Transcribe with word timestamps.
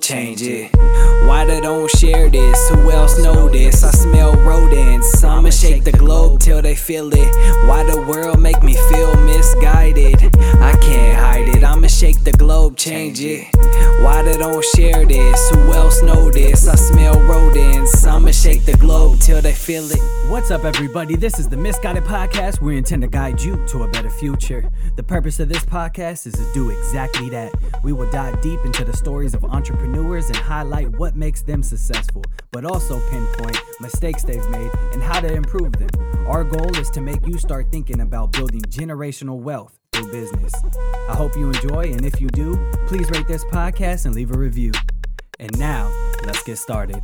change 0.00 0.42
it. 0.42 0.70
Why 1.26 1.44
they 1.44 1.60
don't 1.60 1.90
share 1.90 2.28
this? 2.30 2.68
Who 2.70 2.90
else 2.90 3.18
know 3.18 3.48
this? 3.48 3.84
I 3.84 3.90
smell 3.90 4.34
rodents. 4.34 5.22
I'ma 5.22 5.50
shake 5.50 5.84
the 5.84 5.92
globe 5.92 6.40
till 6.40 6.62
they 6.62 6.74
feel 6.74 7.10
it. 7.12 7.66
Why 7.66 7.84
the 7.84 8.00
world 8.08 8.40
make 8.40 8.62
me 8.62 8.74
feel 8.90 9.14
misguided? 9.24 10.36
I 10.60 10.72
can't 10.80 11.18
hide 11.18 11.48
it. 11.48 11.64
I'ma 11.64 11.88
shake 11.88 12.24
the 12.24 12.32
globe, 12.32 12.76
change 12.76 13.20
it. 13.20 13.46
Why 14.02 14.22
they 14.22 14.36
don't 14.36 14.64
share 14.76 15.04
this? 15.04 15.50
Who 15.50 15.72
else 15.72 16.02
know 16.02 16.30
this? 16.30 16.66
I 16.68 16.74
smell 16.76 17.20
rodents. 17.20 18.06
I'ma 18.06 18.30
shake 18.30 18.64
the 18.64 18.76
globe 18.76 19.20
till 19.20 19.40
they 19.42 19.52
feel 19.52 19.84
it. 19.90 20.00
What's 20.30 20.50
up, 20.50 20.64
everybody? 20.64 21.16
This 21.16 21.38
is 21.38 21.48
the 21.48 21.56
Misguided 21.56 22.04
Podcast. 22.04 22.60
We 22.60 22.76
intend 22.78 23.02
to 23.02 23.08
guide 23.08 23.40
you 23.40 23.64
to 23.68 23.82
a 23.82 23.88
better 23.88 24.10
future. 24.10 24.70
The 24.96 25.02
purpose 25.02 25.40
of 25.40 25.48
this 25.48 25.64
podcast 25.64 26.26
is 26.26 26.34
to 26.34 26.52
do 26.54 26.70
exactly 26.70 27.28
that. 27.30 27.52
We 27.82 27.92
will 27.92 28.10
dive 28.10 28.40
deep 28.40 28.60
into 28.64 28.84
the 28.84 28.96
stories 28.96 29.34
of 29.34 29.44
entrepreneurs 29.44 29.81
and 29.84 30.36
highlight 30.36 30.88
what 30.98 31.16
makes 31.16 31.42
them 31.42 31.62
successful, 31.62 32.22
but 32.50 32.64
also 32.64 33.00
pinpoint 33.10 33.58
mistakes 33.80 34.22
they've 34.22 34.48
made 34.50 34.70
and 34.92 35.02
how 35.02 35.20
to 35.20 35.32
improve 35.32 35.72
them. 35.72 35.88
Our 36.26 36.44
goal 36.44 36.76
is 36.76 36.90
to 36.90 37.00
make 37.00 37.26
you 37.26 37.38
start 37.38 37.70
thinking 37.72 38.00
about 38.00 38.32
building 38.32 38.62
generational 38.62 39.38
wealth 39.38 39.78
through 39.92 40.12
business. 40.12 40.52
I 41.08 41.14
hope 41.14 41.36
you 41.36 41.48
enjoy, 41.48 41.92
and 41.92 42.04
if 42.04 42.20
you 42.20 42.28
do, 42.28 42.56
please 42.86 43.10
rate 43.10 43.26
this 43.26 43.44
podcast 43.46 44.06
and 44.06 44.14
leave 44.14 44.30
a 44.30 44.38
review. 44.38 44.72
And 45.38 45.56
now, 45.58 45.90
let's 46.24 46.42
get 46.44 46.58
started. 46.58 47.02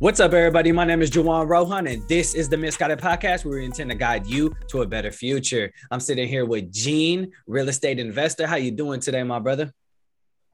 What's 0.00 0.18
up, 0.18 0.32
everybody? 0.32 0.72
My 0.72 0.86
name 0.86 1.02
is 1.02 1.10
Juwan 1.10 1.46
Rohan, 1.46 1.86
and 1.86 2.08
this 2.08 2.34
is 2.34 2.48
the 2.48 2.56
Misguided 2.56 3.00
Podcast 3.00 3.44
where 3.44 3.58
we 3.58 3.66
intend 3.66 3.90
to 3.90 3.94
guide 3.94 4.26
you 4.26 4.56
to 4.68 4.80
a 4.80 4.86
better 4.86 5.12
future. 5.12 5.70
I'm 5.90 6.00
sitting 6.00 6.26
here 6.26 6.46
with 6.46 6.72
Gene, 6.72 7.30
real 7.46 7.68
estate 7.68 7.98
investor. 7.98 8.46
How 8.46 8.56
you 8.56 8.70
doing 8.70 9.00
today, 9.00 9.22
my 9.24 9.40
brother? 9.40 9.74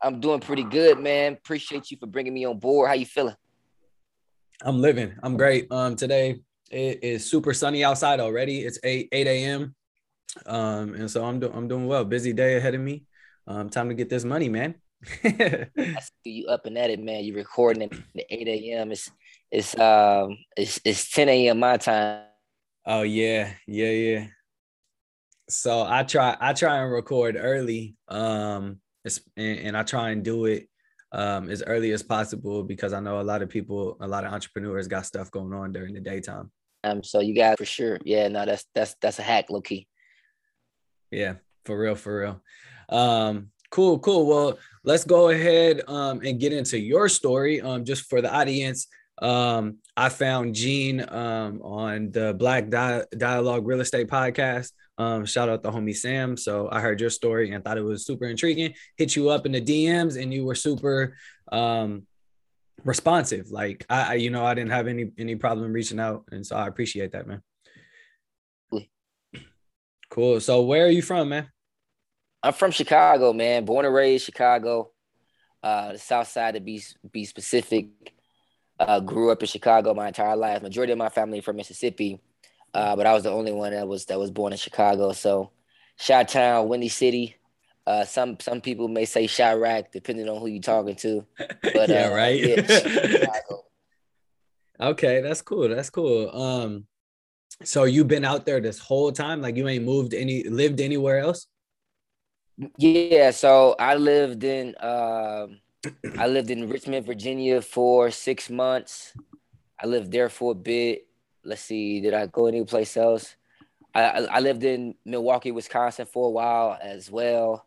I'm 0.03 0.19
doing 0.19 0.41
pretty 0.41 0.65
good, 0.65 0.99
man. 0.99 1.35
Appreciate 1.35 1.93
you 1.93 1.97
for 1.97 2.09
bringing 2.09 2.35
me 2.35 2.45
on 2.45 2.59
board. 2.59 2.89
How 2.89 2.95
you 2.95 3.07
feeling? 3.07 3.37
I'm 4.63 4.81
living. 4.81 5.15
I'm 5.23 5.37
great. 5.37 5.71
Um, 5.71 5.95
today 5.95 6.41
it 6.73 7.05
is 7.05 7.31
super 7.31 7.55
sunny 7.55 7.85
outside 7.85 8.19
already. 8.19 8.63
It's 8.63 8.81
8 8.83 9.11
8 9.13 9.27
a.m. 9.29 9.77
Um, 10.45 10.95
and 10.95 11.09
so 11.09 11.25
I'm 11.25 11.39
doing 11.39 11.53
I'm 11.55 11.69
doing 11.69 11.87
well. 11.87 12.05
Busy 12.05 12.33
day 12.33 12.57
ahead 12.57 12.75
of 12.75 12.81
me. 12.81 13.05
Um, 13.47 13.71
time 13.71 13.91
to 13.91 13.95
get 13.95 14.09
this 14.09 14.25
money, 14.25 14.49
man. 14.49 14.75
I 15.25 15.69
see 16.25 16.31
you 16.31 16.49
up 16.49 16.67
and 16.67 16.77
at 16.77 16.91
it, 16.91 17.01
man. 17.01 17.23
You're 17.23 17.37
recording 17.37 17.85
at 17.85 17.93
8 18.29 18.49
a.m. 18.49 18.91
It's 18.91 19.09
it's 19.51 19.79
um 19.79 20.39
it's 20.57 20.81
it's 20.85 21.11
10 21.11 21.29
a.m. 21.29 21.59
my 21.59 21.77
time. 21.77 22.23
Oh 22.87 23.03
yeah, 23.03 23.53
yeah, 23.67 23.91
yeah. 23.91 24.27
So 25.49 25.85
I 25.87 26.03
try 26.03 26.37
I 26.41 26.53
try 26.53 26.79
and 26.83 26.93
record 26.93 27.37
early. 27.39 27.97
Um 28.09 28.81
and, 29.37 29.59
and 29.59 29.77
I 29.77 29.83
try 29.83 30.11
and 30.11 30.25
do 30.25 30.47
it 30.47 30.69
um 31.13 31.49
as 31.49 31.63
early 31.63 31.93
as 31.93 32.03
possible 32.03 32.65
because 32.65 32.93
I 32.93 33.01
know 33.01 33.21
a 33.21 33.23
lot 33.23 33.43
of 33.43 33.49
people, 33.49 33.97
a 34.01 34.09
lot 34.09 34.25
of 34.25 34.33
entrepreneurs 34.33 34.89
got 34.89 35.07
stuff 35.07 35.31
going 35.31 35.53
on 35.53 35.73
during 35.73 35.95
the 35.95 36.01
daytime. 36.01 36.51
Um, 36.85 37.03
so 37.03 37.21
you 37.21 37.35
got 37.35 37.59
for 37.59 37.65
sure. 37.65 37.99
Yeah, 38.05 38.29
no, 38.29 38.45
that's 38.45 38.65
that's 38.75 38.95
that's 39.01 39.19
a 39.19 39.23
hack, 39.23 39.51
low 39.51 39.61
key. 39.61 39.89
Yeah, 41.11 41.35
for 41.65 41.79
real, 41.79 41.95
for 41.95 42.21
real. 42.21 42.43
Um, 42.89 43.51
cool, 43.71 43.99
cool. 43.99 44.27
Well, 44.27 44.59
let's 44.85 45.05
go 45.05 45.31
ahead 45.31 45.83
um 45.89 46.21
and 46.25 46.39
get 46.41 46.53
into 46.53 46.79
your 46.79 47.09
story. 47.09 47.61
Um, 47.61 47.85
just 47.85 48.09
for 48.09 48.21
the 48.21 48.33
audience. 48.33 48.87
Um, 49.23 49.79
I 49.97 50.09
found 50.09 50.55
Gene 50.55 51.01
um, 51.09 51.63
on 51.63 52.11
the 52.11 52.35
Black 52.35 52.69
Di- 52.69 53.05
Dialogue 53.17 53.67
Real 53.67 53.81
Estate 53.81 54.09
Podcast. 54.09 54.73
Um, 54.99 55.25
shout 55.25 55.49
out 55.49 55.63
the 55.63 55.71
homie 55.71 55.97
Sam. 55.97 56.37
So 56.37 56.69
I 56.71 56.81
heard 56.81 57.01
your 57.01 57.11
story 57.11 57.53
and 57.53 57.65
thought 57.65 57.79
it 57.79 57.83
was 57.83 58.07
super 58.07 58.27
intriguing. 58.27 58.75
Hit 58.97 59.17
you 59.17 59.31
up 59.31 59.47
in 59.47 59.53
the 59.53 59.61
DMs 59.61 60.21
and 60.21 60.33
you 60.33 60.45
were 60.45 60.55
super 60.55 61.17
um, 61.51 62.07
responsive. 62.85 63.51
Like 63.51 63.85
I, 63.89 64.03
I, 64.03 64.15
you 64.15 64.31
know, 64.31 64.45
I 64.45 64.55
didn't 64.55 64.71
have 64.73 64.87
any 64.87 65.11
any 65.19 65.37
problem 65.37 65.73
reaching 65.73 66.01
out, 66.01 66.25
and 66.31 66.47
so 66.47 66.57
I 66.57 66.67
appreciate 66.67 67.13
that, 67.13 67.27
man. 67.27 67.43
Cool. 70.09 70.41
So 70.41 70.63
where 70.63 70.87
are 70.87 70.91
you 70.91 71.03
from, 71.03 71.31
man? 71.31 71.49
I'm 72.43 72.53
from 72.53 72.71
Chicago, 72.71 73.33
man. 73.33 73.65
Born 73.65 73.85
and 73.85 73.95
raised 73.95 74.25
Chicago, 74.25 74.93
uh, 75.63 75.93
the 75.93 75.99
South 75.99 76.29
Side 76.29 76.55
to 76.55 76.61
be 76.61 76.83
be 77.11 77.25
specific. 77.25 77.89
Uh, 78.79 79.01
grew 79.01 79.31
up 79.31 79.43
in 79.43 79.49
Chicago 79.49 79.95
my 79.95 80.09
entire 80.09 80.37
life. 80.37 80.63
Majority 80.63 80.93
of 80.93 80.99
my 80.99 81.09
family 81.09 81.41
from 81.41 81.57
Mississippi, 81.57 82.21
uh, 82.75 82.95
but 82.95 83.07
I 83.07 83.15
was 83.15 83.23
the 83.23 83.31
only 83.31 83.53
one 83.53 83.73
that 83.73 83.89
was 83.89 84.05
that 84.07 84.19
was 84.19 84.31
born 84.31 84.53
in 84.53 84.59
Chicago. 84.59 85.13
So, 85.13 85.51
Chi 86.05 86.25
Town, 86.25 86.69
Windy 86.69 86.89
City. 86.89 87.37
Uh, 87.87 88.05
some 88.05 88.39
some 88.41 88.61
people 88.61 88.89
may 88.89 89.05
say 89.05 89.27
Chiraq, 89.27 89.93
depending 89.93 90.29
on 90.29 90.41
who 90.41 90.49
you're 90.49 90.61
talking 90.61 90.97
to. 90.97 91.25
But 91.63 91.89
yeah, 91.89 92.09
uh, 92.09 92.15
right. 92.15 92.39
Yeah, 92.39 93.31
okay, 94.81 95.21
that's 95.21 95.41
cool. 95.41 95.69
That's 95.69 95.91
cool. 95.91 96.31
Um, 96.37 96.87
so 97.65 97.85
you've 97.85 98.09
been 98.09 98.25
out 98.25 98.45
there 98.45 98.61
this 98.61 98.79
whole 98.79 99.13
time? 99.13 99.41
Like 99.41 99.57
you 99.57 99.67
ain't 99.69 99.85
moved 99.85 100.15
any, 100.15 100.45
lived 100.45 100.81
anywhere 100.81 101.21
else? 101.21 101.47
Yeah. 102.77 103.31
So 103.31 103.75
I 103.79 103.95
lived 103.95 104.45
in. 104.45 104.75
Uh, 104.75 105.47
I 106.19 106.27
lived 106.27 106.51
in 106.51 106.69
Richmond, 106.69 107.07
Virginia 107.07 107.63
for 107.63 108.11
six 108.11 108.51
months. 108.51 109.13
I 109.81 109.87
lived 109.87 110.11
there 110.11 110.29
for 110.29 110.53
a 110.53 110.55
bit. 110.55 111.07
Let's 111.45 111.63
see, 111.63 112.01
did 112.01 112.15
I 112.15 112.27
go 112.27 112.47
any 112.47 112.65
place 112.65 112.97
else? 112.97 113.37
I, 113.95 114.27
I 114.31 114.41
lived 114.41 114.65
in 114.65 114.95
Milwaukee, 115.05 115.53
Wisconsin 115.53 116.07
for 116.07 116.27
a 116.27 116.31
while 116.31 116.79
as 116.81 117.11
well. 117.11 117.67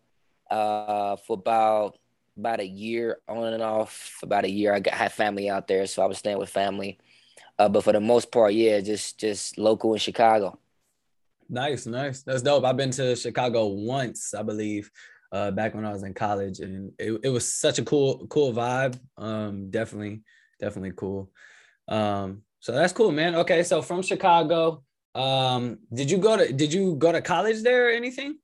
Uh, 0.49 1.15
for 1.15 1.33
about 1.35 1.97
about 2.37 2.59
a 2.59 2.65
year 2.65 3.19
on 3.27 3.53
and 3.53 3.61
off. 3.61 4.17
About 4.23 4.45
a 4.45 4.49
year, 4.49 4.73
I 4.73 4.79
got, 4.79 4.93
had 4.93 5.11
family 5.11 5.49
out 5.49 5.67
there, 5.67 5.85
so 5.85 6.01
I 6.01 6.05
was 6.05 6.17
staying 6.17 6.37
with 6.37 6.49
family. 6.49 6.97
Uh, 7.57 7.69
but 7.69 7.83
for 7.83 7.93
the 7.93 7.99
most 7.99 8.31
part, 8.31 8.53
yeah, 8.53 8.79
just 8.79 9.19
just 9.19 9.57
local 9.57 9.93
in 9.93 9.99
Chicago. 9.99 10.57
Nice, 11.49 11.85
nice. 11.85 12.21
That's 12.21 12.41
dope. 12.41 12.63
I've 12.63 12.77
been 12.77 12.91
to 12.91 13.15
Chicago 13.15 13.67
once, 13.67 14.33
I 14.33 14.43
believe 14.43 14.89
uh, 15.31 15.51
back 15.51 15.75
when 15.75 15.85
I 15.85 15.91
was 15.91 16.03
in 16.03 16.13
college, 16.13 16.59
and 16.59 16.91
it, 16.97 17.19
it 17.23 17.29
was 17.29 17.51
such 17.51 17.79
a 17.79 17.83
cool 17.83 18.25
cool 18.27 18.53
vibe. 18.53 18.99
Um, 19.17 19.69
definitely, 19.69 20.21
definitely 20.59 20.93
cool. 20.95 21.31
Um, 21.87 22.43
so 22.59 22.71
that's 22.71 22.93
cool, 22.93 23.11
man. 23.11 23.35
Okay, 23.35 23.63
so 23.63 23.81
from 23.81 24.01
Chicago, 24.01 24.83
um, 25.15 25.79
did 25.93 26.09
you 26.09 26.17
go 26.17 26.37
to 26.37 26.51
did 26.51 26.73
you 26.73 26.95
go 26.95 27.11
to 27.11 27.21
college 27.21 27.61
there 27.61 27.87
or 27.87 27.91
anything? 27.91 28.37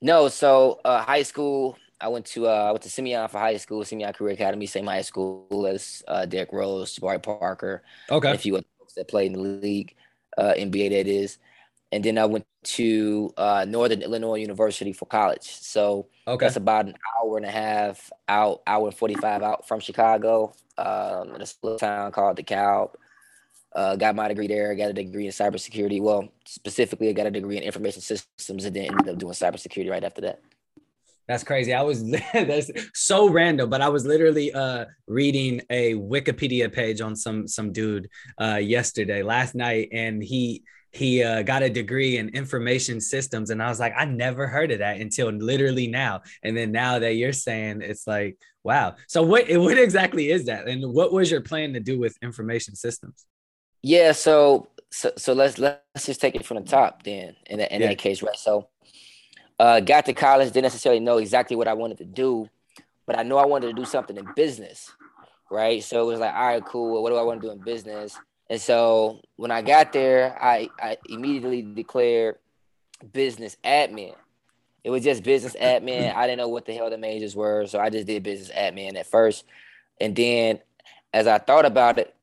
No, 0.00 0.28
so 0.28 0.80
uh, 0.84 1.02
high 1.02 1.22
school. 1.22 1.78
I 2.00 2.08
went 2.08 2.26
to 2.26 2.48
uh, 2.48 2.66
I 2.68 2.70
went 2.72 2.82
to 2.82 2.90
Simeon 2.90 3.28
for 3.28 3.38
high 3.38 3.56
school, 3.56 3.84
Simeon 3.84 4.12
Career 4.12 4.34
Academy, 4.34 4.66
same 4.66 4.86
high 4.86 5.02
school 5.02 5.66
as 5.66 6.02
uh, 6.06 6.26
Derrick 6.26 6.52
Rose, 6.52 6.98
Jabari 6.98 7.22
Parker, 7.22 7.82
okay, 8.10 8.32
a 8.32 8.36
few 8.36 8.56
other 8.56 8.66
folks 8.78 8.94
that 8.94 9.08
played 9.08 9.32
in 9.32 9.32
the 9.34 9.38
league, 9.38 9.94
uh, 10.36 10.52
NBA 10.54 10.90
that 10.90 11.06
is 11.06 11.38
and 11.94 12.02
then 12.04 12.18
I 12.18 12.24
went 12.24 12.44
to 12.64 13.32
uh, 13.36 13.64
Northern 13.68 14.02
Illinois 14.02 14.40
University 14.40 14.92
for 14.92 15.06
college. 15.06 15.44
So 15.44 16.08
okay. 16.26 16.44
that's 16.44 16.56
about 16.56 16.86
an 16.86 16.94
hour 17.22 17.36
and 17.36 17.46
a 17.46 17.50
half 17.50 18.10
out, 18.26 18.62
hour 18.66 18.88
and 18.88 18.96
forty 18.96 19.14
five 19.14 19.42
out 19.42 19.68
from 19.68 19.78
Chicago, 19.78 20.52
um, 20.76 21.36
in 21.36 21.40
a 21.40 21.46
little 21.62 21.78
town 21.78 22.10
called 22.10 22.36
DeKalb. 22.36 22.94
Uh, 23.72 23.94
got 23.94 24.16
my 24.16 24.26
degree 24.26 24.48
there. 24.48 24.72
I 24.72 24.74
Got 24.74 24.90
a 24.90 24.92
degree 24.92 25.26
in 25.26 25.32
cybersecurity. 25.32 26.02
Well, 26.02 26.28
specifically, 26.46 27.08
I 27.10 27.12
got 27.12 27.26
a 27.26 27.30
degree 27.30 27.58
in 27.58 27.62
information 27.62 28.02
systems, 28.02 28.64
and 28.64 28.74
then 28.74 28.86
ended 28.86 29.08
up 29.08 29.18
doing 29.18 29.32
cybersecurity 29.32 29.90
right 29.90 30.02
after 30.02 30.22
that. 30.22 30.40
That's 31.28 31.44
crazy. 31.44 31.74
I 31.74 31.82
was 31.82 32.04
that's 32.32 32.72
so 32.92 33.28
random, 33.28 33.70
but 33.70 33.80
I 33.82 33.88
was 33.88 34.04
literally 34.04 34.52
uh 34.52 34.86
reading 35.06 35.62
a 35.70 35.94
Wikipedia 35.94 36.72
page 36.72 37.00
on 37.00 37.14
some 37.14 37.46
some 37.46 37.70
dude 37.70 38.08
uh 38.40 38.56
yesterday, 38.56 39.22
last 39.22 39.54
night, 39.54 39.90
and 39.92 40.20
he 40.20 40.64
he 40.94 41.22
uh, 41.22 41.42
got 41.42 41.62
a 41.62 41.68
degree 41.68 42.18
in 42.18 42.28
information 42.30 43.00
systems 43.00 43.50
and 43.50 43.62
i 43.62 43.68
was 43.68 43.80
like 43.80 43.92
i 43.96 44.04
never 44.04 44.46
heard 44.46 44.70
of 44.70 44.78
that 44.78 45.00
until 45.00 45.30
literally 45.30 45.86
now. 45.86 46.22
And 46.42 46.56
then 46.56 46.72
now 46.72 46.98
that 46.98 47.14
you're 47.14 47.32
saying 47.32 47.82
it's 47.82 48.06
like 48.06 48.36
wow. 48.62 48.96
So 49.06 49.22
what 49.22 49.46
what 49.50 49.78
exactly 49.78 50.30
is 50.30 50.46
that? 50.46 50.68
And 50.68 50.92
what 50.92 51.12
was 51.12 51.30
your 51.30 51.40
plan 51.40 51.72
to 51.74 51.80
do 51.80 51.98
with 51.98 52.16
information 52.22 52.74
systems? 52.74 53.26
Yeah 53.82 54.12
so 54.12 54.68
so, 54.90 55.12
so 55.16 55.32
let's 55.32 55.58
let's 55.58 56.06
just 56.06 56.20
take 56.20 56.34
it 56.34 56.44
from 56.44 56.58
the 56.58 56.62
top 56.62 57.02
then 57.02 57.36
in, 57.46 57.58
that, 57.58 57.72
in 57.72 57.80
yeah. 57.80 57.88
that 57.88 57.98
case 57.98 58.22
right? 58.22 58.36
So 58.36 58.68
uh, 59.58 59.80
got 59.80 60.06
to 60.06 60.12
college 60.12 60.48
didn't 60.48 60.64
necessarily 60.64 61.00
know 61.00 61.18
exactly 61.18 61.56
what 61.56 61.68
i 61.68 61.74
wanted 61.74 61.96
to 61.96 62.04
do 62.04 62.48
but 63.06 63.16
i 63.16 63.22
know 63.22 63.38
i 63.38 63.46
wanted 63.46 63.68
to 63.68 63.72
do 63.72 63.84
something 63.84 64.16
in 64.16 64.26
business 64.34 64.90
right? 65.50 65.84
So 65.84 66.02
it 66.02 66.06
was 66.06 66.18
like 66.18 66.34
all 66.34 66.46
right 66.46 66.64
cool. 66.64 67.02
What 67.02 67.10
do 67.10 67.16
i 67.16 67.22
want 67.22 67.40
to 67.40 67.46
do 67.46 67.52
in 67.52 67.58
business 67.60 68.18
and 68.54 68.62
so 68.62 69.20
when 69.34 69.50
I 69.50 69.62
got 69.62 69.92
there, 69.92 70.38
I, 70.40 70.70
I 70.80 70.96
immediately 71.08 71.60
declared 71.60 72.36
business 73.12 73.56
admin. 73.64 74.14
It 74.84 74.90
was 74.90 75.02
just 75.02 75.24
business 75.24 75.56
admin. 75.60 76.14
I 76.16 76.28
didn't 76.28 76.38
know 76.38 76.46
what 76.46 76.64
the 76.64 76.72
hell 76.72 76.88
the 76.88 76.96
majors 76.96 77.34
were. 77.34 77.66
So 77.66 77.80
I 77.80 77.90
just 77.90 78.06
did 78.06 78.22
business 78.22 78.56
admin 78.56 78.94
at 78.94 79.08
first. 79.08 79.44
And 80.00 80.14
then 80.14 80.60
as 81.12 81.26
I 81.26 81.38
thought 81.38 81.66
about 81.66 81.98
it, 81.98 82.14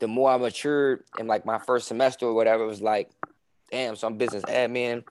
the 0.00 0.08
more 0.08 0.32
I 0.32 0.36
matured 0.36 1.04
in 1.16 1.28
like 1.28 1.46
my 1.46 1.58
first 1.58 1.86
semester 1.86 2.26
or 2.26 2.34
whatever, 2.34 2.64
it 2.64 2.66
was 2.66 2.82
like, 2.82 3.08
damn, 3.70 3.94
so 3.94 4.08
I'm 4.08 4.16
business 4.16 4.42
admin. 4.42 5.04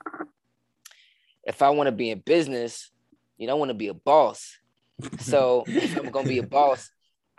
If 1.46 1.62
I 1.62 1.70
want 1.70 1.88
to 1.88 1.94
be 1.94 2.10
in 2.10 2.20
business, 2.20 2.92
you 3.38 3.48
know, 3.48 3.54
I 3.54 3.56
want 3.58 3.70
to 3.70 3.76
be 3.76 3.88
a 3.88 3.94
boss. 3.94 4.58
So 5.22 5.64
if 5.66 5.98
I'm 5.98 6.12
gonna 6.12 6.28
be 6.28 6.40
a 6.40 6.44
boss, 6.44 6.92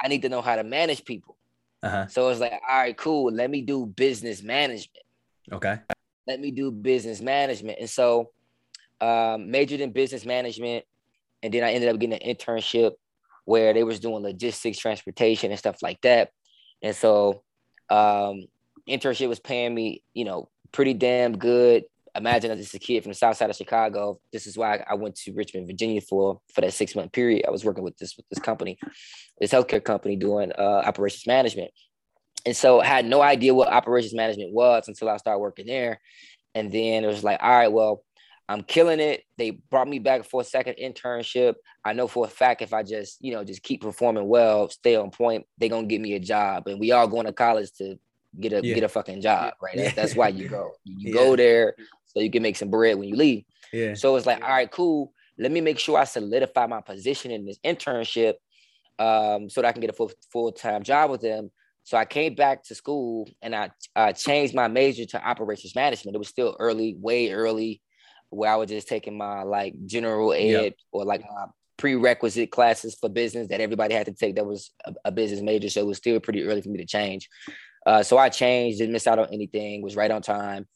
I 0.03 0.09
need 0.09 0.23
to 0.23 0.31
know 0.31 0.41
how 0.41 0.57
to 0.57 0.65
manage 0.65 1.05
people. 1.05 1.37
Uh-huh. 1.83 2.07
So 2.07 2.29
it's 2.29 2.41
like, 2.41 2.53
all 2.53 2.79
right, 2.79 2.97
cool. 2.97 3.33
Let 3.33 3.51
me 3.51 3.63
do 3.63 3.87
business 3.87 4.43
management. 4.43 5.05
Okay. 5.51 5.81
Let 6.27 6.41
me 6.41 6.51
do 6.51 6.71
business 6.71 7.21
management. 7.21 7.79
And 7.81 7.91
so 7.91 8.31
um, 9.01 9.51
majored 9.51 9.81
in 9.81 9.93
business 9.93 10.25
management. 10.25 10.85
And 11.43 11.53
then 11.53 11.65
I 11.65 11.73
ended 11.73 11.89
up 11.89 11.99
getting 11.99 12.21
an 12.23 12.37
internship 12.37 12.93
where 13.45 13.75
they 13.75 13.83
was 13.83 13.99
doing 13.99 14.23
logistics, 14.23 14.79
transportation, 14.79 15.51
and 15.51 15.59
stuff 15.59 15.83
like 15.83 16.01
that. 16.03 16.31
And 16.83 16.95
so 16.95 17.43
um, 17.91 18.45
internship 18.89 19.29
was 19.29 19.41
paying 19.41 19.75
me, 19.75 20.05
you 20.15 20.25
know, 20.25 20.49
pretty 20.71 20.95
damn 20.95 21.37
good. 21.37 21.85
Imagine 22.15 22.51
as 22.51 22.59
just 22.59 22.75
a 22.75 22.79
kid 22.79 23.03
from 23.03 23.11
the 23.11 23.17
south 23.17 23.39
side 23.39 23.49
of 23.49 23.57
Chicago. 23.57 24.21
This 24.33 24.47
is 24.47 24.59
why 24.59 24.85
I 24.89 24.95
went 24.95 25.17
to 25.17 25.33
Richmond, 25.33 25.67
Virginia 25.67 26.01
for 26.03 26.41
for 26.55 26.61
that 26.61 26.75
six 26.75 26.95
month 26.95 27.13
period. 27.13 27.47
I 27.47 27.51
was 27.51 27.65
working 27.65 27.85
with 27.85 27.97
this 27.97 28.17
with 28.17 28.29
this 28.29 28.39
company, 28.39 28.79
this 29.41 29.53
healthcare 29.53 29.83
company 29.83 30.17
doing 30.17 30.53
uh, 30.59 30.83
operations 30.85 31.27
management. 31.27 31.71
And 32.45 32.57
so 32.57 32.81
I 32.81 32.87
had 32.87 33.07
no 33.07 33.23
idea 33.23 33.55
what 33.55 33.69
operations 33.69 34.15
management 34.15 34.53
was 34.53 34.89
until 34.89 35.09
I 35.09 35.17
started 35.17 35.39
working 35.39 35.67
there. 35.67 36.01
And 36.55 36.71
then 36.71 37.05
it 37.05 37.07
was 37.07 37.25
like, 37.25 37.43
all 37.43 37.51
right, 37.51 37.73
well, 37.73 38.05
I'm 38.49 38.63
killing 38.63 39.01
it. 39.01 39.23
They 39.39 39.53
brought 39.53 39.89
me 39.89 39.99
back 39.99 40.25
for 40.25 40.43
a 40.43 40.45
second 40.45 40.75
internship. 40.83 41.55
I 41.85 41.95
know 41.95 42.09
for 42.09 42.27
a 42.27 42.29
fact 42.29 42.61
if 42.61 42.75
I 42.75 42.83
just, 42.83 43.19
you 43.21 43.33
know, 43.33 43.45
just 43.45 43.63
keep 43.63 43.81
performing 43.81 44.29
well, 44.29 44.69
stay 44.69 44.97
on 44.97 45.11
point, 45.11 45.47
they're 45.57 45.71
gonna 45.71 45.87
give 45.87 46.01
me 46.01 46.15
a 46.15 46.21
job. 46.21 46.67
And 46.67 46.79
we 46.79 46.93
all 46.93 47.09
going 47.09 47.27
to 47.27 47.33
college 47.33 47.71
to 47.79 47.99
get 48.39 48.53
a 48.53 48.61
yeah. 48.63 48.75
get 48.75 48.85
a 48.85 48.89
fucking 48.89 49.23
job, 49.23 49.55
right? 49.63 49.77
That's, 49.77 49.95
that's 49.95 50.17
why 50.17 50.29
you 50.29 50.49
go. 50.51 50.73
You 50.85 51.11
yeah. 51.11 51.15
go 51.15 51.37
there 51.37 51.75
so 52.13 52.21
you 52.21 52.31
can 52.31 52.43
make 52.43 52.57
some 52.57 52.71
bread 52.71 52.99
when 52.99 53.09
you 53.09 53.17
leave. 53.17 53.45
Yeah. 53.73 53.95
So 53.95 54.17
it's 54.17 54.27
like, 54.27 54.43
all 54.43 54.51
right, 54.51 54.71
cool. 54.71 55.13
Let 55.39 55.51
me 55.51 55.61
make 55.61 55.79
sure 55.79 55.99
I 55.99 56.05
solidify 56.05 56.67
my 56.67 56.81
position 56.81 57.31
in 57.31 57.47
this 57.47 57.59
internship, 57.65 58.35
um, 58.99 59.49
so 59.49 59.63
that 59.63 59.69
I 59.69 59.73
can 59.73 59.81
get 59.81 59.91
a 59.91 59.95
full 59.95 60.11
full 60.31 60.53
time 60.53 60.83
job 60.83 61.11
with 61.11 61.21
them. 61.21 61.51
So 61.85 61.97
I 61.97 62.05
came 62.05 62.35
back 62.35 62.63
to 62.65 62.75
school 62.75 63.29
and 63.41 63.55
I 63.55 63.71
uh, 63.97 64.13
changed 64.13 64.55
my 64.55 64.69
major 64.69 65.05
to 65.07 65.27
operations 65.27 65.75
management. 65.75 66.15
It 66.15 66.19
was 66.19 66.29
still 66.29 66.57
early, 66.61 66.95
way 66.99 67.33
early 67.33 67.83
where 68.31 68.51
I 68.51 68.57
was 68.57 68.71
just 68.71 68.89
taking 68.89 69.17
my 69.17 69.43
like 69.43 69.75
general 69.85 70.33
ed 70.33 70.39
yep. 70.39 70.75
or 70.91 71.05
like 71.05 71.23
my 71.23 71.47
prerequisite 71.77 72.51
classes 72.51 72.95
for 72.95 73.09
business 73.09 73.49
that 73.49 73.61
everybody 73.61 73.95
had 73.95 74.07
to 74.07 74.13
take 74.13 74.37
that 74.37 74.47
was 74.47 74.71
a, 74.87 74.95
a 75.07 75.13
business 75.13 75.43
major. 75.43 75.69
So 75.69 75.81
it 75.81 75.87
was 75.87 75.99
still 75.99 76.21
pretty 76.21 76.45
early 76.45 76.63
for 76.63 76.69
me 76.69 76.79
to 76.79 76.87
change. 76.87 77.29
Uh, 77.85 78.03
so 78.03 78.17
I 78.17 78.29
changed, 78.29 78.79
didn't 78.79 78.93
miss 78.93 79.09
out 79.09 79.19
on 79.19 79.29
anything, 79.33 79.83
was 79.83 79.97
right 79.97 80.11
on 80.11 80.23
time. 80.23 80.67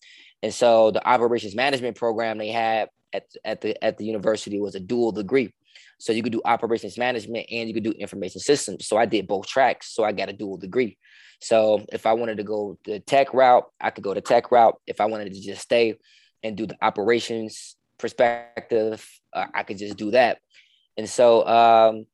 And 0.42 0.52
so 0.52 0.90
the 0.90 1.06
operations 1.06 1.54
management 1.54 1.96
program 1.96 2.38
they 2.38 2.48
had 2.48 2.88
at, 3.12 3.24
at 3.44 3.60
the 3.60 3.82
at 3.82 3.96
the 3.96 4.04
university 4.04 4.60
was 4.60 4.74
a 4.74 4.80
dual 4.80 5.12
degree. 5.12 5.52
So 5.98 6.12
you 6.12 6.22
could 6.22 6.32
do 6.32 6.42
operations 6.44 6.98
management 6.98 7.46
and 7.50 7.68
you 7.68 7.74
could 7.74 7.84
do 7.84 7.92
information 7.92 8.40
systems. 8.40 8.86
So 8.86 8.96
I 8.96 9.06
did 9.06 9.26
both 9.26 9.46
tracks. 9.46 9.94
So 9.94 10.04
I 10.04 10.12
got 10.12 10.28
a 10.28 10.32
dual 10.32 10.58
degree. 10.58 10.98
So 11.40 11.84
if 11.92 12.06
I 12.06 12.12
wanted 12.12 12.36
to 12.38 12.44
go 12.44 12.78
the 12.84 13.00
tech 13.00 13.32
route, 13.34 13.64
I 13.80 13.90
could 13.90 14.04
go 14.04 14.14
the 14.14 14.20
tech 14.20 14.50
route. 14.50 14.78
If 14.86 15.00
I 15.00 15.06
wanted 15.06 15.32
to 15.32 15.40
just 15.40 15.62
stay 15.62 15.96
and 16.42 16.56
do 16.56 16.66
the 16.66 16.76
operations 16.82 17.76
perspective, 17.98 19.06
uh, 19.32 19.46
I 19.54 19.62
could 19.62 19.78
just 19.78 19.96
do 19.96 20.10
that. 20.12 20.38
And 20.96 21.08
so 21.08 21.46
um, 21.46 22.06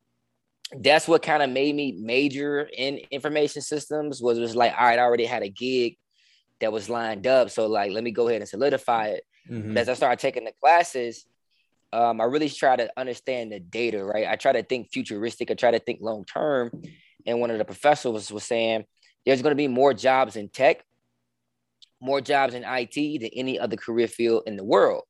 that's 0.80 1.06
what 1.06 1.22
kind 1.22 1.42
of 1.42 1.50
made 1.50 1.74
me 1.74 1.92
major 2.00 2.68
in 2.76 3.00
information 3.10 3.62
systems 3.62 4.20
was 4.22 4.38
was 4.38 4.56
like, 4.56 4.72
all 4.78 4.86
right, 4.86 4.98
I 4.98 5.02
already 5.02 5.26
had 5.26 5.42
a 5.42 5.48
gig 5.48 5.96
that 6.62 6.72
was 6.72 6.88
lined 6.88 7.26
up. 7.26 7.50
So 7.50 7.66
like, 7.66 7.92
let 7.92 8.02
me 8.02 8.10
go 8.10 8.28
ahead 8.28 8.40
and 8.40 8.48
solidify 8.48 9.08
it. 9.08 9.26
Mm-hmm. 9.50 9.76
As 9.76 9.90
I 9.90 9.94
started 9.94 10.18
taking 10.18 10.44
the 10.44 10.52
classes, 10.60 11.26
um, 11.92 12.20
I 12.20 12.24
really 12.24 12.48
try 12.48 12.74
to 12.74 12.90
understand 12.96 13.52
the 13.52 13.60
data, 13.60 14.02
right? 14.02 14.26
I 14.26 14.36
try 14.36 14.52
to 14.52 14.62
think 14.62 14.90
futuristic. 14.90 15.50
I 15.50 15.54
try 15.54 15.72
to 15.72 15.78
think 15.78 16.00
long 16.00 16.24
term. 16.24 16.70
And 17.26 17.38
one 17.38 17.50
of 17.50 17.58
the 17.58 17.66
professors 17.66 18.32
was 18.32 18.44
saying, 18.44 18.86
there's 19.26 19.42
going 19.42 19.52
to 19.52 19.56
be 19.56 19.68
more 19.68 19.92
jobs 19.92 20.36
in 20.36 20.48
tech 20.48 20.84
more 22.02 22.20
jobs 22.20 22.54
in 22.54 22.64
IT 22.66 23.20
than 23.20 23.30
any 23.32 23.58
other 23.58 23.76
career 23.76 24.08
field 24.08 24.42
in 24.46 24.56
the 24.56 24.64
world. 24.64 25.04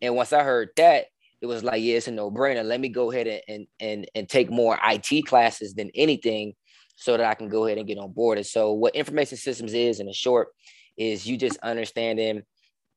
And 0.00 0.14
once 0.14 0.32
I 0.32 0.44
heard 0.44 0.70
that, 0.76 1.06
it 1.40 1.46
was 1.46 1.64
like, 1.64 1.82
yeah, 1.82 1.96
it's 1.96 2.08
a 2.08 2.12
no-brainer. 2.12 2.64
Let 2.64 2.80
me 2.80 2.88
go 2.88 3.10
ahead 3.10 3.42
and 3.48 3.66
and 3.78 4.08
and 4.14 4.28
take 4.28 4.50
more 4.50 4.78
IT 4.82 5.26
classes 5.26 5.74
than 5.74 5.90
anything 5.94 6.54
so 6.94 7.16
that 7.16 7.26
I 7.26 7.34
can 7.34 7.48
go 7.48 7.66
ahead 7.66 7.78
and 7.78 7.86
get 7.86 7.98
on 7.98 8.12
board. 8.12 8.38
And 8.38 8.46
so 8.46 8.72
what 8.72 8.94
information 8.94 9.36
systems 9.36 9.74
is 9.74 10.00
in 10.00 10.08
a 10.08 10.14
short 10.14 10.48
is 10.96 11.26
you 11.26 11.36
just 11.36 11.58
understanding 11.62 12.42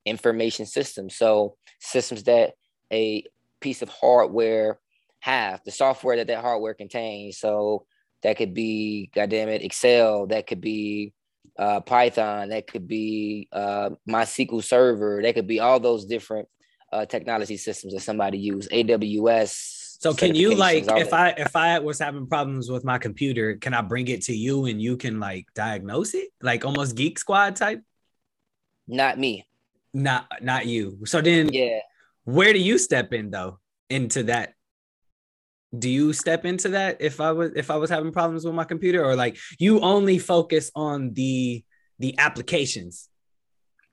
information 0.06 0.66
systems. 0.66 1.16
So 1.16 1.56
systems 1.80 2.24
that 2.24 2.54
a 2.92 3.24
piece 3.62 3.82
of 3.82 3.90
hardware 3.90 4.80
have, 5.20 5.62
the 5.66 5.72
software 5.72 6.18
that 6.18 6.28
that 6.28 6.42
hardware 6.42 6.74
contains. 6.74 7.40
So 7.40 7.86
that 8.24 8.38
could 8.38 8.54
be, 8.54 9.10
goddamn 9.14 9.50
it, 9.50 9.64
Excel. 9.64 10.28
That 10.28 10.48
could 10.48 10.62
be 10.62 11.14
uh, 11.58 11.82
Python, 11.82 12.50
that 12.50 12.68
could 12.68 12.88
be 12.88 13.50
uh, 13.52 13.92
MySQL 14.10 14.64
Server, 14.64 15.22
that 15.22 15.36
could 15.36 15.48
be 15.48 15.60
all 15.60 15.80
those 15.80 16.06
different 16.06 16.48
uh, 16.92 17.06
technology 17.06 17.58
systems 17.58 17.94
that 17.94 18.02
somebody 18.02 18.38
use. 18.38 18.68
AWS. 18.70 19.78
So 20.02 20.14
can 20.14 20.34
you 20.34 20.56
like 20.56 20.86
if 20.88 21.12
I 21.12 21.32
if 21.32 21.58
I 21.58 21.78
was 21.80 22.00
having 22.00 22.26
problems 22.26 22.72
with 22.72 22.86
my 22.86 22.98
computer, 22.98 23.58
can 23.58 23.74
I 23.74 23.82
bring 23.82 24.08
it 24.08 24.22
to 24.24 24.34
you 24.34 24.66
and 24.66 24.82
you 24.82 24.96
can 24.96 25.20
like 25.20 25.48
diagnose 25.54 26.14
it, 26.14 26.30
like 26.42 26.64
almost 26.64 26.96
Geek 26.96 27.20
Squad 27.20 27.58
type? 27.58 27.84
Not 28.90 29.18
me. 29.18 29.46
Not 29.94 30.28
not 30.42 30.66
you. 30.66 31.06
So 31.06 31.22
then, 31.22 31.54
yeah. 31.54 31.80
Where 32.26 32.54
do 32.54 32.60
you 32.60 32.78
step 32.78 33.14
in 33.14 33.32
though 33.32 33.60
into 33.90 34.24
that 34.24 34.54
do 35.78 35.90
you 35.90 36.14
step 36.14 36.46
into 36.46 36.70
that 36.70 36.98
if 37.00 37.22
i 37.22 37.32
was 37.32 37.52
if 37.56 37.70
i 37.70 37.76
was 37.76 37.90
having 37.90 38.12
problems 38.12 38.44
with 38.44 38.56
my 38.56 38.64
computer 38.64 39.04
or 39.04 39.16
like 39.16 39.38
you 39.60 39.80
only 39.82 40.18
focus 40.18 40.72
on 40.76 41.14
the 41.14 41.64
the 42.00 42.18
applications 42.18 43.08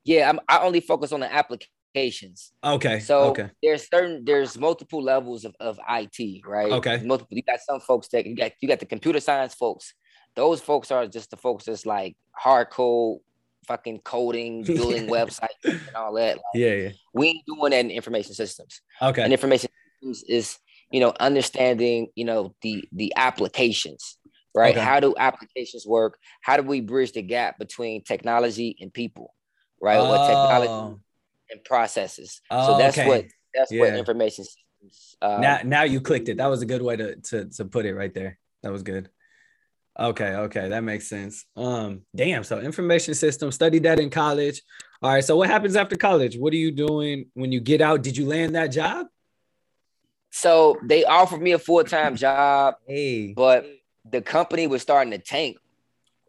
yeah 0.05 0.29
I'm, 0.29 0.41
i 0.49 0.61
only 0.61 0.81
focus 0.81 1.13
on 1.13 1.21
the 1.21 1.33
applications 1.33 2.53
okay 2.65 3.01
so 3.01 3.25
okay. 3.25 3.51
there's 3.63 3.89
certain 3.89 4.25
there's 4.25 4.59
multiple 4.59 5.03
levels 5.03 5.45
of, 5.45 5.55
of 5.61 5.79
it 5.89 6.47
right 6.47 6.73
okay 6.73 7.03
multiple 7.05 7.37
you 7.37 7.43
got 7.43 7.61
some 7.61 7.81
folks 7.81 8.09
that 8.09 8.27
you 8.27 8.35
got 8.35 8.53
you 8.61 8.69
got 8.69 8.81
the 8.81 8.87
computer 8.87 9.21
science 9.21 9.55
folks 9.55 9.93
those 10.35 10.61
folks 10.61 10.91
are 10.91 11.07
just 11.07 11.31
the 11.31 11.37
folks 11.37 11.65
that's 11.65 11.85
like 11.85 12.17
hardcore 12.43 13.19
fucking 13.67 14.01
coding 14.01 14.63
building 14.65 15.09
websites 15.09 15.49
and 15.65 15.95
all 15.95 16.15
that 16.15 16.37
like, 16.37 16.45
yeah, 16.55 16.75
yeah. 16.75 16.89
we 17.13 17.29
ain't 17.29 17.47
doing 17.47 17.71
that 17.71 17.85
in 17.85 17.91
information 17.91 18.35
systems. 18.35 18.81
Okay. 19.01 19.23
And 19.23 19.33
information 19.33 19.71
systems 20.03 20.25
is 20.29 20.59
you 20.91 21.01
know 21.01 21.13
understanding 21.19 22.09
you 22.15 22.25
know 22.25 22.55
the 22.63 22.85
the 22.93 23.13
applications 23.17 24.19
right? 24.55 24.75
Okay. 24.75 24.85
how 24.85 25.01
do 25.01 25.15
applications 25.19 25.87
work? 25.87 26.19
How 26.41 26.57
do 26.57 26.63
we 26.63 26.81
bridge 26.81 27.13
the 27.13 27.23
gap 27.23 27.59
between 27.59 28.03
technology 28.03 28.77
and 28.81 28.93
people 28.93 29.35
right? 29.81 29.99
Oh. 29.99 30.09
what 30.09 30.27
technology 30.27 31.01
and 31.51 31.65
processes. 31.65 32.41
Oh, 32.51 32.73
so 32.73 32.79
that's 32.79 32.99
okay. 32.99 33.09
what 33.09 33.25
that's 33.55 33.73
yeah. 33.73 33.81
what 33.81 33.95
information 33.95 34.45
systems 34.45 35.17
um, 35.23 35.41
now 35.41 35.61
now 35.65 35.83
you 35.83 36.01
clicked 36.01 36.29
it. 36.29 36.37
that 36.39 36.47
was 36.47 36.63
a 36.63 36.67
good 36.67 36.83
way 36.83 36.97
to, 36.97 37.17
to 37.17 37.47
to 37.47 37.65
put 37.65 37.87
it 37.87 37.95
right 37.95 38.13
there. 38.15 38.39
That 38.63 38.73
was 38.73 38.83
good 38.83 39.11
okay 39.99 40.35
okay 40.35 40.69
that 40.69 40.85
makes 40.85 41.09
sense 41.09 41.47
um 41.57 42.03
damn 42.15 42.45
so 42.45 42.61
information 42.61 43.15
system 43.15 43.51
studied 43.51 43.85
that 43.85 43.99
in 43.99 44.11
college 44.11 44.63
all 45.03 45.13
right 45.13 45.25
so 45.25 45.37
what 45.37 45.49
happens 45.49 45.77
after 45.77 45.97
college 45.97 46.37
what 46.37 46.53
are 46.53 46.57
you 46.57 46.71
doing 46.71 47.27
when 47.35 47.51
you 47.51 47.61
get 47.61 47.81
out 47.81 48.03
did 48.03 48.17
you 48.17 48.27
land 48.27 48.55
that 48.55 48.69
job 48.69 49.07
so 50.37 50.79
they 50.83 51.03
offered 51.07 51.41
me 51.41 51.53
a 51.53 51.59
full 51.59 51.83
time 51.83 52.15
job, 52.15 52.75
hey. 52.87 53.33
but 53.33 53.65
the 54.05 54.21
company 54.21 54.67
was 54.67 54.83
starting 54.83 55.13
to 55.13 55.19
tank. 55.19 55.57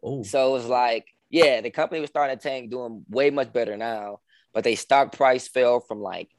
Oh. 0.02 0.22
So 0.22 0.48
it 0.48 0.52
was 0.52 0.66
like, 0.66 1.06
yeah, 1.28 1.60
the 1.60 1.68
company 1.68 2.00
was 2.00 2.08
starting 2.08 2.38
to 2.38 2.42
tank, 2.42 2.70
doing 2.70 3.04
way 3.10 3.28
much 3.28 3.52
better 3.52 3.76
now. 3.76 4.20
But 4.54 4.64
they 4.64 4.76
stock 4.76 5.12
price 5.12 5.46
fell 5.46 5.80
from 5.80 6.00
like 6.00 6.30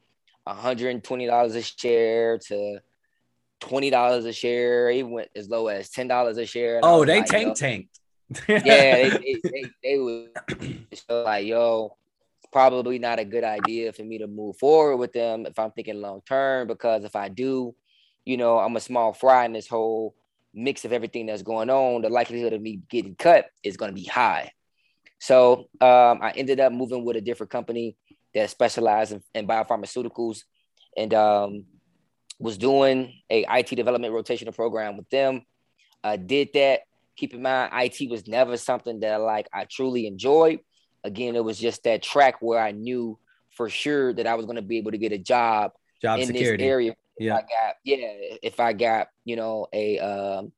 $120 0.48 1.56
a 1.56 1.62
share 1.62 2.40
to 2.40 2.80
$20 3.62 4.26
a 4.26 4.34
share, 4.34 4.90
even 4.90 5.12
went 5.12 5.30
as 5.36 5.50
low 5.50 5.68
as 5.68 5.90
$10 5.90 6.38
a 6.38 6.46
share. 6.46 6.80
oh, 6.84 7.06
they 7.06 7.20
like, 7.20 7.30
tank 7.30 7.56
tanked. 7.56 8.00
yeah, 8.48 8.60
they, 8.66 9.10
they, 9.10 9.42
they, 9.44 9.64
they 9.84 9.98
would 9.98 10.30
like, 11.10 11.46
yo, 11.46 11.98
probably 12.52 13.00
not 13.00 13.20
a 13.20 13.26
good 13.26 13.44
idea 13.44 13.94
for 13.94 14.04
me 14.04 14.18
to 14.20 14.28
move 14.28 14.58
forward 14.58 14.98
with 14.98 15.14
them 15.14 15.46
if 15.46 15.58
I'm 15.58 15.72
thinking 15.72 16.02
long 16.02 16.22
term, 16.28 16.68
because 16.68 17.04
if 17.04 17.16
I 17.16 17.30
do, 17.30 17.76
you 18.26 18.38
know, 18.38 18.60
I'm 18.60 18.76
a 18.76 18.82
small 18.82 19.14
fry 19.14 19.46
in 19.46 19.54
this 19.54 19.68
whole 19.68 20.16
mix 20.54 20.86
of 20.86 20.94
everything 20.94 21.28
that's 21.28 21.42
going 21.42 21.70
on, 21.70 22.02
the 22.02 22.10
likelihood 22.10 22.54
of 22.54 22.62
me 22.62 22.82
getting 22.90 23.16
cut 23.16 23.48
is 23.64 23.78
going 23.78 23.92
to 23.92 23.96
be 23.96 24.06
high. 24.06 24.52
So 25.20 25.68
um, 25.82 26.20
I 26.22 26.34
ended 26.36 26.60
up 26.60 26.72
moving 26.72 27.04
with 27.04 27.18
a 27.18 27.22
different 27.22 27.52
company 27.52 27.98
that 28.34 28.50
specialized 28.50 29.12
in, 29.12 29.22
in 29.34 29.48
biopharmaceuticals 29.48 30.44
and 30.98 31.14
um, 31.14 31.66
was 32.40 32.58
doing 32.58 33.14
a 33.30 33.46
IT 33.50 33.68
development 33.76 34.14
rotational 34.14 34.56
program 34.56 34.98
with 34.98 35.10
them. 35.10 35.46
I 36.04 36.18
did 36.18 36.50
that. 36.54 36.82
Keep 37.18 37.34
in 37.34 37.42
mind, 37.42 37.72
IT 37.74 38.10
was 38.10 38.28
never 38.28 38.56
something 38.56 39.02
that 39.02 39.18
like 39.18 39.48
I 39.54 39.66
truly 39.66 40.08
enjoyed 40.08 40.62
again, 41.04 41.36
it 41.36 41.44
was 41.44 41.60
just 41.60 41.84
that 41.84 42.02
track 42.02 42.42
where 42.42 42.60
I 42.60 42.72
knew 42.72 43.18
for 43.52 43.70
sure 43.70 44.14
that 44.14 44.28
I 44.28 44.36
was 44.36 44.46
going 44.46 44.58
to 44.58 44.62
be 44.62 44.78
able 44.78 44.92
to 44.92 44.98
get 44.98 45.12
a 45.12 45.18
job, 45.18 45.72
job 46.02 46.20
in 46.20 46.28
security. 46.28 46.64
this 46.64 46.70
area 46.70 46.96
Yeah. 47.18 47.36
I 47.36 47.42
got 47.42 47.76
yeah, 47.84 47.98
if 48.44 48.60
I 48.60 48.74
got, 48.74 49.08
you 49.26 49.36
know, 49.36 49.68
a 49.74 50.00
um 50.00 50.52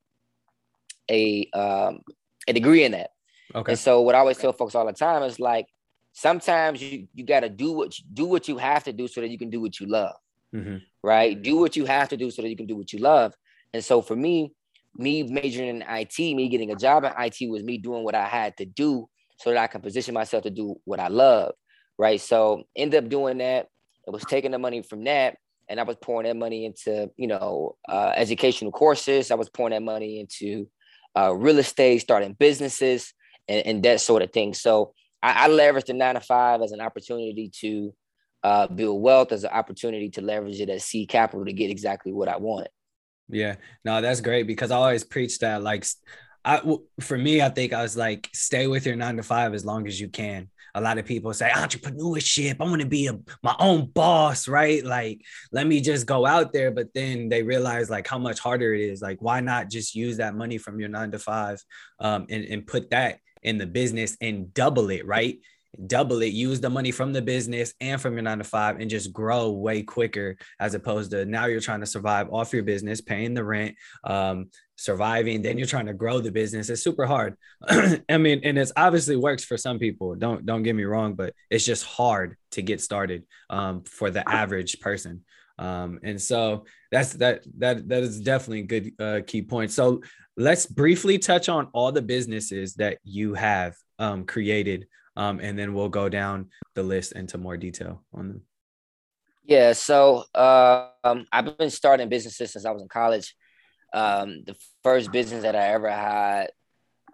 a 1.10 1.50
um 1.54 2.02
a 2.48 2.54
degree 2.54 2.84
in 2.84 2.94
that. 2.94 3.12
Okay. 3.54 3.74
And 3.74 3.80
so 3.80 4.02
what 4.02 4.16
I 4.16 4.20
always 4.20 4.38
tell 4.38 4.54
folks 4.54 4.76
all 4.76 4.86
the 4.86 4.94
time 4.94 5.24
is 5.24 5.40
like 5.40 5.68
sometimes 6.14 6.82
you 6.82 7.08
you 7.14 7.26
got 7.26 7.42
to 7.42 7.50
do 7.50 7.74
what 7.74 7.98
you, 7.98 8.06
do 8.14 8.26
what 8.26 8.48
you 8.48 8.58
have 8.58 8.84
to 8.86 8.94
do 8.94 9.08
so 9.08 9.22
that 9.22 9.30
you 9.30 9.38
can 9.38 9.50
do 9.50 9.62
what 9.62 9.80
you 9.80 9.88
love. 9.88 10.16
Mm-hmm. 10.53 10.77
Right? 11.03 11.41
Do 11.41 11.58
what 11.58 11.75
you 11.75 11.86
have 11.86 12.10
to 12.10 12.17
do 12.17 12.31
so 12.31 12.41
that 12.41 12.50
you 12.50 12.58
can 12.58 12.67
do 12.67 12.75
what 12.75 12.93
you 12.93 13.00
love. 13.00 13.34
And 13.74 13.84
so 13.84 14.01
for 14.01 14.15
me, 14.15 14.53
me 14.96 15.24
majoring 15.24 15.70
in 15.70 15.84
IT, 15.88 16.17
me 16.20 16.50
getting 16.50 16.72
a 16.72 16.75
job 16.75 17.05
in 17.05 17.12
IT 17.17 17.50
was 17.50 17.63
me 17.63 17.77
doing 17.77 18.03
what 18.03 18.15
I 18.15 18.25
had 18.25 18.58
to 18.58 18.65
do 18.65 19.08
so 19.38 19.50
that 19.50 19.58
I 19.58 19.67
can 19.67 19.81
position 19.81 20.13
myself 20.13 20.43
to 20.43 20.50
do 20.50 20.75
what 20.84 21.00
I 21.00 21.08
love. 21.08 21.53
Right. 21.98 22.20
So 22.20 22.63
end 22.75 22.93
up 22.96 23.08
doing 23.10 23.38
that. 23.38 23.67
It 24.05 24.12
was 24.12 24.24
taking 24.25 24.51
the 24.51 24.60
money 24.60 24.81
from 24.81 25.03
that 25.05 25.38
and 25.72 25.79
I 25.79 25.84
was 25.84 25.96
pouring 26.01 26.27
that 26.27 26.36
money 26.36 26.65
into, 26.65 27.10
you 27.15 27.27
know, 27.27 27.77
uh, 27.88 28.12
educational 28.15 28.74
courses. 28.74 29.31
I 29.31 29.36
was 29.36 29.50
pouring 29.50 29.72
that 29.72 29.81
money 29.81 30.20
into 30.20 30.67
uh, 31.17 31.34
real 31.34 31.60
estate, 31.60 32.00
starting 32.00 32.34
businesses, 32.34 33.13
and, 33.48 33.65
and, 33.65 33.84
that 33.84 34.01
sort 34.01 34.22
of 34.22 34.34
thing. 34.34 34.53
So 34.53 34.93
I, 35.24 35.46
I 35.46 35.50
leveraged 35.50 35.86
the 35.86 35.93
nine 35.93 36.15
to 36.15 36.22
five 36.22 36.62
as 36.62 36.74
an 36.74 36.81
opportunity 36.81 37.50
to 37.62 37.93
uh, 38.43 38.67
build 38.67 39.01
wealth, 39.01 39.31
as 39.31 39.43
an 39.43 39.51
opportunity 39.51 40.10
to 40.10 40.21
leverage 40.21 40.60
it 40.60 40.69
as 40.69 40.83
seed 40.83 41.10
capital 41.10 41.45
to 41.45 41.53
get 41.53 41.69
exactly 41.69 42.12
what 42.12 42.27
I 42.27 42.38
wanted. 42.38 42.69
Yeah, 43.29 43.55
no, 43.86 44.01
that's 44.01 44.21
great 44.21 44.48
because 44.48 44.71
I 44.71 44.75
always 44.77 45.03
preach 45.03 45.39
that. 45.39 45.62
Like, 45.62 45.86
I 46.43 46.62
for 47.00 47.17
me, 47.17 47.41
I 47.41 47.50
think 47.50 47.71
I 47.71 47.81
was 47.81 47.95
like, 47.95 48.29
stay 48.33 48.67
with 48.67 48.86
your 48.86 48.95
nine 48.95 49.17
to 49.17 49.24
five 49.24 49.53
as 49.53 49.65
long 49.65 49.88
as 49.88 50.00
you 50.00 50.10
can. 50.10 50.50
A 50.74 50.81
lot 50.81 50.98
of 50.98 51.05
people 51.05 51.33
say 51.33 51.50
entrepreneurship. 51.50 52.57
I 52.60 52.63
want 52.63 52.81
to 52.81 52.88
be 52.88 53.07
a, 53.07 53.19
my 53.43 53.55
own 53.60 53.88
boss, 53.88 54.48
right? 54.48 54.83
Like, 54.83 55.21
let 55.51 55.67
me 55.67 55.81
just 55.81 56.05
go 56.05 56.25
out 56.25 56.53
there. 56.53 56.71
But 56.71 56.93
then 56.93 57.29
they 57.29 57.43
realize 57.43 57.89
like 57.89 58.07
how 58.07 58.17
much 58.17 58.39
harder 58.39 58.74
it 58.74 58.81
is. 58.81 59.01
Like, 59.01 59.21
why 59.21 59.41
not 59.41 59.69
just 59.69 59.95
use 59.95 60.17
that 60.17 60.36
money 60.36 60.57
from 60.57 60.79
your 60.79 60.89
nine 60.89 61.12
to 61.12 61.19
five 61.19 61.62
um, 62.00 62.25
and, 62.29 62.45
and 62.45 62.65
put 62.65 62.89
that 62.91 63.19
in 63.43 63.57
the 63.57 63.67
business 63.67 64.17
and 64.21 64.53
double 64.53 64.89
it, 64.89 65.05
right? 65.05 65.39
Double 65.88 66.22
it, 66.22 66.34
use 66.34 66.60
the 66.60 66.70
money 66.70 66.92
from 66.92 67.13
the 67.13 67.22
business 67.22 67.74
and 67.80 68.00
from 68.01 68.13
your 68.13 68.22
nine 68.22 68.38
to 68.38 68.44
five 68.44 68.80
and 68.80 68.90
just 68.90 69.13
grow 69.13 69.51
way 69.51 69.82
quicker 69.82 70.36
as 70.60 70.74
opposed 70.74 71.12
to 71.12 71.25
now 71.25 71.46
you're 71.46 71.62
trying 71.62 71.80
to 71.80 71.86
survive 71.86 72.32
off 72.32 72.54
your 72.54 72.63
business, 72.63 73.01
paying 73.01 73.34
the 73.34 73.44
rent, 73.44 73.75
um, 74.04 74.50
surviving, 74.75 75.42
then 75.42 75.58
you're 75.58 75.68
trying 75.68 75.86
to 75.86 75.94
grow 75.94 76.20
the 76.20 76.32
business. 76.32 76.70
It's 76.70 76.84
super 76.84 77.06
hard. 77.06 77.38
I 77.70 78.18
mean, 78.18 78.42
and 78.44 78.58
it's 78.58 78.74
obviously 78.75 79.16
works 79.16 79.44
for 79.44 79.58
some 79.58 79.80
people. 79.80 80.16
Don't 80.16 80.46
don't 80.46 80.63
get 80.63 80.75
me 80.75 80.84
wrong, 80.84 81.13
but 81.13 81.34
it's 81.50 81.66
just 81.66 81.86
hard 81.86 82.36
to 82.51 82.62
get 82.62 82.82
started 82.82 83.24
um, 83.50 83.84
for 83.84 84.10
the 84.10 84.28
average 84.28 84.80
person. 84.80 85.24
Um, 85.58 86.00
and 86.04 86.20
so 86.20 86.66
that's 86.92 87.13
that 87.13 87.46
that 87.60 87.88
that 87.88 88.04
is 88.04 88.20
definitely 88.22 88.62
a 88.62 88.63
good 88.63 88.92
uh, 89.00 89.20
key 89.25 89.44
point. 89.44 89.72
So 89.72 90.01
let's 90.38 90.66
briefly 90.66 91.20
touch 91.20 91.50
on 91.50 91.68
all 91.74 91.92
the 91.92 92.01
businesses 92.01 92.74
that 92.75 92.98
you 93.04 93.36
have 93.36 93.75
um, 94.00 94.25
created 94.25 94.88
um, 95.15 95.39
and 95.39 95.58
then 95.58 95.74
we'll 95.74 95.89
go 95.89 96.10
down 96.10 96.50
the 96.75 96.84
list 96.84 97.13
into 97.13 97.38
more 97.38 97.58
detail 97.58 98.03
on 98.13 98.27
them. 98.27 98.41
Yeah, 99.44 99.74
so 99.74 100.24
um, 100.36 101.25
I've 101.32 101.58
been 101.58 101.70
starting 101.70 102.10
businesses 102.10 102.51
since 102.51 102.65
I 102.65 102.72
was 102.72 102.82
in 102.82 102.88
college. 102.88 103.36
Um, 103.94 104.44
the 104.46 104.56
first 104.84 105.12
business 105.12 105.44
that 105.44 105.56
I 105.56 105.70
ever 105.70 105.89
had, 105.89 106.51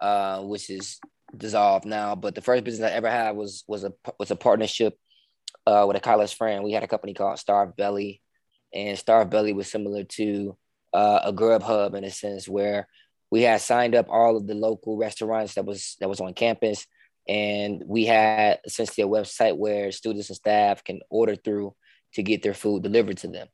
uh, 0.00 0.42
which 0.42 0.70
is 0.70 1.00
dissolved 1.36 1.84
now, 1.84 2.14
but 2.14 2.34
the 2.34 2.40
first 2.40 2.64
business 2.64 2.90
I 2.90 2.94
ever 2.94 3.10
had 3.10 3.32
was 3.32 3.64
was 3.66 3.84
a 3.84 3.92
was 4.18 4.30
a 4.30 4.36
partnership 4.36 4.96
uh, 5.66 5.84
with 5.88 5.96
a 5.96 6.00
college 6.00 6.34
friend. 6.34 6.62
We 6.62 6.72
had 6.72 6.84
a 6.84 6.88
company 6.88 7.14
called 7.14 7.38
Starved 7.38 7.76
Belly, 7.76 8.22
and 8.72 8.96
Starved 8.98 9.30
Belly 9.30 9.52
was 9.52 9.70
similar 9.70 10.04
to 10.04 10.56
uh, 10.92 11.20
a 11.24 11.32
Grubhub 11.32 11.94
in 11.94 12.04
a 12.04 12.10
sense 12.10 12.48
where 12.48 12.86
we 13.30 13.42
had 13.42 13.60
signed 13.60 13.94
up 13.94 14.06
all 14.08 14.36
of 14.36 14.46
the 14.46 14.54
local 14.54 14.96
restaurants 14.96 15.54
that 15.54 15.64
was 15.64 15.96
that 16.00 16.08
was 16.08 16.20
on 16.20 16.34
campus 16.34 16.86
and 17.28 17.82
we 17.86 18.06
had 18.06 18.60
essentially 18.64 19.04
a 19.04 19.08
website 19.08 19.56
where 19.56 19.92
students 19.92 20.30
and 20.30 20.36
staff 20.36 20.82
can 20.82 21.00
order 21.10 21.36
through 21.36 21.74
to 22.14 22.22
get 22.22 22.42
their 22.42 22.54
food 22.54 22.82
delivered 22.82 23.18
to 23.18 23.28
them. 23.28 23.48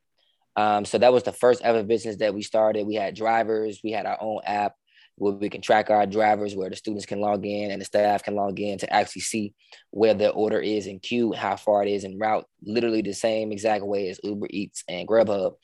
Um, 0.56 0.84
so 0.84 0.98
that 0.98 1.12
was 1.12 1.24
the 1.24 1.32
first 1.32 1.62
ever 1.62 1.82
business 1.82 2.16
that 2.18 2.34
we 2.34 2.42
started. 2.42 2.86
We 2.86 2.94
had 2.94 3.16
drivers, 3.16 3.80
we 3.82 3.90
had 3.90 4.06
our 4.06 4.18
own 4.20 4.40
app 4.44 4.74
where 5.16 5.32
we 5.32 5.48
can 5.48 5.60
track 5.60 5.90
our 5.90 6.06
drivers, 6.06 6.56
where 6.56 6.70
the 6.70 6.76
students 6.76 7.06
can 7.06 7.20
log 7.20 7.44
in 7.46 7.70
and 7.70 7.80
the 7.80 7.84
staff 7.84 8.22
can 8.22 8.34
log 8.34 8.58
in 8.58 8.78
to 8.78 8.92
actually 8.92 9.22
see 9.22 9.54
where 9.90 10.14
their 10.14 10.30
order 10.30 10.60
is 10.60 10.86
in 10.86 10.98
queue, 10.98 11.32
how 11.32 11.56
far 11.56 11.84
it 11.84 11.90
is 11.90 12.04
en 12.04 12.18
route, 12.18 12.46
literally 12.64 13.02
the 13.02 13.12
same 13.12 13.52
exact 13.52 13.84
way 13.84 14.08
as 14.08 14.20
Uber 14.22 14.46
Eats 14.50 14.82
and 14.88 15.06
Grubhub, 15.06 15.54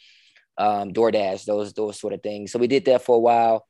um, 0.59 0.93
DoorDash, 0.93 1.45
those 1.45 1.73
those 1.73 1.99
sort 1.99 2.13
of 2.13 2.23
things. 2.23 2.53
So 2.53 2.59
we 2.59 2.67
did 2.67 2.85
that 2.85 3.03
for 3.03 3.17
a 3.17 3.21
while. 3.21 3.67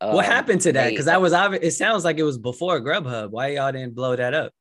Um, 0.00 0.14
what 0.14 0.24
happened 0.24 0.60
to 0.62 0.72
that? 0.72 0.90
Because 0.90 1.06
that 1.06 1.20
was 1.20 1.32
obvious. 1.32 1.64
It 1.64 1.76
sounds 1.76 2.04
like 2.04 2.18
it 2.18 2.22
was 2.22 2.38
before 2.38 2.80
Grubhub. 2.80 3.30
Why 3.30 3.48
y'all 3.48 3.72
didn't 3.72 3.94
blow 3.94 4.14
that 4.14 4.34
up? 4.34 4.52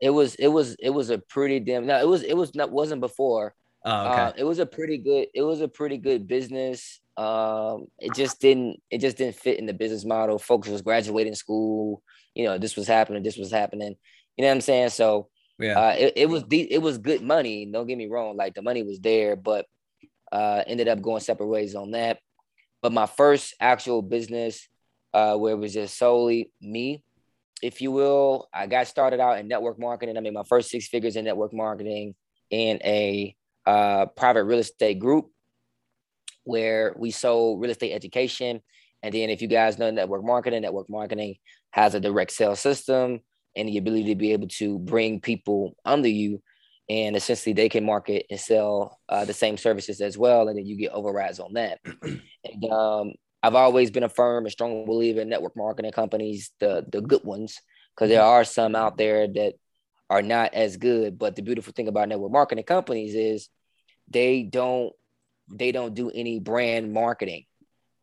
It 0.00 0.10
was 0.10 0.34
it 0.34 0.48
was 0.48 0.76
it 0.78 0.90
was 0.90 1.10
a 1.10 1.18
pretty 1.18 1.58
damn 1.60 1.86
no, 1.86 1.98
it 1.98 2.06
was 2.06 2.22
it 2.22 2.36
was 2.36 2.54
not 2.54 2.70
wasn't 2.70 3.00
before. 3.00 3.54
Oh, 3.84 4.12
okay. 4.12 4.22
Uh, 4.22 4.32
it 4.36 4.44
was 4.44 4.58
a 4.58 4.66
pretty 4.66 4.98
good 4.98 5.28
it 5.34 5.42
was 5.42 5.60
a 5.60 5.68
pretty 5.68 5.96
good 5.96 6.26
business. 6.26 7.00
Um, 7.16 7.86
it 7.98 8.14
just 8.14 8.40
didn't 8.40 8.82
it 8.90 9.00
just 9.00 9.16
didn't 9.16 9.36
fit 9.36 9.58
in 9.58 9.64
the 9.64 9.72
business 9.72 10.04
model. 10.04 10.38
Folks 10.38 10.68
was 10.68 10.82
graduating 10.82 11.34
school, 11.34 12.02
you 12.34 12.44
know, 12.44 12.58
this 12.58 12.76
was 12.76 12.86
happening, 12.86 13.22
this 13.22 13.38
was 13.38 13.50
happening. 13.50 13.96
You 14.36 14.42
know 14.42 14.48
what 14.48 14.56
I'm 14.56 14.60
saying? 14.60 14.90
So 14.90 15.28
yeah, 15.58 15.78
uh, 15.78 15.94
it, 15.96 16.12
it 16.16 16.28
was 16.28 16.42
de- 16.42 16.70
it 16.70 16.82
was 16.82 16.98
good 16.98 17.22
money. 17.22 17.64
Don't 17.64 17.86
get 17.86 17.96
me 17.96 18.08
wrong, 18.08 18.36
like 18.36 18.54
the 18.54 18.60
money 18.60 18.82
was 18.82 19.00
there, 19.00 19.34
but 19.34 19.64
uh, 20.30 20.62
ended 20.66 20.88
up 20.88 21.00
going 21.00 21.20
separate 21.20 21.46
ways 21.46 21.74
on 21.74 21.92
that. 21.92 22.18
But 22.86 22.92
my 22.92 23.06
first 23.06 23.52
actual 23.58 24.00
business, 24.00 24.68
uh, 25.12 25.36
where 25.36 25.54
it 25.54 25.58
was 25.58 25.74
just 25.74 25.98
solely 25.98 26.52
me, 26.60 27.02
if 27.60 27.82
you 27.82 27.90
will, 27.90 28.48
I 28.54 28.68
got 28.68 28.86
started 28.86 29.18
out 29.18 29.40
in 29.40 29.48
network 29.48 29.76
marketing. 29.76 30.16
I 30.16 30.20
made 30.20 30.32
my 30.32 30.44
first 30.48 30.70
six 30.70 30.86
figures 30.86 31.16
in 31.16 31.24
network 31.24 31.52
marketing 31.52 32.14
in 32.48 32.78
a 32.84 33.34
uh, 33.66 34.06
private 34.06 34.44
real 34.44 34.60
estate 34.60 35.00
group 35.00 35.32
where 36.44 36.94
we 36.96 37.10
sold 37.10 37.60
real 37.60 37.72
estate 37.72 37.92
education. 37.92 38.62
And 39.02 39.12
then, 39.12 39.30
if 39.30 39.42
you 39.42 39.48
guys 39.48 39.80
know 39.80 39.90
network 39.90 40.22
marketing, 40.22 40.62
network 40.62 40.88
marketing 40.88 41.38
has 41.70 41.96
a 41.96 41.98
direct 41.98 42.30
sales 42.30 42.60
system 42.60 43.18
and 43.56 43.68
the 43.68 43.78
ability 43.78 44.04
to 44.04 44.14
be 44.14 44.32
able 44.32 44.46
to 44.58 44.78
bring 44.78 45.20
people 45.20 45.74
under 45.84 46.06
you 46.06 46.40
and 46.88 47.16
essentially 47.16 47.52
they 47.52 47.68
can 47.68 47.84
market 47.84 48.26
and 48.30 48.38
sell 48.38 49.00
uh, 49.08 49.24
the 49.24 49.32
same 49.32 49.56
services 49.56 50.00
as 50.00 50.16
well 50.16 50.48
and 50.48 50.58
then 50.58 50.66
you 50.66 50.76
get 50.76 50.92
overrides 50.92 51.40
on 51.40 51.54
that. 51.54 51.80
And 52.44 52.72
um, 52.72 53.12
i've 53.42 53.56
always 53.56 53.90
been 53.90 54.04
a 54.04 54.08
firm 54.08 54.44
and 54.44 54.52
strong 54.52 54.86
believer 54.86 55.20
in 55.20 55.28
network 55.28 55.56
marketing 55.56 55.90
companies 55.90 56.52
the 56.60 56.86
the 56.92 57.00
good 57.00 57.24
ones 57.24 57.60
because 57.92 58.08
there 58.08 58.22
are 58.22 58.44
some 58.44 58.76
out 58.76 58.96
there 58.96 59.26
that 59.26 59.54
are 60.08 60.22
not 60.22 60.54
as 60.54 60.76
good 60.76 61.18
but 61.18 61.34
the 61.34 61.42
beautiful 61.42 61.72
thing 61.72 61.88
about 61.88 62.08
network 62.08 62.30
marketing 62.30 62.62
companies 62.62 63.16
is 63.16 63.48
they 64.08 64.44
don't 64.44 64.92
they 65.50 65.72
don't 65.72 65.94
do 65.94 66.08
any 66.08 66.38
brand 66.38 66.92
marketing 66.92 67.44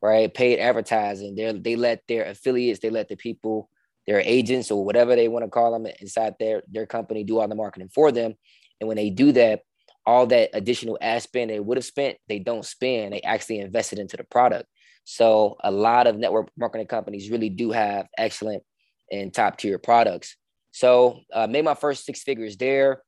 right? 0.04 0.34
Paid 0.34 0.60
advertising. 0.60 1.34
They 1.34 1.52
they 1.54 1.75
let 1.78 2.04
their 2.08 2.25
affiliates 2.25 2.82
they 2.82 2.90
let 2.90 3.08
the 3.08 3.16
people 3.16 3.70
their 4.06 4.20
agents 4.20 4.70
or 4.70 4.84
whatever 4.84 5.16
they 5.16 5.30
want 5.30 5.46
to 5.46 5.50
call 5.50 5.72
them 5.72 5.92
inside 6.02 6.36
their 6.40 6.62
their 6.68 6.86
company 6.86 7.24
do 7.24 7.40
all 7.40 7.48
the 7.48 7.56
marketing 7.56 7.90
for 7.96 8.12
them 8.12 8.36
and 8.80 8.88
when 8.88 8.98
they 8.98 9.10
do 9.10 9.32
that, 9.34 9.62
all 10.06 10.27
that 10.27 10.50
additional 10.53 10.98
ad 11.01 11.22
spend 11.22 11.50
they 11.50 11.60
would 11.60 11.77
have 11.77 11.86
spent, 11.86 12.18
they 12.27 12.39
don't 12.39 12.65
spend. 12.65 13.13
They 13.13 13.22
actually 13.22 13.60
invested 13.60 14.00
into 14.00 14.18
the 14.18 14.24
product. 14.24 14.68
So 15.06 15.58
a 15.63 15.72
lot 15.72 16.08
of 16.08 16.18
network 16.18 16.50
marketing 16.58 16.88
companies 16.88 17.30
really 17.30 17.50
do 17.50 17.72
have 17.72 18.08
excellent 18.18 18.63
and 19.12 19.34
top 19.34 19.58
tier 19.58 19.77
products. 19.77 20.36
So 20.72 21.20
uh, 21.32 21.48
made 21.48 21.65
my 21.65 21.75
first 21.75 22.06
six 22.06 22.24
figures 22.24 22.58
there. 22.58 23.01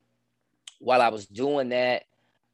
While 0.80 1.02
I 1.02 1.10
was 1.10 1.26
doing 1.26 1.70
that, 1.70 2.04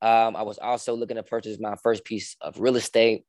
um, 0.01 0.35
I 0.35 0.43
was 0.43 0.57
also 0.57 0.95
looking 0.95 1.17
to 1.17 1.23
purchase 1.23 1.59
my 1.59 1.75
first 1.75 2.05
piece 2.05 2.35
of 2.41 2.59
real 2.59 2.75
estate. 2.75 3.25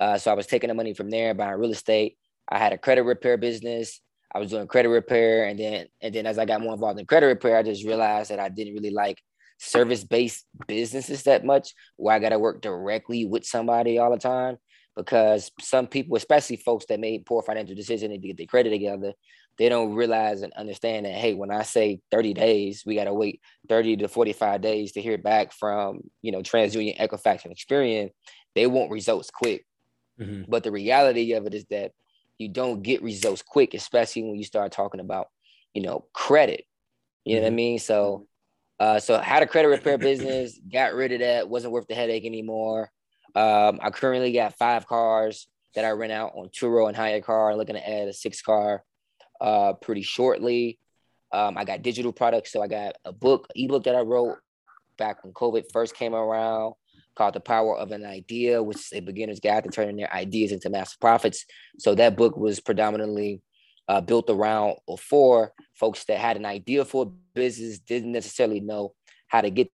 Uh, 0.00 0.18
so 0.18 0.30
I 0.30 0.34
was 0.34 0.46
taking 0.46 0.68
the 0.68 0.74
money 0.74 0.94
from 0.94 1.10
there, 1.10 1.34
buying 1.34 1.58
real 1.58 1.70
estate. 1.70 2.16
I 2.48 2.58
had 2.58 2.72
a 2.72 2.78
credit 2.78 3.02
repair 3.02 3.36
business. 3.36 4.00
I 4.34 4.38
was 4.38 4.50
doing 4.50 4.66
credit 4.66 4.88
repair, 4.88 5.46
and 5.46 5.58
then 5.58 5.86
and 6.00 6.14
then 6.14 6.26
as 6.26 6.38
I 6.38 6.44
got 6.44 6.60
more 6.60 6.74
involved 6.74 7.00
in 7.00 7.06
credit 7.06 7.26
repair, 7.26 7.56
I 7.56 7.62
just 7.62 7.84
realized 7.84 8.30
that 8.30 8.40
I 8.40 8.48
didn't 8.48 8.74
really 8.74 8.90
like 8.90 9.22
service-based 9.58 10.46
businesses 10.66 11.24
that 11.24 11.44
much, 11.44 11.74
where 11.96 12.14
I 12.14 12.18
got 12.18 12.28
to 12.30 12.38
work 12.38 12.60
directly 12.60 13.24
with 13.24 13.44
somebody 13.44 13.98
all 13.98 14.10
the 14.10 14.18
time. 14.18 14.56
Because 14.96 15.50
some 15.60 15.86
people, 15.86 16.16
especially 16.16 16.56
folks 16.56 16.86
that 16.86 16.98
made 16.98 17.24
poor 17.24 17.42
financial 17.42 17.76
decisions 17.76 18.12
to 18.12 18.18
get 18.18 18.36
their 18.36 18.46
credit 18.46 18.70
together, 18.70 19.12
they 19.56 19.68
don't 19.68 19.94
realize 19.94 20.42
and 20.42 20.52
understand 20.54 21.06
that 21.06 21.14
hey, 21.14 21.34
when 21.34 21.50
I 21.50 21.62
say 21.62 22.00
30 22.10 22.34
days, 22.34 22.82
we 22.84 22.96
got 22.96 23.04
to 23.04 23.14
wait 23.14 23.40
30 23.68 23.98
to 23.98 24.08
45 24.08 24.60
days 24.60 24.92
to 24.92 25.02
hear 25.02 25.18
back 25.18 25.52
from 25.52 26.00
you 26.22 26.32
know 26.32 26.42
TransUnion, 26.42 26.98
Equifax, 26.98 27.44
and 27.44 27.54
Experian. 27.54 28.10
They 28.54 28.66
want 28.66 28.90
results 28.90 29.30
quick. 29.30 29.64
Mm-hmm. 30.20 30.50
But 30.50 30.64
the 30.64 30.72
reality 30.72 31.32
of 31.32 31.46
it 31.46 31.54
is 31.54 31.64
that 31.66 31.92
you 32.38 32.48
don't 32.48 32.82
get 32.82 33.02
results 33.02 33.42
quick, 33.42 33.74
especially 33.74 34.22
when 34.22 34.36
you 34.36 34.44
start 34.44 34.72
talking 34.72 35.00
about, 35.00 35.28
you 35.74 35.82
know, 35.82 36.06
credit. 36.12 36.64
You 37.24 37.36
know 37.36 37.42
what 37.42 37.46
I 37.46 37.50
mm-hmm. 37.50 37.56
mean? 37.56 37.78
So 37.78 38.26
Uh, 38.80 39.00
so 39.00 39.18
had 39.18 39.42
a 39.42 39.46
credit 39.46 39.68
repair 39.68 39.98
business, 39.98 40.58
got 40.72 40.94
rid 40.94 41.10
of 41.10 41.18
that, 41.18 41.48
wasn't 41.48 41.72
worth 41.72 41.88
the 41.88 41.94
headache 41.94 42.24
anymore. 42.24 42.90
Um, 43.34 43.80
I 43.82 43.90
currently 43.90 44.32
got 44.32 44.56
five 44.56 44.86
cars 44.86 45.48
that 45.74 45.84
I 45.84 45.90
rent 45.90 46.12
out 46.12 46.32
on 46.36 46.48
Turo 46.48 46.86
and 46.88 46.96
HyreCar. 46.96 47.56
Looking 47.56 47.74
to 47.74 47.88
add 47.88 48.08
a 48.08 48.12
six 48.12 48.40
car 48.40 48.84
uh, 49.40 49.72
pretty 49.74 50.02
shortly. 50.02 50.78
Um, 51.32 51.58
I 51.58 51.64
got 51.64 51.82
digital 51.82 52.12
products, 52.12 52.52
so 52.52 52.62
I 52.62 52.68
got 52.68 52.94
a 53.04 53.12
book, 53.12 53.48
ebook 53.56 53.84
that 53.84 53.96
I 53.96 54.00
wrote 54.00 54.38
back 54.96 55.24
when 55.24 55.32
COVID 55.32 55.64
first 55.72 55.94
came 55.94 56.14
around 56.14 56.74
called 57.18 57.34
The 57.34 57.40
Power 57.40 57.76
of 57.76 57.90
an 57.90 58.06
Idea, 58.06 58.62
which 58.62 58.78
is 58.78 58.92
a 58.94 59.00
beginner's 59.00 59.40
guide 59.40 59.64
to 59.64 59.70
turning 59.70 59.96
their 59.96 60.12
ideas 60.14 60.52
into 60.52 60.70
massive 60.70 61.00
profits. 61.00 61.44
So 61.78 61.96
that 61.96 62.16
book 62.16 62.36
was 62.36 62.60
predominantly 62.60 63.42
uh, 63.88 64.00
built 64.00 64.30
around 64.30 64.76
or 64.86 64.96
for 64.96 65.52
folks 65.74 66.04
that 66.04 66.18
had 66.18 66.36
an 66.36 66.46
idea 66.46 66.84
for 66.84 67.06
a 67.06 67.10
business, 67.34 67.80
didn't 67.80 68.12
necessarily 68.12 68.60
know 68.60 68.94
how 69.26 69.40
to 69.40 69.50
get 69.50 69.70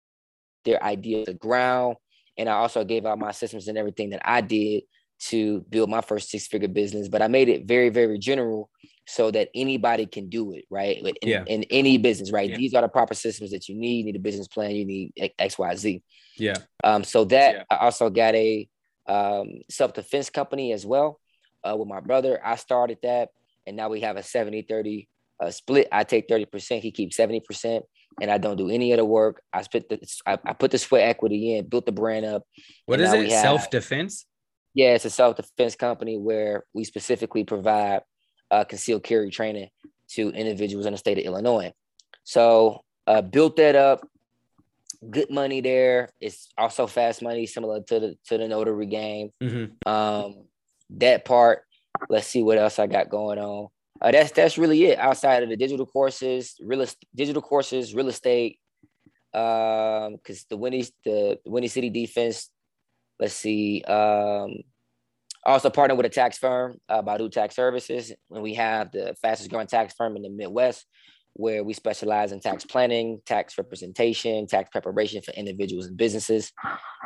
their 0.65 0.83
idea 0.83 1.27
to 1.27 1.35
ground. 1.35 1.97
And 2.39 2.49
I 2.49 2.53
also 2.53 2.85
gave 2.85 3.05
out 3.05 3.19
my 3.19 3.33
systems 3.33 3.67
and 3.67 3.77
everything 3.77 4.11
that 4.11 4.23
I 4.25 4.41
did 4.41 4.85
to 5.31 5.61
build 5.69 5.91
my 5.91 6.01
first 6.01 6.31
six 6.31 6.47
figure 6.47 6.69
business, 6.69 7.09
but 7.09 7.23
I 7.23 7.29
made 7.29 7.49
it 7.49 7.67
very, 7.67 7.89
very 7.89 8.19
general 8.19 8.71
so 9.07 9.31
that 9.31 9.49
anybody 9.55 10.07
can 10.07 10.29
do 10.29 10.53
it, 10.53 10.65
right? 10.71 10.99
In, 10.99 11.15
yeah. 11.23 11.45
in 11.47 11.65
any 11.71 11.99
business, 11.99 12.31
right? 12.31 12.51
Yeah. 12.51 12.57
These 12.57 12.75
are 12.75 12.83
the 12.83 12.89
proper 12.89 13.15
systems 13.15 13.51
that 13.51 13.69
you 13.69 13.75
need. 13.75 13.99
You 13.99 14.05
need 14.05 14.17
a 14.17 14.21
business 14.21 14.49
plan, 14.49 14.71
you 14.73 14.85
need 14.85 15.13
X, 15.39 15.59
Y, 15.59 15.75
Z. 15.77 16.03
Yeah. 16.37 16.57
Um, 16.85 17.05
so 17.05 17.25
that 17.27 17.55
yeah. 17.55 17.63
I 17.71 17.85
also 17.85 18.11
got 18.11 18.35
a 18.35 18.69
um, 19.07 19.63
self-defense 19.69 20.31
company 20.31 20.73
as 20.73 20.87
well 20.87 21.21
uh, 21.65 21.77
with 21.77 21.89
my 21.89 22.01
brother. 22.01 22.41
I 22.45 22.57
started 22.57 22.99
that 23.03 23.31
and 23.67 23.77
now 23.77 23.89
we 23.89 24.01
have 24.01 24.17
a 24.17 24.23
70 24.23 24.63
30 24.63 25.09
uh, 25.41 25.51
split. 25.51 25.89
I 25.91 26.05
take 26.05 26.29
30%, 26.29 26.81
he 26.81 26.91
keeps 26.91 27.17
70%, 27.17 27.83
and 28.21 28.31
I 28.31 28.39
don't 28.39 28.57
do 28.57 28.71
any 28.71 28.93
of 28.93 28.99
the 28.99 29.05
work. 29.05 29.43
I 29.53 29.63
split 29.63 29.89
the 29.89 30.01
I, 30.27 30.39
I 30.45 30.53
put 30.53 30.71
the 30.71 30.79
sweat 30.79 31.09
equity 31.09 31.57
in, 31.57 31.69
built 31.69 31.87
the 31.87 31.93
brand 31.93 32.25
up. 32.27 32.45
What 32.87 33.01
is 33.01 33.13
it? 33.13 33.31
Self 33.31 33.71
defense? 33.71 34.27
Yeah, 34.75 34.95
it's 34.95 35.05
a 35.05 35.11
self 35.11 35.37
defense 35.37 35.75
company 35.75 36.19
where 36.19 36.65
we 36.73 36.85
specifically 36.85 37.45
provide 37.45 38.03
uh, 38.53 38.65
concealed 38.65 39.03
carry 39.03 39.31
training 39.31 39.69
to 40.11 40.31
individuals 40.31 40.87
in 40.87 40.93
the 40.93 40.99
state 40.99 41.19
of 41.19 41.25
Illinois. 41.25 41.73
So 42.23 42.85
uh, 43.07 43.23
built 43.23 43.57
that 43.57 43.75
up. 43.75 44.07
Good 45.11 45.31
money 45.31 45.61
there. 45.61 46.11
It's 46.21 46.49
also 46.57 46.87
fast 46.87 47.23
money, 47.23 47.47
similar 47.47 47.83
to 47.83 47.99
the 47.99 48.19
to 48.27 48.39
the 48.39 48.47
notary 48.47 48.87
game. 48.87 49.31
Mm-hmm. 49.43 49.89
Um, 49.89 50.45
that 50.91 51.25
part 51.25 51.65
let's 52.09 52.27
see 52.27 52.43
what 52.43 52.59
else 52.59 52.79
I 52.79 52.87
got 52.87 53.11
going 53.11 53.39
on. 53.39 53.69
Uh, 54.01 54.11
that's 54.11 54.33
that's 54.33 54.59
really 54.59 54.85
it. 54.85 54.99
Outside 54.99 55.43
of 55.43 55.49
the 55.49 55.57
digital 55.57 55.87
courses, 55.87 56.57
real 56.61 56.85
digital 57.15 57.43
courses, 57.43 57.95
real 57.95 58.09
estate. 58.09 58.59
Um, 59.35 60.17
because 60.17 60.45
the 60.51 60.57
Winnie 60.57 60.87
the 61.05 61.39
Windy 61.47 61.69
City 61.69 61.91
defense. 61.91 62.51
Let's 63.19 63.35
see. 63.35 63.83
Um, 63.83 64.63
also 65.45 65.71
partner 65.71 65.95
with 65.95 66.07
a 66.07 66.11
tax 66.11 66.39
firm, 66.39 66.77
uh, 66.89 67.03
Badu 67.03 67.31
Tax 67.31 67.57
Services, 67.57 68.13
and 68.31 68.43
we 68.43 68.55
have 68.55 68.93
the 68.93 69.15
fastest 69.21 69.51
growing 69.51 69.67
tax 69.67 69.95
firm 69.95 70.17
in 70.17 70.23
the 70.23 70.31
Midwest, 70.31 70.87
where 71.35 71.65
we 71.65 71.73
specialize 71.73 72.33
in 72.33 72.41
tax 72.41 72.65
planning, 72.65 73.21
tax 73.27 73.57
representation, 73.59 74.47
tax 74.47 74.71
preparation 74.71 75.23
for 75.23 75.33
individuals 75.33 75.87
and 75.87 75.97
businesses. 75.97 76.53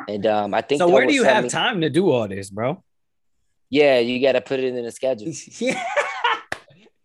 And 0.07 0.25
um, 0.25 0.53
I 0.53 0.61
think 0.61 0.79
so. 0.79 0.89
Where 0.89 1.07
do 1.07 1.13
you 1.13 1.23
have 1.23 1.47
time 1.47 1.81
to 1.81 1.89
do 1.89 2.11
all 2.11 2.27
this, 2.27 2.49
bro? 2.49 2.83
Yeah, 3.69 3.99
you 3.99 4.21
got 4.21 4.33
to 4.33 4.41
put 4.41 4.59
it 4.59 4.65
in 4.65 4.83
the 4.83 4.91
schedule. 4.91 5.31
yeah. 5.59 5.83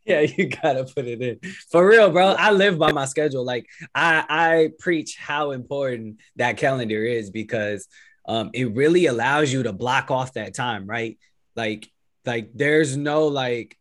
yeah, 0.05 0.21
you 0.21 0.49
gotta 0.49 0.85
put 0.85 1.07
it 1.07 1.21
in 1.23 1.39
for 1.71 1.87
real, 1.87 2.11
bro. 2.11 2.29
I 2.29 2.51
live 2.51 2.79
by 2.79 2.93
my 2.93 3.05
schedule. 3.05 3.45
Like 3.45 3.67
I, 3.95 4.25
I 4.29 4.71
preach 4.79 5.17
how 5.17 5.53
important 5.53 6.21
that 6.37 6.57
calendar 6.57 7.05
is 7.05 7.31
because 7.31 7.87
um, 8.27 8.51
it 8.53 8.75
really 8.75 9.07
allows 9.07 9.53
you 9.53 9.65
to 9.65 9.73
block 9.73 10.11
off 10.11 10.35
that 10.35 10.55
time, 10.55 10.87
right? 10.87 11.19
Like, 11.57 11.89
like 12.25 12.51
there's 12.55 12.97
no 12.97 13.27
like, 13.27 13.77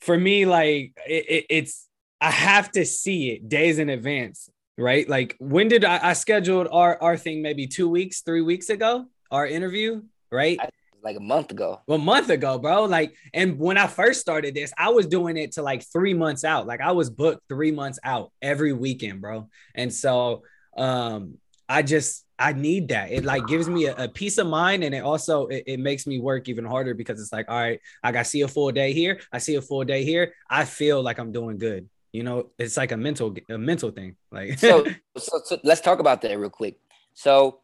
for 0.00 0.16
me, 0.16 0.46
like 0.46 0.92
it, 1.08 1.24
it, 1.28 1.46
it's 1.50 1.88
I 2.20 2.30
have 2.30 2.70
to 2.72 2.84
see 2.84 3.30
it 3.30 3.48
days 3.48 3.78
in 3.78 3.88
advance, 3.88 4.48
right? 4.78 5.08
Like 5.08 5.36
when 5.38 5.68
did 5.68 5.84
I, 5.84 6.10
I 6.10 6.12
scheduled 6.12 6.68
our 6.70 7.02
our 7.02 7.16
thing? 7.16 7.42
Maybe 7.42 7.66
two 7.66 7.88
weeks, 7.88 8.20
three 8.20 8.42
weeks 8.42 8.68
ago, 8.68 9.06
our 9.30 9.46
interview, 9.46 10.02
right? 10.30 10.58
I, 10.60 10.68
like 11.02 11.16
a 11.16 11.20
month 11.20 11.50
ago. 11.52 11.80
Well, 11.86 11.98
a 11.98 12.02
month 12.02 12.30
ago, 12.30 12.58
bro. 12.58 12.84
Like, 12.84 13.14
and 13.32 13.58
when 13.58 13.78
I 13.78 13.86
first 13.86 14.20
started 14.20 14.54
this, 14.54 14.72
I 14.76 14.90
was 14.90 15.06
doing 15.06 15.36
it 15.36 15.52
to 15.52 15.62
like 15.62 15.84
three 15.84 16.14
months 16.14 16.44
out. 16.44 16.66
Like 16.66 16.80
I 16.80 16.92
was 16.92 17.10
booked 17.10 17.42
three 17.48 17.70
months 17.70 17.98
out 18.02 18.32
every 18.42 18.72
weekend, 18.72 19.20
bro. 19.20 19.48
And 19.74 19.92
so 19.92 20.42
um 20.76 21.38
I 21.68 21.82
just 21.82 22.25
I 22.38 22.52
need 22.52 22.88
that. 22.88 23.10
It 23.10 23.24
like 23.24 23.46
gives 23.46 23.68
me 23.68 23.86
a, 23.86 23.94
a 23.96 24.08
peace 24.08 24.38
of 24.38 24.46
mind 24.46 24.84
and 24.84 24.94
it 24.94 25.02
also 25.02 25.46
it, 25.46 25.64
it, 25.66 25.80
makes 25.80 26.06
me 26.06 26.18
work 26.18 26.48
even 26.48 26.64
harder 26.64 26.94
because 26.94 27.20
it's 27.20 27.32
like, 27.32 27.48
all 27.48 27.58
right, 27.58 27.80
I 28.02 28.12
got 28.12 28.24
to 28.24 28.24
see 28.24 28.42
a 28.42 28.48
full 28.48 28.70
day 28.72 28.92
here. 28.92 29.20
I 29.32 29.38
see 29.38 29.54
a 29.54 29.62
full 29.62 29.84
day 29.84 30.04
here. 30.04 30.34
I 30.50 30.64
feel 30.64 31.02
like 31.02 31.18
I'm 31.18 31.32
doing 31.32 31.58
good. 31.58 31.88
You 32.12 32.22
know, 32.22 32.50
it's 32.58 32.76
like 32.76 32.92
a 32.92 32.96
mental 32.96 33.34
a 33.50 33.58
mental 33.58 33.90
thing. 33.90 34.16
Like 34.30 34.58
so, 34.58 34.84
so, 35.16 35.40
so 35.44 35.58
let's 35.64 35.80
talk 35.80 35.98
about 35.98 36.22
that 36.22 36.38
real 36.38 36.50
quick. 36.50 36.78
So 37.14 37.60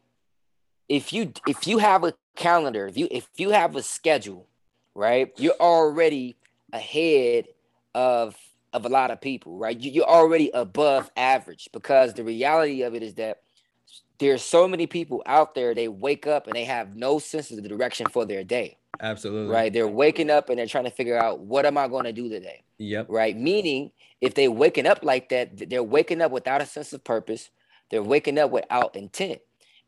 if 0.89 1.13
you 1.13 1.33
if 1.47 1.67
you 1.67 1.77
have 1.77 2.03
a 2.03 2.13
calendar, 2.35 2.87
if 2.87 2.97
you 2.97 3.07
if 3.11 3.27
you 3.37 3.51
have 3.51 3.75
a 3.75 3.83
schedule, 3.83 4.47
right, 4.95 5.31
you're 5.37 5.59
already 5.59 6.35
ahead 6.71 7.45
of 7.93 8.35
of 8.73 8.85
a 8.85 8.89
lot 8.89 9.11
of 9.11 9.21
people, 9.21 9.57
right? 9.57 9.79
You, 9.79 9.91
you're 9.91 10.09
already 10.09 10.49
above 10.51 11.11
average 11.15 11.69
because 11.71 12.13
the 12.13 12.23
reality 12.23 12.81
of 12.81 12.95
it 12.95 13.03
is 13.03 13.13
that 13.15 13.42
there's 14.23 14.41
so 14.41 14.67
many 14.67 14.87
people 14.87 15.21
out 15.25 15.55
there. 15.55 15.75
They 15.75 15.87
wake 15.87 16.27
up 16.27 16.47
and 16.47 16.55
they 16.55 16.65
have 16.65 16.95
no 16.95 17.19
sense 17.19 17.51
of 17.51 17.61
the 17.61 17.69
direction 17.69 18.07
for 18.09 18.25
their 18.25 18.43
day. 18.43 18.77
Absolutely. 19.01 19.53
Right. 19.53 19.73
They're 19.73 19.87
waking 19.87 20.29
up 20.29 20.49
and 20.49 20.57
they're 20.57 20.67
trying 20.67 20.85
to 20.85 20.91
figure 20.91 21.17
out 21.17 21.39
what 21.39 21.65
am 21.65 21.77
I 21.77 21.87
going 21.87 22.05
to 22.05 22.13
do 22.13 22.29
today. 22.29 22.63
Yep. 22.77 23.07
Right. 23.09 23.37
Meaning, 23.37 23.91
if 24.21 24.35
they 24.35 24.47
waking 24.47 24.87
up 24.87 25.03
like 25.03 25.29
that, 25.29 25.69
they're 25.69 25.83
waking 25.83 26.21
up 26.21 26.31
without 26.31 26.61
a 26.61 26.65
sense 26.65 26.93
of 26.93 27.03
purpose. 27.03 27.49
They're 27.89 28.03
waking 28.03 28.37
up 28.39 28.51
without 28.51 28.95
intent. 28.95 29.41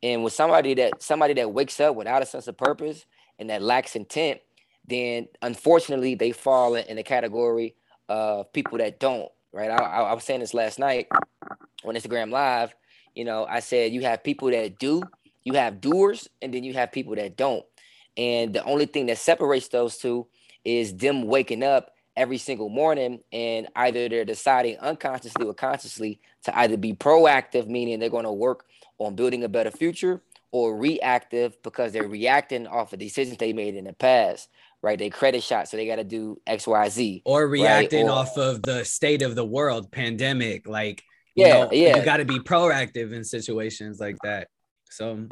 And 0.04 0.24
with 0.24 0.34
somebody 0.34 0.74
that 0.76 1.02
somebody 1.02 1.34
that 1.36 1.52
wakes 1.54 1.80
up 1.80 1.95
without 1.95 2.21
a 2.21 2.26
sense 2.26 2.48
of 2.48 2.58
purpose 2.58 3.06
and 3.39 3.50
that 3.50 3.62
lacks 3.62 3.95
intent, 3.95 4.41
then 4.88 5.28
unfortunately 5.41 6.15
they 6.15 6.32
fall 6.32 6.76
in 6.76 6.98
the 6.98 7.04
category 7.04 7.76
of 8.10 8.52
people 8.54 8.78
that 8.80 9.00
don't. 9.00 9.32
Right. 9.54 9.71
I, 9.71 9.78
I, 9.78 10.02
I 10.02 10.13
was 10.13 10.24
saying 10.24 10.41
this 10.41 10.54
last 10.54 10.80
night 10.80 11.08
on 11.86 11.95
Instagram 11.95 12.32
Live. 12.32 12.76
You 13.15 13.25
know, 13.25 13.45
I 13.45 13.62
said 13.62 13.93
you 13.93 14.01
have 14.01 14.23
people 14.23 14.51
that 14.51 14.78
do, 14.78 15.01
you 15.43 15.54
have 15.54 15.82
doers, 15.82 16.30
and 16.41 16.54
then 16.54 16.63
you 16.63 16.73
have 16.73 16.91
people 16.91 17.15
that 17.15 17.38
don't. 17.38 17.65
And 18.17 18.54
the 18.54 18.63
only 18.63 18.86
thing 18.86 19.08
that 19.08 19.17
separates 19.17 19.69
those 19.69 19.97
two 19.97 20.28
is 20.63 20.95
them 20.95 21.23
waking 21.23 21.63
up 21.63 21.91
every 22.15 22.38
single 22.38 22.69
morning 22.69 23.19
and 23.34 23.67
either 23.75 24.08
they're 24.08 24.25
deciding 24.25 24.78
unconsciously 24.78 25.45
or 25.45 25.54
consciously 25.54 26.19
to 26.43 26.58
either 26.60 26.78
be 26.78 26.93
proactive, 26.93 27.67
meaning 27.67 27.99
they're 27.99 28.10
going 28.10 28.23
to 28.23 28.32
work 28.32 28.65
on 28.99 29.15
building 29.15 29.43
a 29.43 29.49
better 29.49 29.71
future 29.71 30.21
or 30.51 30.78
reactive 30.78 31.62
because 31.63 31.91
they're 31.91 32.08
reacting 32.08 32.65
off 32.67 32.93
of 32.93 32.99
decisions 32.99 33.38
they 33.38 33.51
made 33.51 33.75
in 33.75 33.84
the 33.84 33.93
past 33.93 34.49
right 34.82 34.99
they 34.99 35.10
credit 35.10 35.43
shot 35.43 35.67
so 35.67 35.75
they 35.75 35.86
got 35.86 35.97
to 35.97 36.04
do 36.04 36.39
xyz 36.47 37.21
or 37.25 37.47
reacting 37.47 38.06
right? 38.06 38.13
or, 38.13 38.19
off 38.19 38.38
of 38.38 38.62
the 38.62 38.86
state 38.86 39.21
of 39.21 39.36
the 39.36 39.43
world 39.43 39.91
pandemic 39.91 40.65
like 40.65 41.04
yeah 41.36 41.63
know, 41.65 41.69
yeah 41.71 41.98
you 41.98 42.06
got 42.06 42.17
to 42.17 42.26
be 42.26 42.39
proactive 42.39 43.13
in 43.13 43.24
situations 43.24 44.00
like 44.00 44.17
that. 44.24 44.48
So 44.89 45.28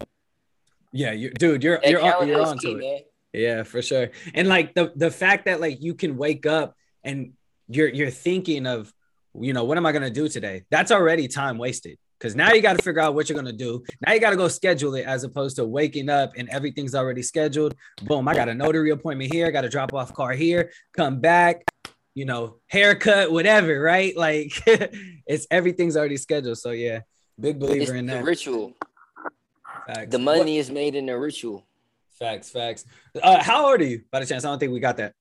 yeah 0.91 1.11
you 1.11 1.31
dude 1.31 1.63
you're 1.63 1.79
you're 1.83 2.01
on, 2.01 2.27
you're 2.27 2.45
on 2.45 2.57
to 2.59 2.77
it. 2.77 3.11
yeah 3.33 3.63
for 3.63 3.81
sure. 3.81 4.09
And 4.33 4.47
like 4.47 4.73
the 4.73 4.91
the 4.95 5.11
fact 5.11 5.45
that 5.45 5.59
like 5.59 5.81
you 5.81 5.95
can 5.95 6.17
wake 6.17 6.45
up 6.45 6.75
and 7.03 7.33
you're 7.67 7.89
you're 7.89 8.11
thinking 8.11 8.67
of 8.67 8.93
you 9.39 9.53
know 9.53 9.63
what 9.63 9.77
am 9.77 9.85
i 9.85 9.91
going 9.91 10.03
to 10.03 10.11
do 10.11 10.27
today? 10.27 10.63
That's 10.69 10.91
already 10.91 11.27
time 11.27 11.57
wasted. 11.57 11.97
Because 12.19 12.37
now 12.37 12.53
you 12.53 12.61
got 12.61 12.77
to 12.77 12.83
figure 12.83 13.01
out 13.01 13.15
what 13.15 13.27
you're 13.27 13.35
going 13.35 13.51
to 13.51 13.57
do. 13.57 13.83
Now 14.05 14.13
you 14.13 14.19
got 14.21 14.29
to 14.29 14.37
go 14.37 14.47
schedule 14.47 14.95
it 14.95 15.05
as 15.05 15.25
opposed 15.25 15.57
to 15.57 15.65
waking 15.65 16.07
up 16.07 16.31
and 16.37 16.47
everything's 16.47 16.95
already 16.95 17.21
scheduled. 17.21 17.75
Boom, 18.03 18.29
I 18.29 18.33
got 18.33 18.47
a 18.47 18.53
notary 18.53 18.91
appointment 18.91 19.33
here, 19.33 19.45
I 19.45 19.51
got 19.51 19.65
a 19.65 19.69
drop 19.69 19.93
off 19.93 20.13
car 20.13 20.31
here, 20.31 20.71
come 20.95 21.19
back, 21.19 21.65
you 22.13 22.26
know, 22.26 22.58
haircut, 22.67 23.32
whatever, 23.32 23.80
right? 23.80 24.15
Like 24.23 24.54
it's 25.28 25.47
everything's 25.52 25.97
already 25.97 26.17
scheduled. 26.17 26.58
So 26.58 26.71
yeah, 26.71 27.02
big 27.39 27.60
believer 27.60 27.82
it's 27.82 27.91
in 27.91 28.06
that. 28.08 28.23
ritual. 28.23 28.73
Facts. 29.88 30.12
The 30.12 30.19
money 30.19 30.39
what? 30.39 30.47
is 30.47 30.71
made 30.71 30.95
in 30.95 31.08
the 31.08 31.17
ritual. 31.17 31.65
Facts, 32.17 32.49
facts. 32.49 32.86
Uh, 33.21 33.43
how 33.43 33.69
old 33.69 33.82
are 33.82 33.84
you? 33.84 34.04
By 34.12 34.21
the 34.21 34.26
chance, 34.26 34.45
I 34.45 34.49
don't 34.49 34.60
think 34.60 34.71
we 34.71 34.80
got 34.80 34.97
that. 34.97 35.13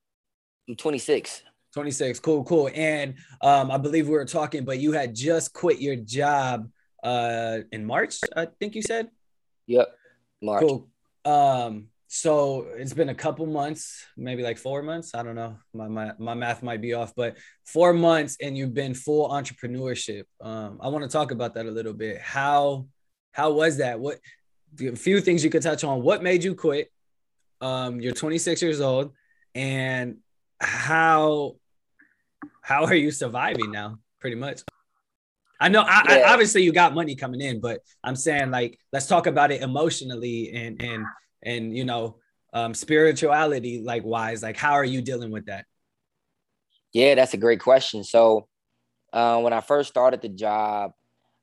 I'm 0.68 0.76
26. 0.76 1.42
26. 1.74 2.20
Cool, 2.20 2.44
cool. 2.44 2.70
And 2.72 3.14
um, 3.40 3.70
I 3.70 3.78
believe 3.78 4.06
we 4.06 4.14
were 4.14 4.24
talking, 4.24 4.64
but 4.64 4.78
you 4.78 4.92
had 4.92 5.14
just 5.14 5.52
quit 5.52 5.80
your 5.80 5.96
job 5.96 6.68
uh 7.02 7.58
in 7.72 7.84
March, 7.84 8.18
I 8.36 8.46
think 8.60 8.76
you 8.76 8.82
said. 8.82 9.08
Yep. 9.66 9.88
March. 10.40 10.60
Cool. 10.62 10.88
Um, 11.24 11.88
so 12.14 12.66
it's 12.76 12.92
been 12.92 13.08
a 13.08 13.14
couple 13.14 13.46
months, 13.46 14.04
maybe 14.18 14.42
like 14.42 14.58
four 14.58 14.82
months. 14.82 15.14
I 15.14 15.22
don't 15.22 15.34
know. 15.34 15.56
My, 15.72 15.88
my, 15.88 16.12
my 16.18 16.34
math 16.34 16.62
might 16.62 16.82
be 16.82 16.92
off, 16.92 17.14
but 17.16 17.38
four 17.64 17.94
months 17.94 18.36
and 18.38 18.54
you've 18.54 18.74
been 18.74 18.92
full 18.92 19.30
entrepreneurship. 19.30 20.24
Um, 20.38 20.78
I 20.82 20.88
want 20.88 21.04
to 21.04 21.08
talk 21.08 21.30
about 21.30 21.54
that 21.54 21.64
a 21.64 21.70
little 21.70 21.94
bit. 21.94 22.20
How, 22.20 22.86
how 23.32 23.52
was 23.52 23.78
that? 23.78 23.98
What, 23.98 24.18
a 24.78 24.94
few 24.94 25.22
things 25.22 25.42
you 25.42 25.48
could 25.48 25.62
touch 25.62 25.84
on. 25.84 26.02
What 26.02 26.22
made 26.22 26.44
you 26.44 26.54
quit? 26.54 26.92
Um, 27.62 27.98
you're 27.98 28.12
26 28.12 28.60
years 28.60 28.82
old 28.82 29.12
and 29.54 30.18
how, 30.60 31.56
how 32.60 32.84
are 32.84 32.94
you 32.94 33.10
surviving 33.10 33.72
now? 33.72 33.96
Pretty 34.20 34.36
much. 34.36 34.60
I 35.58 35.70
know 35.70 35.80
I, 35.80 36.02
yeah. 36.06 36.14
I, 36.26 36.32
obviously 36.34 36.62
you 36.62 36.74
got 36.74 36.94
money 36.94 37.14
coming 37.14 37.40
in, 37.40 37.58
but 37.58 37.80
I'm 38.04 38.16
saying 38.16 38.50
like 38.50 38.78
let's 38.92 39.06
talk 39.06 39.26
about 39.26 39.50
it 39.50 39.62
emotionally 39.62 40.52
and 40.52 40.82
and 40.82 41.06
and 41.42 41.76
you 41.76 41.84
know 41.84 42.16
um 42.52 42.74
spirituality 42.74 43.82
like 43.82 44.04
wise 44.04 44.42
like 44.42 44.56
how 44.56 44.72
are 44.72 44.84
you 44.84 45.02
dealing 45.02 45.30
with 45.30 45.46
that? 45.46 45.66
Yeah 46.92 47.14
that's 47.14 47.34
a 47.34 47.38
great 47.38 47.60
question. 47.60 48.04
So 48.04 48.48
uh, 49.12 49.40
when 49.40 49.52
i 49.52 49.60
first 49.60 49.88
started 49.90 50.22
the 50.22 50.28
job 50.28 50.92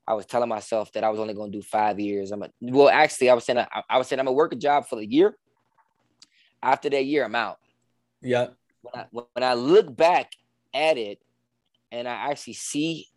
i 0.07 0.13
was 0.13 0.25
telling 0.25 0.49
myself 0.49 0.91
that 0.93 1.03
i 1.03 1.09
was 1.09 1.19
only 1.19 1.33
going 1.33 1.51
to 1.51 1.57
do 1.57 1.61
five 1.61 1.99
years. 1.99 2.31
I'm 2.31 2.43
a, 2.43 2.49
well 2.61 2.89
actually 2.89 3.29
i 3.29 3.33
was 3.33 3.43
saying 3.43 3.59
I, 3.59 3.83
I 3.89 3.97
was 3.97 4.07
saying 4.07 4.19
i'm 4.19 4.25
gonna 4.25 4.35
work 4.35 4.53
a 4.53 4.55
job 4.55 4.87
for 4.87 4.95
the 4.95 5.05
year. 5.05 5.35
After 6.61 6.89
that 6.89 7.05
year 7.05 7.25
i'm 7.25 7.35
out. 7.35 7.57
Yeah. 8.21 8.47
When 8.81 8.95
I, 8.95 9.05
when 9.11 9.43
I 9.43 9.53
look 9.53 9.95
back 9.95 10.31
at 10.73 10.97
it 10.97 11.19
and 11.91 12.07
i 12.07 12.31
actually 12.31 12.53
see 12.53 13.07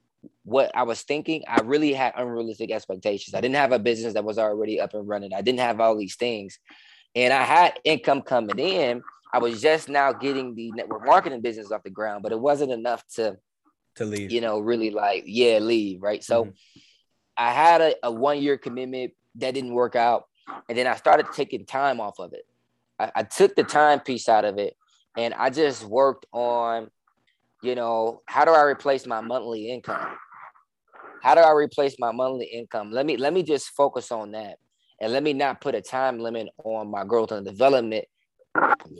what 0.44 0.70
I 0.74 0.82
was 0.82 1.02
thinking, 1.02 1.44
I 1.48 1.60
really 1.60 1.92
had 1.92 2.14
unrealistic 2.16 2.70
expectations. 2.70 3.34
I 3.34 3.40
didn't 3.40 3.56
have 3.56 3.72
a 3.72 3.78
business 3.78 4.14
that 4.14 4.24
was 4.24 4.38
already 4.38 4.80
up 4.80 4.94
and 4.94 5.06
running. 5.06 5.32
I 5.32 5.40
didn't 5.40 5.60
have 5.60 5.80
all 5.80 5.96
these 5.96 6.16
things. 6.16 6.58
And 7.14 7.32
I 7.32 7.42
had 7.42 7.78
income 7.84 8.22
coming 8.22 8.58
in. 8.58 9.02
I 9.32 9.38
was 9.38 9.60
just 9.60 9.88
now 9.88 10.12
getting 10.12 10.54
the 10.54 10.72
network 10.72 11.06
marketing 11.06 11.40
business 11.40 11.70
off 11.70 11.82
the 11.82 11.90
ground, 11.90 12.22
but 12.22 12.32
it 12.32 12.40
wasn't 12.40 12.72
enough 12.72 13.04
to 13.14 13.36
to 13.96 14.04
leave. 14.04 14.32
You 14.32 14.40
know, 14.40 14.58
really 14.58 14.90
like, 14.90 15.24
yeah, 15.26 15.58
leave, 15.58 16.02
right? 16.02 16.24
So 16.24 16.44
mm-hmm. 16.44 16.52
I 17.36 17.52
had 17.52 17.80
a, 17.80 17.94
a 18.04 18.10
one-year 18.10 18.56
commitment 18.56 19.12
that 19.36 19.54
didn't 19.54 19.74
work 19.74 19.96
out. 19.96 20.24
And 20.68 20.76
then 20.76 20.86
I 20.86 20.96
started 20.96 21.26
taking 21.34 21.66
time 21.66 22.00
off 22.00 22.18
of 22.18 22.32
it. 22.32 22.46
I, 22.98 23.12
I 23.16 23.22
took 23.22 23.54
the 23.54 23.64
time 23.64 24.00
piece 24.00 24.28
out 24.28 24.44
of 24.44 24.58
it 24.58 24.76
and 25.16 25.34
I 25.34 25.50
just 25.50 25.84
worked 25.84 26.26
on 26.32 26.90
you 27.62 27.76
know, 27.76 28.22
how 28.26 28.44
do 28.44 28.50
I 28.50 28.62
replace 28.62 29.06
my 29.06 29.20
monthly 29.20 29.70
income? 29.70 30.16
How 31.22 31.36
do 31.36 31.40
I 31.40 31.52
replace 31.52 31.96
my 32.00 32.10
monthly 32.10 32.46
income? 32.46 32.90
Let 32.90 33.06
me 33.06 33.16
let 33.16 33.32
me 33.32 33.44
just 33.44 33.68
focus 33.70 34.10
on 34.10 34.32
that. 34.32 34.58
And 35.00 35.12
let 35.12 35.22
me 35.22 35.32
not 35.32 35.60
put 35.60 35.74
a 35.74 35.80
time 35.80 36.18
limit 36.18 36.48
on 36.64 36.90
my 36.90 37.04
growth 37.04 37.32
and 37.32 37.46
development. 37.46 38.04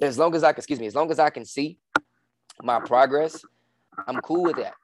As 0.01 0.19
long 0.19 0.35
as 0.35 0.43
I 0.45 0.53
can, 0.53 0.59
excuse 0.59 0.81
me, 0.81 0.87
as 0.87 0.95
long 0.95 1.11
as 1.11 1.19
I 1.19 1.31
can 1.31 1.45
see 1.45 1.79
my 2.63 2.81
progress, 2.81 3.45
I'm 4.07 4.21
cool 4.21 4.45
with 4.45 4.57
that. 4.57 4.75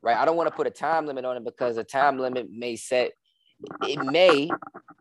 Right. 0.00 0.16
I 0.16 0.24
don't 0.24 0.36
want 0.36 0.48
to 0.48 0.54
put 0.54 0.66
a 0.66 0.70
time 0.70 1.06
limit 1.06 1.24
on 1.24 1.36
it 1.36 1.44
because 1.44 1.76
a 1.76 1.84
time 1.84 2.18
limit 2.18 2.48
may 2.50 2.76
set 2.76 3.12
it 3.82 4.02
may 4.04 4.48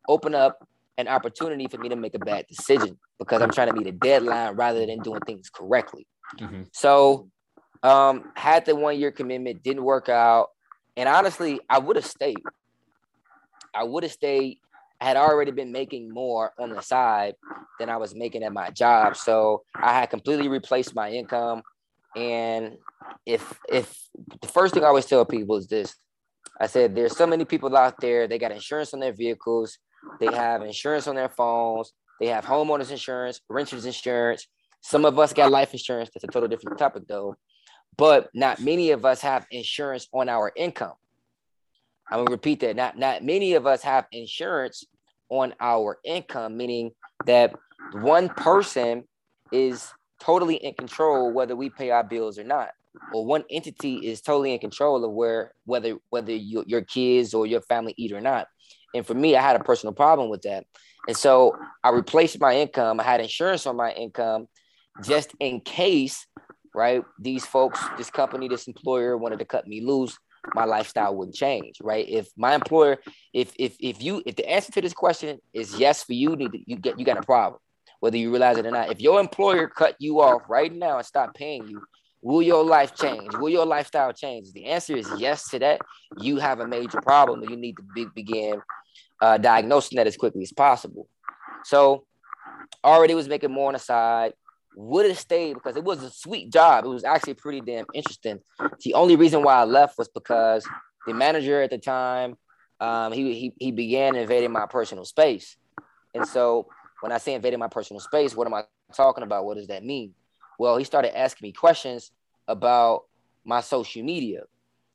open 0.10 0.36
up 0.36 0.68
an 0.98 1.08
opportunity 1.08 1.68
for 1.68 1.78
me 1.78 1.90
to 1.90 1.96
make 1.96 2.16
a 2.16 2.20
bad 2.20 2.48
decision 2.48 2.98
because 3.20 3.42
I'm 3.42 3.52
trying 3.52 3.68
to 3.68 3.74
meet 3.74 3.88
a 3.88 3.92
deadline 3.92 4.56
rather 4.56 4.86
than 4.86 5.00
doing 5.00 5.22
things 5.22 5.50
correctly. 5.50 6.08
Mm-hmm. 6.40 6.64
So 6.74 7.30
um, 7.84 8.32
had 8.36 8.66
the 8.66 8.76
one 8.76 9.00
year 9.00 9.12
commitment, 9.12 9.64
didn't 9.64 9.84
work 9.84 10.10
out. 10.10 10.50
And 10.98 11.08
honestly, 11.08 11.62
I 11.70 11.78
would 11.78 11.96
have 11.96 12.06
stayed. 12.06 12.42
I 13.74 13.84
would 13.84 14.04
have 14.04 14.12
stayed. 14.12 14.58
I 15.00 15.06
had 15.06 15.16
already 15.16 15.52
been 15.52 15.72
making 15.72 16.12
more 16.12 16.54
on 16.58 16.72
the 16.72 16.82
side 16.82 17.36
than 17.80 17.88
I 17.88 17.98
was 17.98 18.16
making 18.16 18.42
at 18.42 18.52
my 18.52 18.72
job. 18.72 19.16
So 19.16 19.62
I 19.76 19.94
had 19.94 20.10
completely 20.10 20.48
replaced 20.48 20.96
my 20.96 21.12
income. 21.12 21.62
And 22.16 22.78
if 23.28 23.60
if 23.70 23.96
the 24.42 24.48
first 24.48 24.74
thing 24.74 24.84
I 24.84 24.88
always 24.88 25.06
tell 25.06 25.24
people 25.24 25.58
is 25.58 25.68
this, 25.68 25.94
I 26.60 26.66
said 26.66 26.96
there's 26.96 27.16
so 27.16 27.28
many 27.28 27.46
people 27.46 27.78
out 27.78 28.02
there, 28.02 28.28
they 28.28 28.40
got 28.40 28.52
insurance 28.52 28.92
on 28.96 29.00
their 29.00 29.14
vehicles, 29.14 29.78
they 30.20 30.34
have 30.34 30.64
insurance 30.64 31.08
on 31.08 31.16
their 31.16 31.30
phones, 31.30 31.94
they 32.20 32.28
have 32.28 32.44
homeowners 32.44 32.90
insurance, 32.90 33.40
renters 33.48 33.86
insurance. 33.86 34.48
Some 34.82 35.06
of 35.06 35.20
us 35.20 35.32
got 35.32 35.52
life 35.52 35.74
insurance. 35.74 36.10
That's 36.12 36.24
a 36.24 36.28
total 36.28 36.50
different 36.50 36.80
topic 36.80 37.04
though 37.08 37.38
but 37.98 38.30
not 38.34 38.62
many 38.62 38.92
of 38.92 39.06
us 39.06 39.22
have 39.22 39.46
insurance 39.52 40.08
on 40.14 40.30
our 40.30 40.52
income. 40.56 40.94
I'm 42.10 42.20
gonna 42.20 42.32
repeat 42.32 42.62
that. 42.62 42.76
Not 42.76 42.98
not 42.98 43.24
many 43.24 43.54
of 43.54 43.66
us 43.66 43.82
have 43.84 44.06
insurance 44.12 44.86
on 45.30 45.54
our 45.60 46.00
income, 46.06 46.56
meaning 46.56 46.92
that 47.26 47.54
one 47.92 48.30
person 48.30 49.04
is 49.52 49.92
totally 50.20 50.56
in 50.56 50.74
control 50.74 51.34
whether 51.34 51.56
we 51.56 51.70
pay 51.70 51.92
our 51.92 52.04
bills 52.04 52.40
or 52.40 52.44
not, 52.44 52.70
or 53.14 53.26
one 53.26 53.44
entity 53.50 54.08
is 54.08 54.22
totally 54.22 54.54
in 54.54 54.60
control 54.60 55.04
of 55.04 55.12
where 55.12 55.54
whether 55.66 55.98
whether 56.10 56.34
you, 56.34 56.64
your 56.68 56.82
kids 56.82 57.34
or 57.34 57.46
your 57.46 57.62
family 57.62 57.94
eat 57.98 58.14
or 58.14 58.22
not. 58.22 58.48
And 58.96 59.06
for 59.06 59.14
me, 59.14 59.36
I 59.36 59.42
had 59.42 59.60
a 59.60 59.64
personal 59.64 59.94
problem 59.94 60.30
with 60.30 60.44
that, 60.44 60.66
and 61.08 61.18
so 61.18 61.58
I 61.84 61.90
replaced 61.90 62.40
my 62.40 62.56
income. 62.56 63.00
I 63.00 63.04
had 63.04 63.20
insurance 63.20 63.66
on 63.66 63.76
my 63.76 63.92
income 63.92 64.48
just 65.04 65.34
in 65.40 65.60
case 65.60 66.26
right? 66.78 67.04
These 67.18 67.44
folks, 67.44 67.84
this 67.98 68.12
company, 68.12 68.48
this 68.48 68.68
employer 68.68 69.18
wanted 69.18 69.40
to 69.40 69.46
cut 69.46 69.68
me 69.68 69.82
loose, 69.82 70.16
my 70.54 70.64
lifestyle 70.64 71.16
wouldn't 71.16 71.36
change, 71.36 71.78
right? 71.82 72.08
If 72.08 72.30
my 72.38 72.54
employer, 72.54 73.00
if 73.34 73.52
if 73.58 73.76
if 73.80 74.02
you 74.02 74.22
if 74.28 74.36
the 74.36 74.48
answer 74.48 74.72
to 74.74 74.82
this 74.82 74.94
question 74.94 75.40
is 75.54 75.78
yes 75.80 76.04
for 76.04 76.14
you, 76.14 76.38
you 76.68 76.76
get 76.78 77.00
you 77.00 77.04
got 77.04 77.18
a 77.18 77.24
problem, 77.24 77.60
whether 78.00 78.16
you 78.16 78.30
realize 78.30 78.58
it 78.58 78.66
or 78.68 78.72
not. 78.72 78.92
If 78.92 79.02
your 79.02 79.20
employer 79.20 79.68
cut 79.68 79.96
you 79.98 80.22
off 80.22 80.44
right 80.48 80.72
now 80.72 80.98
and 80.98 81.06
stop 81.06 81.34
paying 81.34 81.68
you, 81.68 81.82
will 82.22 82.44
your 82.44 82.64
life 82.64 82.94
change? 82.94 83.34
Will 83.34 83.50
your 83.50 83.66
lifestyle 83.66 84.14
change? 84.14 84.54
The 84.54 84.66
answer 84.66 84.96
is 84.96 85.10
yes 85.18 85.50
to 85.50 85.60
that. 85.60 85.82
You 86.20 86.38
have 86.38 86.60
a 86.60 86.68
major 86.68 87.02
problem, 87.02 87.42
and 87.42 87.50
you 87.50 87.58
need 87.58 87.78
to 87.78 87.84
be, 87.96 88.06
begin 88.14 88.62
uh, 89.20 89.40
diagnosing 89.40 89.96
that 89.96 90.06
as 90.06 90.16
quickly 90.16 90.44
as 90.44 90.54
possible. 90.54 91.10
So, 91.66 92.06
already 92.84 93.16
was 93.16 93.28
making 93.28 93.52
more 93.52 93.68
on 93.68 93.74
the 93.74 93.80
side 93.80 94.34
would 94.78 95.08
have 95.08 95.18
stayed 95.18 95.56
because 95.56 95.76
it 95.76 95.84
was 95.84 96.04
a 96.04 96.12
sweet 96.12 96.54
job. 96.54 96.86
It 96.86 96.90
was 96.90 97.04
actually 97.04 97.34
pretty 97.34 97.62
damn 97.62 97.86
interesting. 97.96 98.40
The 98.84 98.94
only 98.94 99.16
reason 99.16 99.42
why 99.42 99.56
I 99.56 99.64
left 99.64 99.98
was 99.98 100.08
because 100.08 100.68
the 101.08 101.16
manager 101.16 101.64
at 101.64 101.72
the 101.72 101.80
time, 101.80 102.38
um, 102.80 103.12
he, 103.12 103.34
he, 103.34 103.54
he 103.60 103.72
began 103.72 104.16
invading 104.16 104.52
my 104.52 104.68
personal 104.68 105.04
space. 105.04 105.58
And 106.14 106.28
so 106.28 106.68
when 107.02 107.12
I 107.12 107.18
say 107.18 107.34
invading 107.34 107.60
my 107.60 107.70
personal 107.70 108.00
space, 108.00 108.36
what 108.36 108.46
am 108.46 108.54
I 108.54 108.66
talking 108.96 109.24
about? 109.24 109.46
What 109.46 109.58
does 109.58 109.68
that 109.68 109.84
mean? 109.84 110.14
Well, 110.60 110.78
he 110.78 110.84
started 110.84 111.18
asking 111.18 111.48
me 111.48 111.54
questions 111.54 112.12
about 112.48 113.06
my 113.44 113.62
social 113.62 114.04
media 114.04 114.44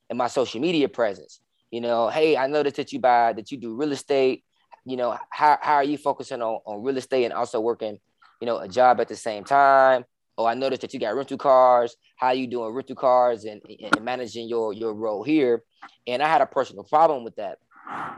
and 0.08 0.16
my 0.16 0.28
social 0.28 0.60
media 0.60 0.88
presence. 0.88 1.40
You 1.72 1.80
know, 1.80 2.08
hey, 2.08 2.36
I 2.36 2.46
noticed 2.46 2.76
that 2.76 2.92
you 2.92 3.00
buy 3.00 3.32
that 3.32 3.50
you 3.50 3.58
do 3.58 3.74
real 3.74 3.90
estate. 3.90 4.44
You 4.84 4.96
know, 4.96 5.18
how, 5.30 5.58
how 5.60 5.74
are 5.74 5.84
you 5.84 5.98
focusing 5.98 6.40
on, 6.40 6.60
on 6.66 6.84
real 6.84 6.98
estate 6.98 7.24
and 7.24 7.32
also 7.32 7.60
working 7.60 7.98
you 8.42 8.46
know, 8.46 8.58
a 8.58 8.66
job 8.66 9.00
at 9.00 9.06
the 9.06 9.14
same 9.14 9.44
time. 9.44 10.04
Oh, 10.36 10.44
I 10.44 10.54
noticed 10.54 10.82
that 10.82 10.92
you 10.92 10.98
got 10.98 11.14
rental 11.14 11.38
cars. 11.38 11.94
How 12.16 12.32
you 12.32 12.48
doing 12.48 12.74
rental 12.74 12.96
cars 12.96 13.44
and, 13.44 13.62
and 13.80 14.04
managing 14.04 14.48
your 14.48 14.72
your 14.72 14.94
role 14.94 15.22
here? 15.22 15.62
And 16.08 16.20
I 16.20 16.28
had 16.28 16.40
a 16.40 16.46
personal 16.46 16.82
problem 16.82 17.22
with 17.22 17.36
that. 17.36 17.58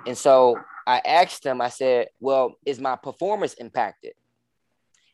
And 0.07 0.17
so 0.17 0.57
I 0.87 1.03
asked 1.05 1.45
him, 1.45 1.61
I 1.61 1.69
said, 1.69 2.09
well, 2.21 2.55
is 2.65 2.81
my 2.81 2.97
performance 2.97 3.53
impacted? 3.55 4.15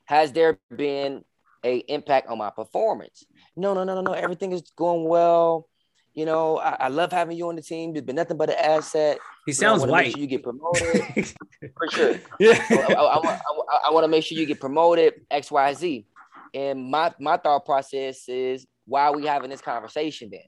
Has 0.04 0.30
there 0.30 0.60
been 0.76 1.24
a 1.64 1.78
impact 1.78 2.28
on 2.28 2.38
my 2.38 2.50
performance? 2.50 3.24
No, 3.56 3.74
no, 3.74 3.82
no, 3.82 3.96
no, 3.96 4.02
no. 4.02 4.12
Everything 4.12 4.52
is 4.52 4.62
going 4.76 5.08
well. 5.08 5.68
You 6.14 6.26
know, 6.26 6.58
I, 6.58 6.76
I 6.80 6.88
love 6.88 7.12
having 7.12 7.36
you 7.36 7.48
on 7.48 7.56
the 7.56 7.62
team. 7.62 7.92
There's 7.92 8.04
been 8.04 8.16
nothing 8.16 8.36
but 8.36 8.50
an 8.50 8.56
asset. 8.58 9.18
He 9.46 9.52
sounds 9.52 9.84
you 9.84 9.88
white. 9.90 10.12
Sure 10.12 10.20
you 10.20 10.26
get 10.26 10.42
promoted 10.42 11.02
for 11.76 11.88
sure. 11.90 12.20
Yeah. 12.38 12.64
I, 12.70 12.94
I, 12.94 13.28
I, 13.28 13.80
I 13.86 13.90
want 13.92 14.04
to 14.04 14.08
make 14.08 14.24
sure 14.24 14.36
you 14.36 14.46
get 14.46 14.60
promoted. 14.60 15.14
X, 15.30 15.50
Y, 15.50 15.74
Z. 15.74 16.06
And 16.52 16.90
my 16.90 17.14
my 17.20 17.36
thought 17.36 17.64
process 17.64 18.28
is 18.28 18.66
why 18.86 19.02
are 19.02 19.16
we 19.16 19.26
having 19.26 19.50
this 19.50 19.60
conversation 19.60 20.30
then? 20.30 20.40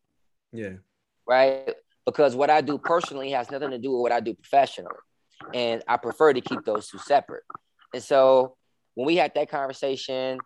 Yeah. 0.53 0.77
Right. 1.29 1.75
Because 2.05 2.35
what 2.35 2.51
I 2.51 2.61
do 2.61 2.79
personally 2.79 3.31
has 3.31 3.51
nothing 3.51 3.71
to 3.71 3.79
do 3.79 3.93
with 3.93 4.01
what 4.01 4.13
I 4.13 4.19
do 4.19 4.35
professionally, 4.35 4.97
and 5.55 5.85
I 5.87 5.97
prefer 5.97 6.33
to 6.33 6.41
keep 6.41 6.65
those 6.65 6.89
two 6.89 6.99
separate. 6.99 7.45
And 7.95 8.03
so 8.03 8.57
when 8.95 9.07
we 9.07 9.17
had 9.17 9.33
that 9.37 9.49
conversation, 9.49 10.39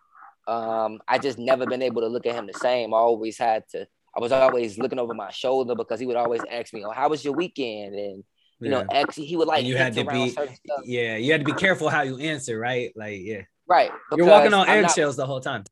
um, 0.47 0.99
I 1.07 1.17
just 1.17 1.39
never 1.39 1.65
been 1.65 1.81
able 1.81 2.01
to 2.01 2.07
look 2.07 2.27
at 2.27 2.35
him 2.35 2.45
the 2.45 2.53
same. 2.53 2.93
I 2.93 2.97
always 2.97 3.39
had 3.39 3.67
to 3.69 3.87
I 4.17 4.19
was 4.19 4.31
always 4.31 4.79
looking 4.79 4.97
over 4.97 5.13
my 5.13 5.29
shoulder 5.29 5.75
because 5.75 5.99
he 5.99 6.07
would 6.07 6.15
always 6.15 6.41
ask 6.49 6.73
me, 6.73 6.83
"Oh, 6.83 6.89
how 6.89 7.07
was 7.07 7.23
your 7.23 7.35
weekend?" 7.35 7.93
And 7.93 8.23
you 8.59 8.71
yeah. 8.71 8.71
know, 8.71 8.85
X, 8.89 9.15
he 9.15 9.37
would 9.37 9.47
like 9.47 9.59
and 9.59 9.67
you 9.67 9.77
had 9.77 9.93
to 9.93 10.03
be, 10.05 10.35
yeah, 10.85 11.17
you 11.17 11.31
had 11.31 11.41
to 11.41 11.45
be 11.45 11.53
careful 11.53 11.87
how 11.87 12.01
you 12.01 12.17
answer, 12.17 12.57
right? 12.57 12.91
Like, 12.95 13.19
yeah, 13.21 13.43
right. 13.67 13.91
You're 14.15 14.25
walking 14.25 14.55
on 14.55 14.67
eggshells 14.67 15.17
the 15.17 15.25
whole 15.27 15.39
time. 15.39 15.65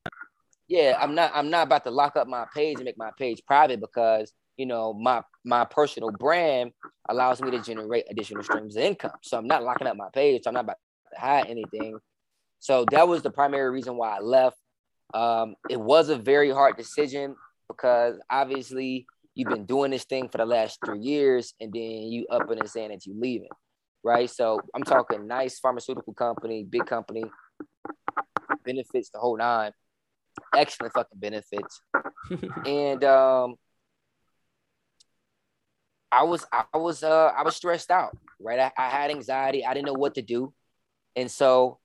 Yeah, 0.67 0.95
I'm 1.01 1.15
not. 1.15 1.31
I'm 1.33 1.49
not 1.49 1.65
about 1.65 1.85
to 1.85 1.91
lock 1.91 2.15
up 2.17 2.27
my 2.27 2.45
page 2.53 2.75
and 2.75 2.85
make 2.85 2.99
my 2.99 3.09
page 3.17 3.41
private 3.47 3.79
because 3.79 4.31
you 4.57 4.67
know 4.67 4.93
my 4.93 5.23
my 5.43 5.65
personal 5.65 6.11
brand 6.11 6.71
allows 7.09 7.41
me 7.41 7.49
to 7.49 7.59
generate 7.59 8.05
additional 8.11 8.43
streams 8.43 8.75
of 8.75 8.83
income. 8.83 9.17
So 9.23 9.39
I'm 9.39 9.47
not 9.47 9.63
locking 9.63 9.87
up 9.87 9.97
my 9.97 10.09
page. 10.13 10.43
So 10.43 10.49
I'm 10.49 10.53
not 10.53 10.65
about 10.65 10.77
to 11.13 11.19
hide 11.19 11.47
anything. 11.47 11.97
So 12.59 12.85
that 12.91 13.07
was 13.07 13.23
the 13.23 13.31
primary 13.31 13.71
reason 13.71 13.97
why 13.97 14.17
I 14.17 14.19
left. 14.19 14.57
Um, 15.15 15.55
it 15.67 15.79
was 15.79 16.09
a 16.09 16.15
very 16.15 16.51
hard 16.51 16.77
decision 16.77 17.35
because 17.67 18.19
obviously 18.29 19.05
you've 19.33 19.49
been 19.49 19.65
doing 19.65 19.91
this 19.91 20.05
thing 20.05 20.29
for 20.29 20.37
the 20.37 20.45
last 20.45 20.79
three 20.83 20.99
years 20.99 21.53
and 21.59 21.73
then 21.73 21.81
you 21.81 22.25
up 22.29 22.49
and 22.49 22.69
saying 22.69 22.89
that 22.89 23.05
you're 23.05 23.15
leaving, 23.15 23.49
right? 24.03 24.29
So 24.29 24.61
I'm 24.73 24.83
talking 24.83 25.27
nice 25.27 25.59
pharmaceutical 25.59 26.13
company, 26.13 26.63
big 26.63 26.85
company, 26.85 27.23
benefits 28.63 29.09
the 29.09 29.19
whole 29.19 29.37
nine, 29.37 29.71
excellent 30.53 30.93
fucking 30.93 31.19
benefits, 31.19 31.81
and 32.65 33.03
um, 33.03 33.55
I 36.11 36.23
was 36.23 36.45
I 36.51 36.77
was 36.77 37.03
uh 37.03 37.31
I 37.37 37.43
was 37.43 37.55
stressed 37.55 37.91
out, 37.91 38.17
right? 38.39 38.59
I, 38.59 38.71
I 38.77 38.89
had 38.89 39.11
anxiety. 39.11 39.65
I 39.65 39.73
didn't 39.73 39.87
know 39.87 39.93
what 39.93 40.15
to 40.15 40.21
do, 40.21 40.53
and 41.15 41.29
so 41.29 41.79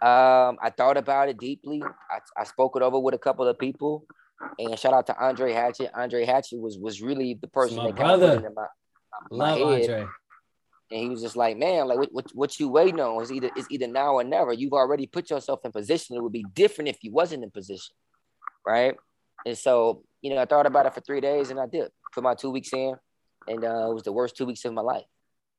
um, 0.00 0.58
I 0.62 0.72
thought 0.76 0.96
about 0.96 1.28
it 1.28 1.38
deeply. 1.38 1.82
I, 1.82 2.18
I 2.36 2.44
spoke 2.44 2.76
it 2.76 2.82
over 2.82 2.98
with 2.98 3.14
a 3.14 3.18
couple 3.18 3.46
of 3.46 3.58
people, 3.58 4.06
and 4.58 4.78
shout 4.78 4.92
out 4.92 5.06
to 5.06 5.18
Andre 5.18 5.52
Hatchett. 5.52 5.90
Andre 5.94 6.24
Hatchett 6.24 6.60
was 6.60 6.78
was 6.78 7.00
really 7.00 7.34
the 7.34 7.48
person 7.48 7.76
that 7.76 7.96
brother. 7.96 8.36
Of 8.36 8.42
my, 8.42 8.50
my 9.30 9.54
Love 9.54 9.58
head. 9.58 9.90
Andre. 9.90 10.06
And 10.90 11.00
he 11.00 11.08
was 11.08 11.22
just 11.22 11.34
like, 11.34 11.56
man, 11.56 11.88
like 11.88 11.98
what, 11.98 12.08
what, 12.12 12.30
what 12.34 12.60
you 12.60 12.68
waiting 12.68 13.00
on 13.00 13.22
is 13.22 13.32
either 13.32 13.50
is 13.56 13.66
either 13.70 13.86
now 13.86 14.14
or 14.14 14.24
never. 14.24 14.52
You've 14.52 14.74
already 14.74 15.06
put 15.06 15.30
yourself 15.30 15.60
in 15.64 15.72
position. 15.72 16.14
It 16.14 16.22
would 16.22 16.32
be 16.32 16.44
different 16.52 16.88
if 16.88 16.98
you 17.02 17.10
wasn't 17.10 17.42
in 17.42 17.50
position, 17.50 17.96
right? 18.66 18.94
And 19.46 19.56
so, 19.56 20.04
you 20.20 20.30
know, 20.30 20.40
I 20.40 20.44
thought 20.44 20.66
about 20.66 20.86
it 20.86 20.94
for 20.94 21.00
three 21.00 21.20
days, 21.20 21.50
and 21.50 21.58
I 21.58 21.66
did 21.66 21.88
put 22.12 22.22
my 22.22 22.34
two 22.34 22.50
weeks 22.50 22.72
in, 22.72 22.94
and 23.48 23.64
uh, 23.64 23.90
it 23.90 23.94
was 23.94 24.02
the 24.04 24.12
worst 24.12 24.36
two 24.36 24.46
weeks 24.46 24.64
of 24.64 24.72
my 24.72 24.82
life. 24.82 25.04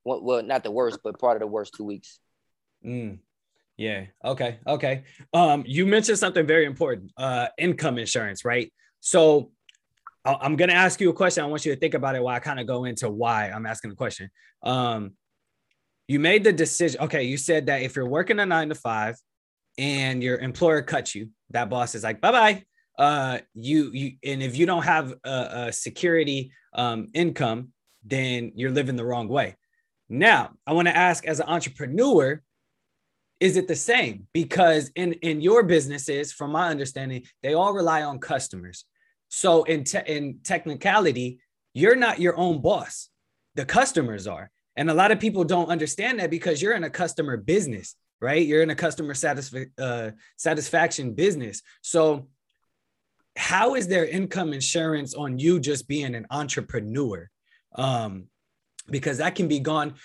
Well, 0.04 0.24
well, 0.24 0.44
not 0.44 0.64
the 0.64 0.72
worst, 0.72 1.00
but 1.04 1.20
part 1.20 1.36
of 1.36 1.42
the 1.42 1.48
worst 1.48 1.74
two 1.76 1.84
weeks. 1.84 2.20
Mm. 2.86 3.18
Yeah. 3.78 4.06
Okay. 4.24 4.60
Okay. 4.66 5.04
Um, 5.34 5.64
you 5.68 5.86
mentioned 5.86 6.18
something 6.18 6.46
very 6.46 6.66
important. 6.66 7.12
Uh, 7.18 7.48
income 7.58 7.98
insurance, 7.98 8.46
right? 8.46 8.72
So 9.02 9.52
I'm 10.24 10.56
going 10.56 10.70
to 10.70 10.76
ask 10.76 11.00
you 11.02 11.10
a 11.10 11.14
question. 11.14 11.44
I 11.44 11.48
want 11.48 11.66
you 11.66 11.74
to 11.74 11.80
think 11.80 11.94
about 11.94 12.16
it 12.16 12.24
while 12.24 12.36
I 12.36 12.40
kind 12.40 12.60
of 12.60 12.68
go 12.68 12.86
into 12.86 13.10
why 13.10 13.50
I'm 13.50 13.66
asking 13.66 13.92
the 13.92 13.96
question. 13.96 14.30
Um, 14.64 15.14
you 16.08 16.20
made 16.20 16.44
the 16.44 16.54
decision. 16.54 17.02
Okay. 17.02 17.24
You 17.24 17.38
said 17.38 17.66
that 17.68 17.82
if 17.82 17.96
you're 17.96 18.08
working 18.08 18.40
a 18.40 18.46
nine 18.46 18.70
to 18.70 18.76
five 18.76 19.16
and 19.78 20.24
your 20.24 20.38
employer 20.38 20.82
cuts 20.82 21.14
you, 21.14 21.30
that 21.52 21.70
boss 21.70 21.96
is 21.96 22.04
like, 22.04 22.22
bye 22.22 22.32
bye. 22.32 22.64
Uh, 22.98 23.40
you, 23.54 23.92
you, 23.94 24.12
and 24.24 24.42
if 24.42 24.58
you 24.58 24.66
don't 24.66 24.84
have 24.84 25.14
a, 25.26 25.66
a 25.68 25.74
security 25.74 26.52
um, 26.74 27.10
income, 27.14 27.74
then 28.06 28.54
you're 28.56 28.72
living 28.72 28.96
the 28.96 29.06
wrong 29.06 29.28
way. 29.28 29.56
Now, 30.08 30.52
I 30.66 30.74
want 30.74 30.88
to 30.88 30.96
ask 30.96 31.26
as 31.26 31.40
an 31.40 31.48
entrepreneur, 31.48 32.42
is 33.40 33.58
it 33.58 33.68
the 33.68 33.76
same? 33.76 34.28
Because 34.34 34.92
in, 34.96 35.14
in 35.14 35.42
your 35.42 35.64
businesses, 35.64 36.32
from 36.32 36.52
my 36.52 36.70
understanding, 36.70 37.24
they 37.44 37.54
all 37.54 37.74
rely 37.74 38.04
on 38.04 38.20
customers. 38.20 38.86
So 39.30 39.64
in 39.64 39.84
te- 39.84 40.08
in 40.08 40.40
technicality, 40.44 41.40
you're 41.74 41.96
not 41.96 42.20
your 42.20 42.38
own 42.38 42.62
boss. 42.62 43.10
The 43.56 43.66
customers 43.66 44.28
are. 44.28 44.50
And 44.78 44.90
a 44.90 44.94
lot 44.94 45.12
of 45.12 45.20
people 45.20 45.44
don't 45.44 45.70
understand 45.70 46.20
that 46.20 46.30
because 46.30 46.62
you're 46.62 46.76
in 46.76 46.84
a 46.84 46.90
customer 46.90 47.38
business, 47.38 47.96
right? 48.22 48.46
You're 48.46 48.64
in 48.64 48.70
a 48.70 48.76
customer 48.76 49.14
satisf- 49.14 49.72
uh, 49.78 50.12
satisfaction 50.38 51.14
business. 51.14 51.62
So 51.82 52.30
how 53.36 53.76
is 53.76 53.88
there 53.88 54.06
income 54.06 54.54
insurance 54.54 55.14
on 55.14 55.40
you 55.40 55.60
just 55.60 55.88
being 55.88 56.16
an 56.16 56.26
entrepreneur? 56.30 57.30
Um, 57.76 58.28
because 58.90 59.18
that 59.18 59.36
can 59.36 59.48
be 59.48 59.60
gone, 59.60 59.96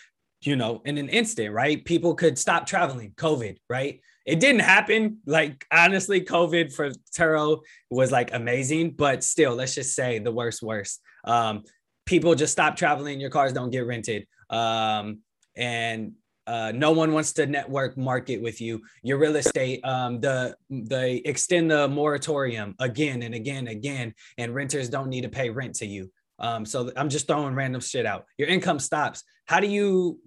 you 0.43 0.57
know, 0.57 0.81
in 0.85 0.99
an 0.99 1.09
instant, 1.09 1.53
right? 1.53 1.85
People 1.85 2.15
could 2.15 2.39
stop 2.39 2.67
traveling, 2.67 3.13
COVID, 3.17 3.59
right? 3.69 4.01
It 4.27 4.41
didn't 4.41 4.61
happen. 4.61 5.19
Like 5.27 5.67
honestly, 5.73 6.21
COVID 6.23 6.73
for 6.73 6.91
Turo 7.15 7.61
was 7.91 8.11
like 8.13 8.33
amazing, 8.33 8.93
but 8.93 9.23
still, 9.25 9.55
let's 9.55 9.75
just 9.75 9.95
say 9.95 10.19
the 10.19 10.33
worst, 10.33 10.63
worst. 10.63 11.01
Um, 11.25 11.65
people 12.07 12.35
just 12.35 12.53
stop 12.53 12.77
traveling. 12.77 13.21
Your 13.21 13.31
cars 13.31 13.53
don't 13.53 13.71
get 13.71 13.87
rented, 13.87 14.27
um, 14.49 15.19
and 15.57 16.13
uh, 16.47 16.73
no 16.75 16.91
one 16.91 17.13
wants 17.13 17.33
to 17.35 17.47
network 17.47 17.97
market 17.97 18.41
with 18.41 18.61
you. 18.61 18.83
Your 19.03 19.19
real 19.19 19.37
estate, 19.37 19.85
um, 19.85 20.21
the 20.21 20.57
they 20.69 21.17
extend 21.25 21.71
the 21.71 21.89
moratorium 21.89 22.75
again 22.79 23.23
and 23.23 23.35
again 23.35 23.59
and 23.59 23.69
again, 23.69 24.15
and 24.39 24.55
renters 24.55 24.89
don't 24.89 25.09
need 25.09 25.23
to 25.23 25.29
pay 25.29 25.51
rent 25.51 25.77
to 25.77 25.87
you. 25.87 26.11
Um, 26.41 26.65
so 26.65 26.91
I'm 26.97 27.11
just 27.11 27.27
throwing 27.27 27.55
random 27.55 27.81
shit 27.81 28.07
out. 28.07 28.25
Your 28.39 28.49
income 28.49 28.79
stops. 28.79 29.23
How 29.45 29.61
do 29.61 29.67
you 29.67 30.19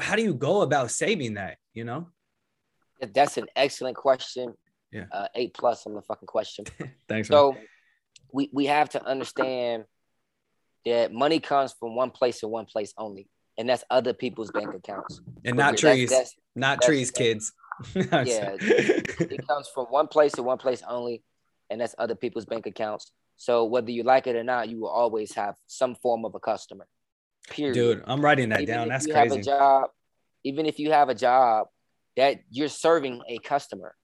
how 0.00 0.16
do 0.16 0.22
you 0.22 0.34
go 0.34 0.62
about 0.62 0.90
saving 0.90 1.34
that? 1.34 1.58
You 1.74 1.84
know. 1.84 2.08
That's 3.00 3.38
an 3.38 3.46
excellent 3.56 3.96
question. 3.96 4.54
Yeah. 4.92 5.04
Uh, 5.12 5.28
eight 5.34 5.54
plus 5.54 5.86
on 5.86 5.94
the 5.94 6.02
fucking 6.02 6.26
question. 6.26 6.64
Thanks. 7.08 7.28
So 7.28 7.56
we, 8.32 8.50
we 8.52 8.66
have 8.66 8.90
to 8.90 9.04
understand 9.04 9.84
that 10.84 11.12
money 11.12 11.40
comes 11.40 11.74
from 11.78 11.94
one 11.94 12.10
place 12.10 12.42
and 12.42 12.50
one 12.50 12.66
place 12.66 12.92
only, 12.98 13.28
and 13.56 13.68
that's 13.68 13.84
other 13.90 14.12
people's 14.12 14.50
bank 14.50 14.74
accounts. 14.74 15.20
And 15.44 15.56
not 15.56 15.76
trees. 15.76 16.10
That's, 16.10 16.20
that's, 16.22 16.36
not 16.56 16.76
that's, 16.76 16.86
trees, 16.86 17.10
kids. 17.10 17.52
yeah. 17.94 18.56
it 18.60 19.46
comes 19.46 19.68
from 19.72 19.86
one 19.86 20.08
place 20.08 20.34
and 20.34 20.44
one 20.44 20.58
place 20.58 20.82
only, 20.86 21.22
and 21.70 21.80
that's 21.80 21.94
other 21.98 22.14
people's 22.14 22.44
bank 22.44 22.66
accounts. 22.66 23.12
So 23.40 23.64
whether 23.64 23.90
you 23.90 24.02
like 24.02 24.26
it 24.26 24.36
or 24.36 24.44
not, 24.44 24.68
you 24.68 24.80
will 24.80 24.90
always 24.90 25.32
have 25.32 25.54
some 25.66 25.94
form 25.94 26.26
of 26.26 26.34
a 26.34 26.38
customer. 26.38 26.86
Period. 27.48 27.72
Dude, 27.72 28.04
I'm 28.06 28.20
writing 28.22 28.50
that 28.50 28.60
even 28.60 28.74
down. 28.74 28.88
That's 28.88 29.06
you 29.06 29.14
crazy. 29.14 29.36
Have 29.36 29.38
a 29.38 29.42
job, 29.42 29.90
even 30.44 30.66
if 30.66 30.78
you 30.78 30.92
have 30.92 31.08
a 31.08 31.14
job 31.14 31.68
that 32.18 32.40
you're 32.50 32.68
serving 32.68 33.22
a 33.26 33.38
customer. 33.38 33.94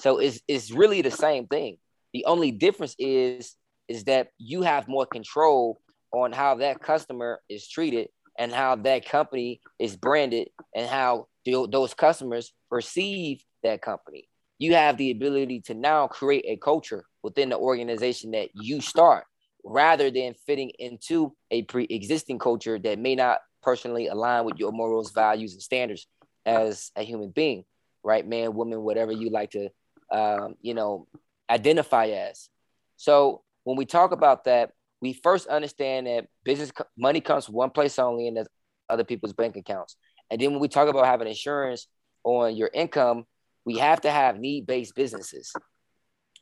So 0.00 0.16
it's, 0.16 0.40
it's 0.48 0.70
really 0.70 1.02
the 1.02 1.10
same 1.10 1.46
thing. 1.46 1.76
The 2.14 2.24
only 2.24 2.52
difference 2.52 2.96
is 2.98 3.54
is 3.86 4.04
that 4.04 4.28
you 4.38 4.62
have 4.62 4.88
more 4.88 5.04
control 5.04 5.78
on 6.10 6.32
how 6.32 6.54
that 6.54 6.80
customer 6.80 7.42
is 7.50 7.68
treated 7.68 8.08
and 8.38 8.50
how 8.50 8.76
that 8.76 9.04
company 9.04 9.60
is 9.78 9.94
branded 9.94 10.48
and 10.74 10.88
how 10.88 11.26
those 11.44 11.92
customers 11.92 12.50
perceive 12.70 13.44
that 13.62 13.82
company. 13.82 14.29
You 14.60 14.74
have 14.74 14.98
the 14.98 15.10
ability 15.10 15.62
to 15.62 15.74
now 15.74 16.06
create 16.06 16.44
a 16.46 16.58
culture 16.58 17.06
within 17.22 17.48
the 17.48 17.56
organization 17.56 18.32
that 18.32 18.50
you 18.52 18.82
start 18.82 19.24
rather 19.64 20.10
than 20.10 20.34
fitting 20.46 20.70
into 20.78 21.34
a 21.50 21.62
pre-existing 21.62 22.38
culture 22.38 22.78
that 22.78 22.98
may 22.98 23.14
not 23.14 23.38
personally 23.62 24.08
align 24.08 24.44
with 24.44 24.58
your 24.58 24.70
morals, 24.70 25.12
values, 25.12 25.54
and 25.54 25.62
standards 25.62 26.06
as 26.44 26.90
a 26.94 27.02
human 27.02 27.30
being, 27.30 27.64
right? 28.04 28.26
Man, 28.26 28.52
woman, 28.52 28.82
whatever 28.82 29.12
you 29.12 29.30
like 29.30 29.50
to, 29.52 29.70
um, 30.12 30.56
you 30.60 30.74
know, 30.74 31.06
identify 31.48 32.08
as. 32.08 32.50
So 32.98 33.42
when 33.64 33.78
we 33.78 33.86
talk 33.86 34.12
about 34.12 34.44
that, 34.44 34.72
we 35.00 35.14
first 35.14 35.46
understand 35.46 36.06
that 36.06 36.26
business 36.44 36.70
money 36.98 37.22
comes 37.22 37.46
from 37.46 37.54
one 37.54 37.70
place 37.70 37.98
only, 37.98 38.28
and 38.28 38.36
that's 38.36 38.48
other 38.90 39.04
people's 39.04 39.32
bank 39.32 39.56
accounts. 39.56 39.96
And 40.30 40.38
then 40.38 40.50
when 40.50 40.60
we 40.60 40.68
talk 40.68 40.86
about 40.86 41.06
having 41.06 41.28
insurance 41.28 41.86
on 42.24 42.56
your 42.56 42.70
income, 42.74 43.24
we 43.70 43.78
have 43.78 44.00
to 44.00 44.10
have 44.10 44.36
need-based 44.36 44.96
businesses. 44.96 45.52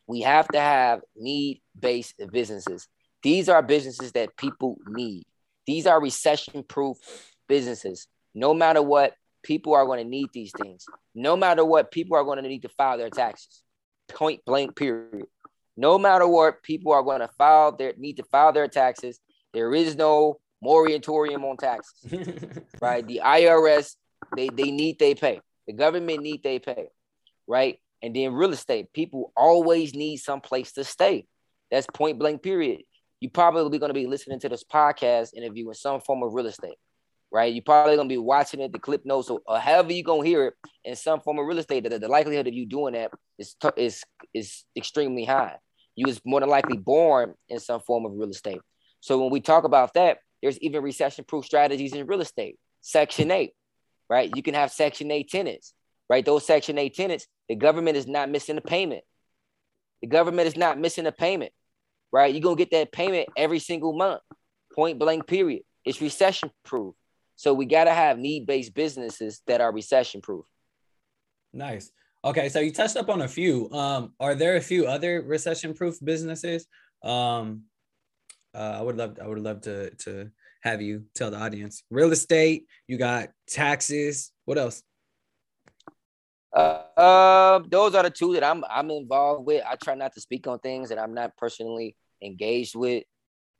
We 0.07 0.23
have 0.23 0.49
to 0.49 0.59
have 0.59 1.03
need-based 1.15 2.15
businesses. 2.33 2.89
These 3.23 3.51
are 3.51 3.61
businesses 3.61 4.13
that 4.13 4.35
people 4.39 4.79
need. 4.87 5.25
These 5.67 5.87
are 5.87 6.01
recession-proof 6.01 6.97
businesses. 7.47 8.07
No 8.35 8.55
matter 8.55 8.81
what, 8.81 9.13
people 9.43 9.75
are 9.75 9.85
going 9.85 10.03
to 10.03 10.09
need 10.09 10.31
these 10.33 10.53
things. 10.59 10.87
No 11.15 11.37
matter 11.37 11.67
what, 11.67 11.91
people 11.91 12.17
are 12.17 12.25
going 12.25 12.43
to 12.43 12.49
need 12.49 12.63
to 12.63 12.71
file 12.71 12.97
their 12.97 13.11
taxes. 13.11 13.63
Point 14.09 14.43
blank, 14.47 14.75
period. 14.75 15.27
No 15.77 15.99
matter 15.99 16.27
what, 16.27 16.63
people 16.63 16.93
are 16.95 17.03
going 17.03 17.21
to 17.21 17.29
file 17.37 17.77
their 17.77 17.93
need 17.99 18.17
to 18.17 18.25
file 18.25 18.55
their 18.55 18.69
taxes. 18.69 19.21
There 19.53 19.75
is 19.75 19.97
no 19.97 20.41
moratorium 20.63 21.45
on 21.45 21.59
taxes, 21.59 22.11
right? 22.81 23.07
The 23.07 23.21
IRS, 23.23 23.97
they, 24.35 24.49
they 24.49 24.71
need 24.71 24.99
they 24.99 25.15
pay. 25.15 25.43
The 25.67 25.75
government 25.75 26.23
need 26.23 26.43
they 26.43 26.59
pay, 26.59 26.89
right? 27.49 27.79
And 28.03 28.15
then 28.15 28.33
real 28.35 28.53
estate, 28.53 28.93
people 28.93 29.33
always 29.37 29.95
need 29.95 30.19
some 30.19 30.41
place 30.41 30.73
to 30.73 30.85
stay. 30.85 31.27
That's 31.71 31.87
point 31.93 32.19
blank, 32.19 32.43
period. 32.43 32.83
You 33.21 33.31
probably 33.31 33.79
going 33.79 33.91
to 33.91 33.95
be 33.95 34.07
listening 34.07 34.39
to 34.41 34.49
this 34.49 34.63
podcast 34.63 35.35
interview 35.35 35.69
in 35.69 35.75
some 35.75 36.01
form 36.01 36.23
of 36.23 36.33
real 36.35 36.47
estate 36.47 36.77
right? 37.31 37.53
You're 37.53 37.63
probably 37.63 37.97
gonna 37.97 38.09
be 38.09 38.19
watching 38.19 38.61
it, 38.61 38.73
the 38.73 38.79
clip 38.79 39.05
notes, 39.05 39.31
or, 39.31 39.41
or 39.47 39.57
uh, 39.57 39.61
however 39.61 39.93
you're 39.93 40.05
gonna 40.05 40.25
hear 40.25 40.47
it 40.47 40.55
in 40.85 40.97
some 40.97 41.21
form 41.21 41.39
of 41.39 41.47
real 41.47 41.59
estate. 41.59 41.89
The, 41.89 41.99
the 41.99 42.09
likelihood 42.09 42.47
of 42.47 42.55
you 42.55 42.67
doing 42.67 42.95
that 42.95 43.11
is 43.39 43.55
t- 43.55 43.69
is 43.77 44.03
is 44.35 44.65
extremely 44.77 45.25
high. 45.25 45.57
You 45.95 46.07
was 46.07 46.21
more 46.25 46.41
than 46.41 46.49
likely 46.49 46.77
born 46.77 47.35
in 47.49 47.61
some 47.61 47.81
form 47.81 48.07
of 48.07 48.13
real 48.13 48.31
estate. 48.31 48.61
So 49.01 49.19
when 49.19 49.31
we 49.31 49.41
talk 49.41 49.65
about 49.65 49.95
that, 49.95 50.19
there's 50.43 50.59
even 50.61 50.83
recession-proof 50.83 51.45
strategies 51.45 51.93
in 51.93 52.07
real 52.07 52.21
estate. 52.21 52.57
Section 52.81 53.31
eight, 53.31 53.53
right? 54.09 54.31
You 54.35 54.43
can 54.43 54.55
have 54.55 54.71
Section 54.71 55.11
eight 55.11 55.29
tenants, 55.29 55.75
right? 56.09 56.25
Those 56.25 56.47
Section 56.47 56.79
eight 56.79 56.95
tenants, 56.95 57.27
the 57.49 57.55
government 57.55 57.97
is 57.97 58.07
not 58.07 58.31
missing 58.31 58.59
a 58.59 58.61
payment. 58.61 59.05
The 60.03 60.09
government 60.09 60.49
is 60.49 60.57
not 60.57 60.79
missing 60.79 61.07
a 61.07 61.13
payment, 61.13 61.53
right? 62.13 62.33
You're 62.33 62.43
gonna 62.43 62.57
get 62.57 62.71
that 62.71 62.93
payment 62.93 63.29
every 63.37 63.59
single 63.59 63.93
month, 63.93 64.21
point 64.75 64.99
blank. 64.99 65.27
Period. 65.27 65.63
It's 65.85 66.01
recession-proof. 66.01 66.95
So 67.37 67.55
we 67.55 67.67
got 67.67 67.85
to 67.85 67.95
have 67.95 68.19
need 68.19 68.47
based 68.47 68.75
businesses 68.75 69.43
that 69.47 69.61
are 69.61 69.73
recession 69.73 70.21
proof. 70.21 70.45
Nice. 71.53 71.91
Okay, 72.25 72.49
so 72.49 72.59
you 72.59 72.73
touched 72.73 72.97
up 72.97 73.09
on 73.09 73.23
a 73.23 73.29
few. 73.29 73.71
Um, 73.71 74.13
are 74.19 74.35
there 74.35 74.57
a 74.57 74.61
few 74.61 74.87
other 74.87 75.23
recession-proof 75.23 75.99
businesses? 76.03 76.67
Um, 77.03 77.63
uh, 78.55 78.75
I 78.79 78.83
would 78.83 78.97
love, 78.97 79.19
I 79.23 79.27
would 79.29 79.39
love 79.39 79.61
to 79.63 79.91
to 79.91 80.31
have 80.63 80.83
you 80.83 81.05
tell 81.15 81.31
the 81.31 81.39
audience. 81.39 81.85
Real 81.91 82.11
estate. 82.11 82.67
You 82.89 82.99
got 82.99 83.31
taxes. 83.47 84.33
What 84.45 84.59
else? 84.59 84.83
Uh, 86.55 86.83
uh, 86.97 87.61
those 87.69 87.95
are 87.95 88.03
the 88.03 88.11
two 88.11 88.33
that 88.35 88.45
I'm 88.45 88.65
I'm 88.69 88.91
involved 88.91 89.47
with. 89.47 89.63
I 89.69 89.77
try 89.77 89.95
not 89.95 90.15
to 90.15 90.21
speak 90.21 90.47
on 90.47 90.59
things 90.61 90.89
that 90.89 90.99
I'm 90.99 91.15
not 91.15 91.37
personally 91.37 91.97
engaged 92.23 92.75
with. 92.75 93.05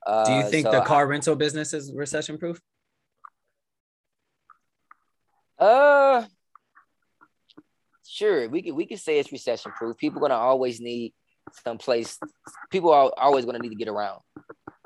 Uh, 0.07 0.25
Do 0.25 0.33
you 0.33 0.51
think 0.51 0.67
so 0.67 0.73
the 0.73 0.81
car 0.81 1.01
I, 1.01 1.05
rental 1.05 1.37
business 1.37 1.75
is 1.75 1.93
recession 1.95 2.39
proof? 2.39 2.61
Uh, 5.59 6.25
sure. 8.07 8.49
We 8.49 8.63
could 8.63 8.75
we 8.75 8.87
could 8.87 9.01
say 9.01 9.19
it's 9.19 9.33
recession 9.33 9.73
proof. 9.73 9.97
People 9.97 10.19
are 10.19 10.29
gonna 10.29 10.41
always 10.41 10.81
need 10.81 11.13
some 11.65 11.79
place. 11.79 12.19
People 12.71 12.93
are 12.93 13.13
always 13.17 13.45
gonna 13.45 13.59
need 13.59 13.71
to 13.71 13.75
get 13.75 13.89
around. 13.89 14.21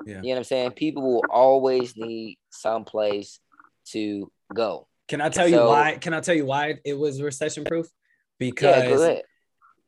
Yeah. 0.05 0.15
You 0.15 0.21
know 0.21 0.29
what 0.29 0.37
I'm 0.37 0.43
saying? 0.43 0.71
People 0.71 1.03
will 1.03 1.23
always 1.29 1.95
need 1.95 2.37
some 2.49 2.83
place 2.83 3.39
to 3.91 4.31
go. 4.53 4.87
Can 5.07 5.21
I 5.21 5.29
tell 5.29 5.49
so, 5.49 5.63
you 5.63 5.69
why? 5.69 5.97
Can 5.97 6.13
I 6.13 6.19
tell 6.19 6.35
you 6.35 6.45
why 6.45 6.75
it 6.85 6.97
was 6.97 7.21
recession 7.21 7.63
proof? 7.65 7.87
Because 8.39 9.01
yeah, 9.01 9.19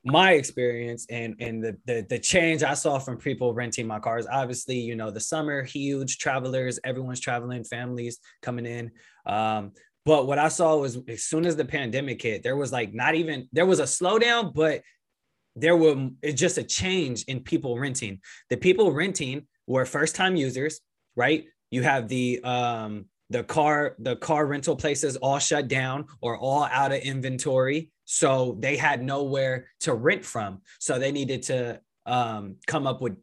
my 0.06 0.34
experience 0.34 1.08
and 1.10 1.36
and 1.40 1.64
the, 1.64 1.78
the 1.86 2.06
the 2.10 2.20
change 2.20 2.62
I 2.62 2.76
saw 2.76 3.00
from 3.00 3.18
people 3.18 3.54
renting 3.54 3.88
my 3.88 4.00
cars. 4.00 4.28
Obviously, 4.32 4.80
you 4.80 4.96
know, 4.96 5.10
the 5.10 5.20
summer, 5.20 5.64
huge 5.64 6.20
travelers, 6.20 6.80
everyone's 6.84 7.20
traveling, 7.20 7.64
families 7.64 8.20
coming 8.42 8.66
in. 8.66 8.92
Um, 9.26 9.72
but 10.06 10.28
what 10.28 10.38
I 10.38 10.50
saw 10.50 10.78
was 10.78 11.00
as 11.08 11.24
soon 11.24 11.46
as 11.48 11.56
the 11.56 11.66
pandemic 11.66 12.22
hit, 12.22 12.44
there 12.44 12.56
was 12.56 12.72
like 12.72 12.94
not 12.94 13.16
even 13.16 13.50
there 13.52 13.66
was 13.66 13.80
a 13.80 13.84
slowdown, 13.84 14.54
but 14.54 14.84
there 15.56 15.76
were 15.76 16.10
it's 16.22 16.40
just 16.40 16.60
a 16.60 16.64
change 16.64 17.24
in 17.24 17.40
people 17.40 17.80
renting. 17.80 18.20
The 18.50 18.58
people 18.58 18.92
renting 18.92 19.48
were 19.66 19.86
first 19.86 20.16
time 20.16 20.36
users, 20.36 20.82
right? 21.16 21.46
You 21.72 21.82
have 21.82 22.08
the 22.08 22.42
um 22.44 23.06
the 23.30 23.44
car 23.44 23.96
the 24.00 24.16
car 24.18 24.46
rental 24.46 24.76
places 24.76 25.16
all 25.18 25.40
shut 25.40 25.68
down 25.68 26.06
or 26.22 26.38
all 26.38 26.64
out 26.66 26.92
of 26.92 27.00
inventory. 27.00 27.92
So 28.06 28.58
they 28.60 28.78
had 28.78 29.04
nowhere 29.04 29.68
to 29.82 29.94
rent 29.96 30.24
from. 30.24 30.62
So 30.80 31.00
they 31.00 31.12
needed 31.12 31.44
to 31.44 31.82
um, 32.06 32.58
come 32.68 32.86
up 32.86 33.02
with 33.02 33.18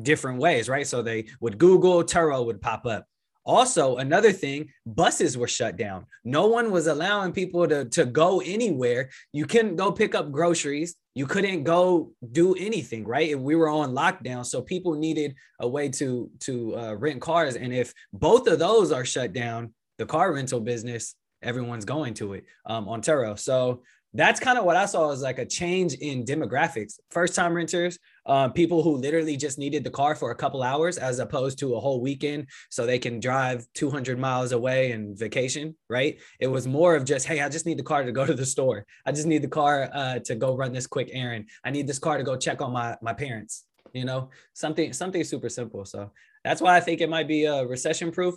different 0.00 0.38
ways 0.38 0.68
right? 0.68 0.86
So 0.86 1.02
they 1.02 1.26
would 1.40 1.58
google 1.58 2.04
turo 2.04 2.46
would 2.46 2.62
pop 2.62 2.86
up 2.86 3.06
also 3.50 3.96
another 3.96 4.32
thing 4.32 4.68
buses 4.86 5.36
were 5.36 5.48
shut 5.48 5.76
down. 5.76 6.06
No 6.24 6.46
one 6.46 6.70
was 6.70 6.86
allowing 6.86 7.32
people 7.32 7.66
to, 7.66 7.84
to 7.86 8.04
go 8.04 8.40
anywhere. 8.40 9.10
You 9.32 9.44
couldn't 9.46 9.76
go 9.76 9.90
pick 9.90 10.14
up 10.14 10.30
groceries. 10.30 10.94
You 11.14 11.26
couldn't 11.26 11.64
go 11.64 12.12
do 12.30 12.54
anything 12.54 13.04
right? 13.04 13.38
We 13.38 13.56
were 13.56 13.68
on 13.68 13.92
lockdown 13.92 14.46
so 14.46 14.62
people 14.62 14.94
needed 14.94 15.34
a 15.60 15.68
way 15.68 15.88
to 16.00 16.30
to 16.46 16.76
uh, 16.78 16.94
rent 16.94 17.20
cars. 17.20 17.56
And 17.56 17.74
if 17.74 17.92
both 18.12 18.46
of 18.46 18.58
those 18.58 18.92
are 18.92 19.04
shut 19.04 19.32
down 19.32 19.74
the 19.98 20.06
car 20.06 20.32
rental 20.32 20.60
business 20.60 21.14
everyone's 21.42 21.84
going 21.84 22.14
to 22.14 22.34
it 22.34 22.44
um, 22.66 22.88
on. 22.88 23.02
So 23.36 23.82
that's 24.12 24.40
kind 24.40 24.58
of 24.58 24.64
what 24.64 24.76
I 24.76 24.86
saw 24.86 25.12
as 25.12 25.22
like 25.22 25.38
a 25.38 25.46
change 25.46 25.94
in 25.94 26.24
demographics. 26.24 26.98
First 27.10 27.34
time 27.34 27.54
renters, 27.54 27.98
um, 28.26 28.52
people 28.52 28.82
who 28.82 28.96
literally 28.96 29.36
just 29.36 29.56
needed 29.56 29.84
the 29.84 29.90
car 29.90 30.16
for 30.16 30.32
a 30.32 30.34
couple 30.34 30.64
hours 30.64 30.98
as 30.98 31.20
opposed 31.20 31.60
to 31.60 31.76
a 31.76 31.80
whole 31.80 32.00
weekend 32.00 32.48
so 32.70 32.84
they 32.84 32.98
can 32.98 33.20
drive 33.20 33.66
200 33.74 34.18
miles 34.18 34.50
away 34.50 34.90
and 34.90 35.16
vacation, 35.16 35.76
right? 35.88 36.18
It 36.40 36.48
was 36.48 36.66
more 36.66 36.96
of 36.96 37.04
just, 37.04 37.26
hey, 37.26 37.40
I 37.40 37.48
just 37.48 37.66
need 37.66 37.78
the 37.78 37.84
car 37.84 38.02
to 38.02 38.10
go 38.10 38.26
to 38.26 38.34
the 38.34 38.46
store. 38.46 38.84
I 39.06 39.12
just 39.12 39.28
need 39.28 39.42
the 39.42 39.48
car 39.48 39.88
uh, 39.92 40.18
to 40.20 40.34
go 40.34 40.56
run 40.56 40.72
this 40.72 40.88
quick 40.88 41.10
errand. 41.12 41.48
I 41.64 41.70
need 41.70 41.86
this 41.86 42.00
car 42.00 42.18
to 42.18 42.24
go 42.24 42.36
check 42.36 42.60
on 42.60 42.72
my, 42.72 42.96
my 43.00 43.12
parents, 43.12 43.64
you 43.92 44.04
know, 44.04 44.30
something, 44.54 44.92
something 44.92 45.22
super 45.22 45.48
simple. 45.48 45.84
So 45.84 46.10
that's 46.42 46.60
why 46.60 46.76
I 46.76 46.80
think 46.80 47.00
it 47.00 47.10
might 47.10 47.28
be 47.28 47.44
a 47.44 47.58
uh, 47.58 47.62
recession 47.62 48.10
proof. 48.10 48.34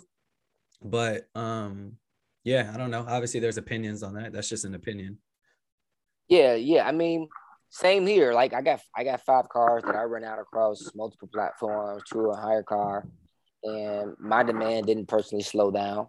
But 0.80 1.28
um, 1.34 1.94
yeah, 2.44 2.70
I 2.72 2.76
don't 2.76 2.90
know. 2.90 3.04
Obviously, 3.08 3.40
there's 3.40 3.58
opinions 3.58 4.02
on 4.02 4.14
that. 4.14 4.32
That's 4.32 4.48
just 4.48 4.64
an 4.64 4.74
opinion. 4.74 5.18
Yeah, 6.28 6.54
yeah. 6.54 6.86
I 6.86 6.92
mean, 6.92 7.28
same 7.70 8.06
here. 8.06 8.32
Like 8.32 8.54
I 8.54 8.62
got 8.62 8.80
I 8.96 9.04
got 9.04 9.24
five 9.24 9.48
cars 9.48 9.82
that 9.84 9.96
I 9.96 10.04
run 10.04 10.24
out 10.24 10.38
across 10.38 10.92
multiple 10.94 11.28
platforms, 11.32 12.02
to 12.12 12.30
a 12.30 12.36
HyreCar, 12.36 13.02
and 13.64 14.14
my 14.20 14.42
demand 14.42 14.86
didn't 14.86 15.08
personally 15.08 15.42
slow 15.42 15.70
down. 15.70 16.06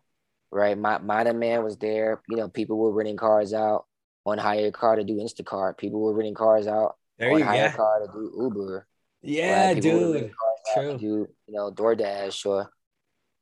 Right, 0.52 0.78
my 0.78 1.00
my 1.00 1.24
demand 1.24 1.64
was 1.64 1.78
there. 1.78 2.22
You 2.30 2.38
know, 2.38 2.50
people 2.50 2.78
were 2.78 2.92
renting 2.92 3.18
cars 3.18 3.54
out 3.54 3.86
on 4.26 4.38
HyreCar 4.38 4.98
to 4.98 5.04
do 5.04 5.16
Instacart. 5.16 5.78
People 5.78 6.02
were 6.02 6.14
renting 6.14 6.36
cars 6.36 6.68
out 6.68 6.98
there 7.18 7.32
on 7.32 7.42
hire 7.42 7.70
go. 7.70 7.78
car 7.78 8.00
to 8.06 8.12
do 8.14 8.32
Uber. 8.44 8.88
Yeah, 9.22 9.68
right? 9.68 9.82
dude. 9.82 10.34
True. 10.74 10.98
Do 10.98 11.06
you 11.48 11.54
know 11.54 11.72
DoorDash 11.72 12.46
or 12.46 12.72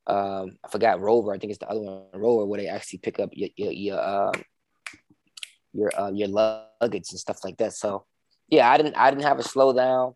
um 0.06 0.56
I 0.64 0.68
forgot 0.68 1.00
Rover. 1.00 1.32
I 1.34 1.38
think 1.38 1.50
it's 1.50 1.58
the 1.58 1.68
other 1.68 1.80
one, 1.80 2.04
Rover, 2.14 2.46
where 2.46 2.60
they 2.60 2.68
actually 2.68 3.00
pick 3.00 3.20
up 3.20 3.30
your 3.32 3.50
your, 3.56 3.72
your 3.72 4.00
um 4.02 4.32
your 5.74 5.90
uh, 5.98 6.10
your 6.10 6.28
luggage 6.28 7.10
and 7.10 7.20
stuff 7.20 7.38
like 7.44 7.56
that. 7.58 7.72
So 7.74 8.06
yeah, 8.48 8.70
I 8.70 8.76
didn't 8.76 8.96
I 8.96 9.10
didn't 9.10 9.24
have 9.24 9.38
a 9.38 9.42
slowdown 9.42 10.14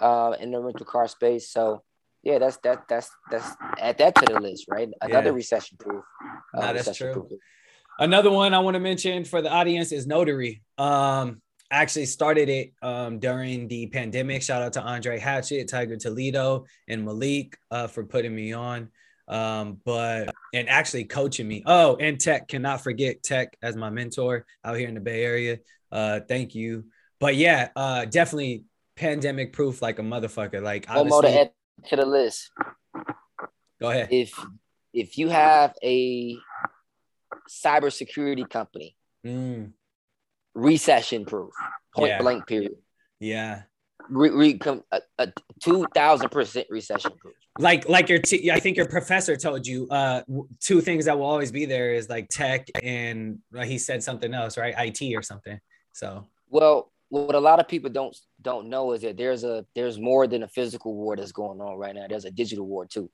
uh, 0.00 0.34
in 0.40 0.50
the 0.50 0.60
rental 0.60 0.86
car 0.86 1.08
space. 1.08 1.50
So 1.50 1.82
yeah, 2.22 2.38
that's 2.38 2.56
that 2.58 2.88
that's 2.88 3.10
that's 3.30 3.56
add 3.78 3.98
that 3.98 4.14
to 4.16 4.32
the 4.32 4.40
list, 4.40 4.66
right? 4.68 4.88
Another 5.00 5.30
yeah. 5.30 5.36
recession 5.36 5.78
proof. 5.78 6.04
Uh, 6.54 6.60
nah, 6.60 6.72
that's 6.72 6.96
true. 6.96 7.12
Proof. 7.12 7.40
Another 7.98 8.30
one 8.30 8.54
I 8.54 8.60
want 8.60 8.74
to 8.74 8.80
mention 8.80 9.24
for 9.24 9.42
the 9.42 9.50
audience 9.50 9.92
is 9.92 10.06
Notary. 10.06 10.62
Um, 10.76 11.42
I 11.70 11.82
actually 11.82 12.06
started 12.06 12.48
it 12.48 12.72
um, 12.80 13.18
during 13.18 13.68
the 13.68 13.88
pandemic. 13.88 14.42
Shout 14.42 14.62
out 14.62 14.72
to 14.74 14.82
Andre 14.82 15.18
Hatchett, 15.18 15.68
Tiger 15.68 15.96
Toledo, 15.96 16.64
and 16.86 17.04
Malik 17.04 17.58
uh, 17.70 17.88
for 17.88 18.04
putting 18.04 18.34
me 18.34 18.52
on 18.52 18.88
um, 19.28 19.80
but 19.84 20.34
and 20.54 20.68
actually 20.68 21.04
coaching 21.04 21.46
me. 21.46 21.62
Oh, 21.66 21.96
and 21.96 22.18
Tech 22.18 22.48
cannot 22.48 22.80
forget 22.80 23.22
Tech 23.22 23.56
as 23.62 23.76
my 23.76 23.90
mentor 23.90 24.46
out 24.64 24.76
here 24.76 24.88
in 24.88 24.94
the 24.94 25.00
Bay 25.00 25.22
Area. 25.22 25.58
Uh, 25.92 26.20
thank 26.26 26.54
you. 26.54 26.84
But 27.20 27.36
yeah, 27.36 27.68
uh, 27.76 28.06
definitely 28.06 28.64
pandemic 28.96 29.52
proof 29.52 29.82
like 29.82 29.98
a 29.98 30.02
motherfucker. 30.02 30.62
Like 30.62 30.88
one 30.88 31.08
more 31.08 31.22
to 31.22 31.40
add 31.40 31.52
to 31.88 31.96
the 31.96 32.06
list. 32.06 32.50
Go 33.80 33.90
ahead. 33.90 34.08
If 34.10 34.32
if 34.92 35.18
you 35.18 35.28
have 35.28 35.74
a 35.82 36.36
cybersecurity 37.48 38.48
company, 38.48 38.96
mm. 39.26 39.72
recession 40.54 41.24
proof, 41.24 41.52
point 41.94 42.10
yeah. 42.10 42.20
blank 42.20 42.46
period. 42.46 42.76
Yeah 43.20 43.62
re, 44.10 44.30
re, 44.30 44.58
a, 44.92 45.00
a 45.18 45.32
two 45.62 45.86
thousand 45.94 46.30
percent 46.30 46.66
recession 46.70 47.12
proof. 47.18 47.34
Like 47.58 47.88
like 47.88 48.08
your 48.08 48.18
t- 48.18 48.50
I 48.50 48.60
think 48.60 48.76
your 48.76 48.86
professor 48.86 49.36
told 49.36 49.66
you 49.66 49.88
uh 49.90 50.22
two 50.60 50.80
things 50.80 51.06
that 51.06 51.18
will 51.18 51.26
always 51.26 51.50
be 51.50 51.64
there 51.66 51.92
is 51.92 52.08
like 52.08 52.28
tech 52.28 52.68
and 52.82 53.38
uh, 53.56 53.64
he 53.64 53.78
said 53.78 54.02
something 54.02 54.32
else 54.32 54.56
right 54.56 54.74
IT 54.78 55.14
or 55.14 55.22
something. 55.22 55.58
So 55.92 56.24
well, 56.48 56.92
what 57.08 57.34
a 57.34 57.40
lot 57.40 57.60
of 57.60 57.68
people 57.68 57.90
don't 57.90 58.16
don't 58.40 58.68
know 58.68 58.92
is 58.92 59.02
that 59.02 59.16
there's 59.16 59.44
a 59.44 59.66
there's 59.74 59.98
more 59.98 60.26
than 60.26 60.42
a 60.42 60.48
physical 60.48 60.94
war 60.94 61.16
that's 61.16 61.32
going 61.32 61.60
on 61.60 61.78
right 61.78 61.94
now. 61.94 62.06
There's 62.08 62.24
a 62.24 62.30
digital 62.30 62.66
war 62.66 62.86
too, 62.86 63.10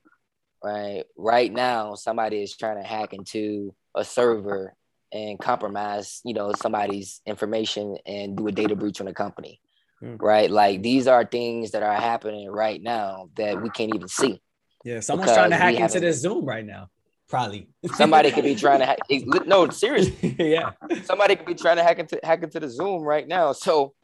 right? 0.62 1.04
Right 1.16 1.52
now, 1.52 1.94
somebody 1.94 2.42
is 2.42 2.56
trying 2.56 2.82
to 2.82 2.88
hack 2.88 3.12
into 3.12 3.74
a 3.94 4.04
server 4.04 4.74
and 5.12 5.38
compromise, 5.38 6.20
you 6.24 6.34
know, 6.34 6.52
somebody's 6.60 7.20
information 7.24 7.96
and 8.04 8.36
do 8.36 8.48
a 8.48 8.52
data 8.52 8.74
breach 8.74 9.00
on 9.00 9.06
a 9.06 9.14
company 9.14 9.60
mm. 10.04 10.20
right? 10.20 10.50
Like 10.50 10.82
these 10.82 11.06
are 11.06 11.24
things 11.24 11.72
that 11.72 11.82
are 11.82 11.94
happening 11.94 12.50
right 12.50 12.82
now 12.82 13.30
that 13.36 13.60
we 13.60 13.70
can't 13.70 13.94
even 13.94 14.08
see. 14.08 14.40
Yeah, 14.84 15.00
someone's 15.00 15.32
trying 15.32 15.50
to 15.50 15.56
hack 15.56 15.76
into 15.76 16.00
this 16.00 16.20
Zoom 16.20 16.44
right 16.44 16.64
now. 16.64 16.90
Probably 17.28 17.68
somebody 17.94 18.30
could 18.30 18.44
be 18.44 18.54
trying 18.64 18.80
to 18.80 18.86
hack. 18.86 18.98
No, 19.46 19.68
seriously. 19.70 20.36
yeah, 20.38 20.72
somebody 21.04 21.36
could 21.36 21.46
be 21.46 21.54
trying 21.54 21.76
to 21.76 21.82
hack 21.82 21.98
into 21.98 22.20
hack 22.22 22.42
into 22.42 22.60
the 22.60 22.68
Zoom 22.68 23.02
right 23.02 23.26
now. 23.26 23.52
So 23.52 23.94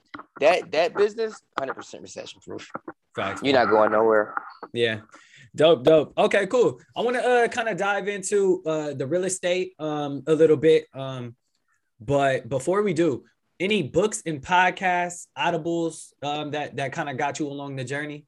that 0.40 0.72
that 0.72 0.96
business, 0.96 1.40
hundred 1.59 1.74
percent 1.74 2.03
recession 2.03 2.40
proof. 2.40 2.70
Facts. 3.14 3.42
You're 3.42 3.55
not 3.55 3.68
going 3.68 3.92
nowhere. 3.92 4.34
Yeah. 4.72 5.01
Dope, 5.55 5.82
dope. 5.82 6.16
Okay, 6.16 6.46
cool. 6.46 6.78
I 6.96 7.03
want 7.03 7.16
to 7.16 7.26
uh, 7.26 7.48
kind 7.48 7.68
of 7.68 7.76
dive 7.76 8.07
into 8.07 8.62
uh, 8.64 8.94
the 8.94 9.07
real 9.07 9.24
estate 9.24 9.72
um, 9.80 10.22
a 10.28 10.32
little 10.32 10.57
bit. 10.57 10.86
Um, 10.94 11.34
but 12.01 12.48
before 12.48 12.82
we 12.82 12.94
do, 12.94 13.24
any 13.61 13.82
books 13.82 14.22
and 14.24 14.42
podcasts, 14.42 15.26
audibles 15.38 16.12
um, 16.22 16.52
that 16.52 16.76
that 16.76 16.92
kind 16.92 17.08
of 17.08 17.16
got 17.18 17.38
you 17.38 17.46
along 17.46 17.76
the 17.76 17.84
journey? 17.84 18.24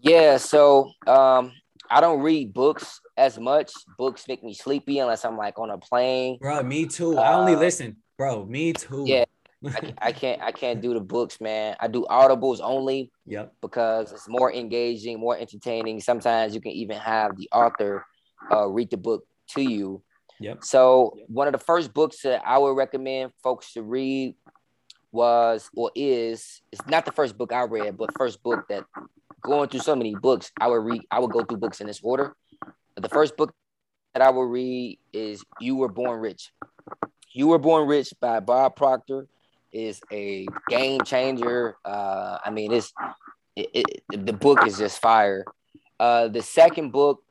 Yeah, 0.00 0.38
so 0.38 0.90
um, 1.06 1.52
I 1.90 2.00
don't 2.00 2.20
read 2.20 2.52
books 2.52 3.00
as 3.16 3.38
much. 3.38 3.72
Books 3.98 4.26
make 4.26 4.42
me 4.42 4.54
sleepy 4.54 4.98
unless 4.98 5.24
I'm 5.24 5.36
like 5.36 5.58
on 5.58 5.70
a 5.70 5.78
plane. 5.78 6.38
Bro, 6.40 6.62
me 6.62 6.86
too. 6.86 7.18
Uh, 7.18 7.22
I 7.22 7.34
only 7.34 7.54
uh, 7.54 7.60
listen, 7.60 7.96
bro. 8.16 8.46
Me 8.46 8.72
too. 8.72 9.04
Yeah, 9.06 9.24
I, 9.66 9.94
I, 9.98 10.12
can't. 10.12 10.40
I 10.42 10.52
can't 10.52 10.80
do 10.80 10.94
the 10.94 11.00
books, 11.00 11.40
man. 11.40 11.76
I 11.78 11.88
do 11.88 12.06
audibles 12.10 12.60
only. 12.62 13.12
Yep. 13.26 13.54
Because 13.60 14.12
it's 14.12 14.28
more 14.28 14.52
engaging, 14.52 15.20
more 15.20 15.36
entertaining. 15.36 16.00
Sometimes 16.00 16.54
you 16.54 16.60
can 16.60 16.72
even 16.72 16.96
have 16.96 17.36
the 17.36 17.48
author 17.52 18.04
uh, 18.50 18.66
read 18.66 18.90
the 18.90 18.96
book 18.96 19.26
to 19.50 19.60
you 19.60 20.02
Yep. 20.40 20.64
So 20.64 21.16
one 21.28 21.48
of 21.48 21.52
the 21.52 21.58
first 21.58 21.94
books 21.94 22.22
that 22.22 22.42
I 22.44 22.58
would 22.58 22.72
recommend 22.72 23.32
folks 23.42 23.72
to 23.72 23.82
read 23.82 24.34
was 25.12 25.70
or 25.74 25.90
is 25.94 26.60
it's 26.70 26.86
not 26.86 27.04
the 27.04 27.12
first 27.12 27.38
book 27.38 27.52
I 27.52 27.62
read, 27.62 27.96
but 27.96 28.16
first 28.16 28.42
book 28.42 28.66
that 28.68 28.84
going 29.42 29.68
through 29.68 29.80
so 29.80 29.96
many 29.96 30.14
books, 30.14 30.50
I 30.60 30.66
would 30.68 30.84
read, 30.84 31.02
I 31.10 31.20
would 31.20 31.30
go 31.30 31.42
through 31.42 31.58
books 31.58 31.80
in 31.80 31.86
this 31.86 32.00
order. 32.02 32.34
The 32.96 33.08
first 33.08 33.36
book 33.36 33.54
that 34.14 34.22
I 34.22 34.30
will 34.30 34.46
read 34.46 34.98
is 35.12 35.44
You 35.60 35.76
Were 35.76 35.88
Born 35.88 36.20
Rich. 36.20 36.52
You 37.32 37.48
Were 37.48 37.58
Born 37.58 37.86
Rich 37.88 38.14
by 38.20 38.40
Bob 38.40 38.76
Proctor 38.76 39.26
is 39.72 40.00
a 40.10 40.46
game 40.68 41.02
changer. 41.02 41.76
Uh, 41.84 42.38
I 42.44 42.50
mean, 42.50 42.72
it's 42.72 42.92
it, 43.54 43.68
it, 43.74 44.26
the 44.26 44.32
book 44.32 44.66
is 44.66 44.78
just 44.78 45.00
fire. 45.00 45.44
Uh, 45.98 46.28
the 46.28 46.42
second 46.42 46.92
book 46.92 47.22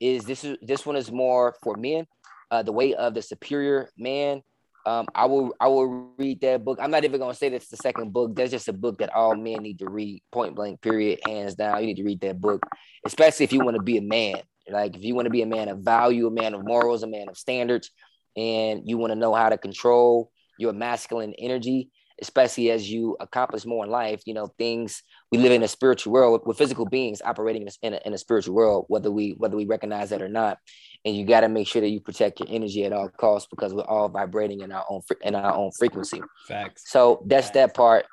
is 0.00 0.24
this 0.24 0.44
is 0.44 0.56
this 0.62 0.86
one 0.86 0.96
is 0.96 1.10
more 1.10 1.54
for 1.62 1.76
men. 1.76 2.06
Uh, 2.50 2.62
the 2.62 2.72
way 2.72 2.94
of 2.94 3.14
the 3.14 3.22
superior 3.22 3.90
man. 3.98 4.42
Um, 4.86 5.06
I 5.14 5.26
will 5.26 5.54
I 5.60 5.68
will 5.68 6.14
read 6.16 6.40
that 6.40 6.64
book. 6.64 6.78
I'm 6.80 6.90
not 6.90 7.04
even 7.04 7.20
gonna 7.20 7.34
say 7.34 7.50
that's 7.50 7.68
the 7.68 7.76
second 7.76 8.12
book. 8.12 8.34
That's 8.34 8.50
just 8.50 8.68
a 8.68 8.72
book 8.72 8.98
that 8.98 9.14
all 9.14 9.34
men 9.36 9.62
need 9.62 9.80
to 9.80 9.90
read, 9.90 10.22
point 10.32 10.54
blank, 10.54 10.80
period, 10.80 11.20
hands 11.26 11.56
down. 11.56 11.80
You 11.80 11.88
need 11.88 11.98
to 11.98 12.04
read 12.04 12.22
that 12.22 12.40
book, 12.40 12.64
especially 13.04 13.44
if 13.44 13.52
you 13.52 13.60
want 13.60 13.76
to 13.76 13.82
be 13.82 13.98
a 13.98 14.02
man. 14.02 14.40
Like 14.70 14.96
if 14.96 15.04
you 15.04 15.14
want 15.14 15.26
to 15.26 15.30
be 15.30 15.42
a 15.42 15.46
man 15.46 15.68
of 15.68 15.80
value, 15.80 16.26
a 16.26 16.30
man 16.30 16.54
of 16.54 16.64
morals, 16.64 17.02
a 17.02 17.06
man 17.06 17.28
of 17.28 17.36
standards, 17.36 17.90
and 18.36 18.82
you 18.88 18.96
want 18.96 19.10
to 19.10 19.18
know 19.18 19.34
how 19.34 19.48
to 19.50 19.58
control 19.58 20.30
your 20.58 20.72
masculine 20.72 21.34
energy, 21.38 21.90
especially 22.22 22.70
as 22.70 22.90
you 22.90 23.16
accomplish 23.20 23.66
more 23.66 23.84
in 23.84 23.90
life. 23.90 24.22
You 24.24 24.34
know, 24.34 24.46
things 24.58 25.02
we 25.30 25.38
live 25.38 25.52
in 25.52 25.62
a 25.62 25.68
spiritual 25.68 26.12
world 26.12 26.42
with 26.46 26.56
physical 26.56 26.86
beings 26.86 27.20
operating 27.22 27.68
in 27.82 27.94
a, 27.94 28.00
in 28.06 28.14
a, 28.14 28.18
spiritual 28.18 28.54
world, 28.54 28.86
whether 28.88 29.10
we 29.10 29.34
whether 29.36 29.56
we 29.56 29.66
recognize 29.66 30.10
that 30.10 30.22
or 30.22 30.28
not. 30.28 30.58
And 31.04 31.14
you 31.16 31.24
got 31.24 31.40
to 31.40 31.48
make 31.48 31.68
sure 31.68 31.80
that 31.80 31.88
you 31.88 32.00
protect 32.00 32.40
your 32.40 32.48
energy 32.50 32.84
at 32.84 32.92
all 32.92 33.08
costs 33.08 33.48
because 33.50 33.72
we're 33.74 33.82
all 33.82 34.08
vibrating 34.08 34.60
in 34.60 34.72
our 34.72 34.84
own 34.88 35.02
in 35.22 35.34
our 35.34 35.54
own 35.54 35.70
frequency. 35.78 36.20
Facts. 36.46 36.90
So 36.90 37.22
that's 37.26 37.48
Facts. 37.48 37.54
that 37.54 37.74
part. 37.74 38.06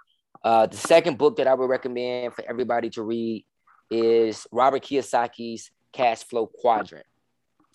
Uh, 0.43 0.67
the 0.67 0.77
second 0.77 1.17
book 1.17 1.37
that 1.37 1.47
I 1.47 1.53
would 1.53 1.69
recommend 1.69 2.33
for 2.33 2.43
everybody 2.47 2.89
to 2.91 3.03
read 3.03 3.45
is 3.89 4.45
Robert 4.51 4.83
Kiyosaki's 4.83 5.71
Cash 5.91 6.23
Flow 6.23 6.47
Quadrant. 6.47 7.05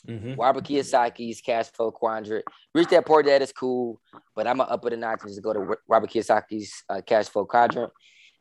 Mm-hmm. 0.07 0.35
Robert 0.41 0.65
Kiyosaki's 0.65 1.41
Cash 1.41 1.67
Flow 1.73 1.91
Quadrant. 1.91 2.45
Rich 2.75 2.89
Dad 2.89 3.05
Poor 3.07 3.23
Dad 3.23 3.43
is 3.43 3.53
cool, 3.53 4.01
but 4.37 4.47
I'm 4.47 4.59
gonna 4.59 4.71
up 4.71 4.85
it 4.87 4.93
a 4.93 4.97
notch 4.97 5.21
and 5.23 5.31
just 5.31 5.43
go 5.43 5.53
to 5.53 5.77
Robert 5.89 6.11
Kiyosaki's 6.11 6.85
uh, 6.89 7.01
Cash 7.05 7.29
Flow 7.29 7.45
Quadrant. 7.45 7.93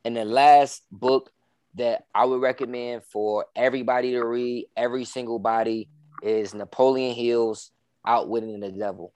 And 0.05 0.15
the 0.15 0.25
last 0.25 0.83
book 0.91 1.31
that 1.75 2.05
I 2.13 2.25
would 2.25 2.41
recommend 2.41 3.03
for 3.03 3.45
everybody 3.55 4.11
to 4.11 4.23
read, 4.23 4.67
every 4.75 5.05
single 5.05 5.39
body, 5.39 5.89
is 6.23 6.53
Napoleon 6.53 7.15
Hill's 7.15 7.71
Outwitting 8.05 8.59
the 8.59 8.71
Devil. 8.71 9.13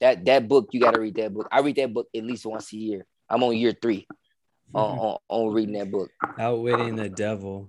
That 0.00 0.24
that 0.24 0.48
book, 0.48 0.68
you 0.72 0.80
got 0.80 0.94
to 0.94 1.00
read 1.00 1.16
that 1.16 1.34
book. 1.34 1.48
I 1.50 1.60
read 1.60 1.76
that 1.76 1.92
book 1.92 2.08
at 2.14 2.24
least 2.24 2.46
once 2.46 2.72
a 2.72 2.76
year. 2.76 3.06
I'm 3.28 3.42
on 3.42 3.56
year 3.56 3.72
3 3.80 4.06
on, 4.74 4.98
on, 4.98 5.18
on 5.28 5.52
reading 5.52 5.74
that 5.74 5.90
book. 5.90 6.10
Outwitting 6.38 6.96
the 6.96 7.08
devil. 7.08 7.68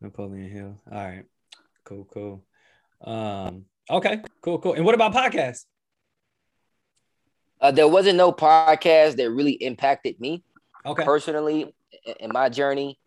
Napoleon 0.00 0.50
Hill. 0.50 0.80
All 0.90 0.98
right. 0.98 1.24
Cool, 1.84 2.06
cool. 2.12 2.44
Um, 3.00 3.66
okay, 3.90 4.22
cool, 4.40 4.58
cool. 4.58 4.74
And 4.74 4.84
what 4.84 4.94
about 4.94 5.12
podcasts? 5.14 5.64
Uh, 7.62 7.70
there 7.70 7.86
wasn't 7.88 8.16
no 8.16 8.32
podcast 8.32 9.16
that 9.16 9.30
really 9.30 9.52
impacted 9.52 10.20
me 10.20 10.42
Okay. 10.84 11.04
personally 11.04 11.72
in- 12.18 12.32
my 12.32 12.48
journey. 12.48 12.98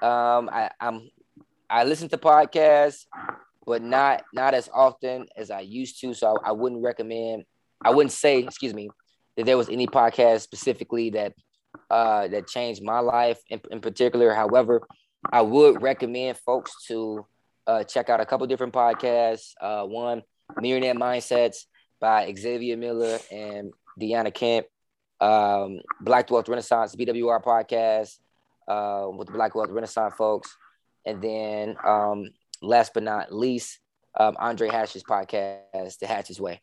Um, 0.00 0.48
I, 0.50 0.70
I'm 0.80 1.10
I 1.68 1.84
listen 1.84 2.08
to 2.08 2.16
podcasts, 2.18 3.04
but 3.66 3.82
not 3.82 4.24
not 4.32 4.54
as 4.54 4.70
often 4.72 5.26
as 5.36 5.50
I 5.50 5.60
used 5.60 6.00
to. 6.00 6.14
So 6.14 6.36
I, 6.42 6.48
I 6.48 6.52
wouldn't 6.52 6.82
recommend. 6.82 7.44
I 7.84 7.90
wouldn't 7.90 8.12
say, 8.12 8.38
excuse 8.38 8.72
me, 8.72 8.88
that 9.36 9.44
there 9.44 9.58
was 9.58 9.68
any 9.68 9.86
podcast 9.86 10.40
specifically 10.40 11.10
that 11.10 11.34
uh, 11.90 12.28
that 12.28 12.46
changed 12.48 12.82
my 12.82 13.00
life 13.00 13.38
in, 13.50 13.60
in 13.70 13.80
particular. 13.80 14.32
However, 14.32 14.80
I 15.30 15.42
would 15.42 15.82
recommend 15.82 16.38
folks 16.38 16.86
to 16.86 17.26
uh, 17.66 17.84
check 17.84 18.08
out 18.08 18.20
a 18.20 18.26
couple 18.26 18.46
different 18.46 18.72
podcasts. 18.72 19.52
Uh, 19.60 19.84
one, 19.84 20.22
Millionaire 20.56 20.94
Mindsets 20.94 21.66
by 22.00 22.32
Xavier 22.34 22.76
Miller 22.78 23.18
and 23.30 23.72
Deanna 23.98 24.32
Kemp. 24.32 24.66
Um, 25.20 25.80
Black 26.00 26.30
Wealth 26.30 26.48
Renaissance 26.48 26.94
BWR 26.94 27.42
podcast 27.42 28.18
uh, 28.68 29.10
with 29.10 29.26
the 29.26 29.32
Black 29.32 29.54
Wealth 29.54 29.70
Renaissance 29.70 30.14
folks. 30.16 30.56
And 31.04 31.22
then 31.22 31.76
um, 31.84 32.30
last 32.62 32.94
but 32.94 33.02
not 33.02 33.32
least, 33.32 33.80
um, 34.18 34.36
Andre 34.38 34.68
Hatch's 34.68 35.02
podcast, 35.02 35.98
The 35.98 36.06
Hatch's 36.06 36.40
Way. 36.40 36.60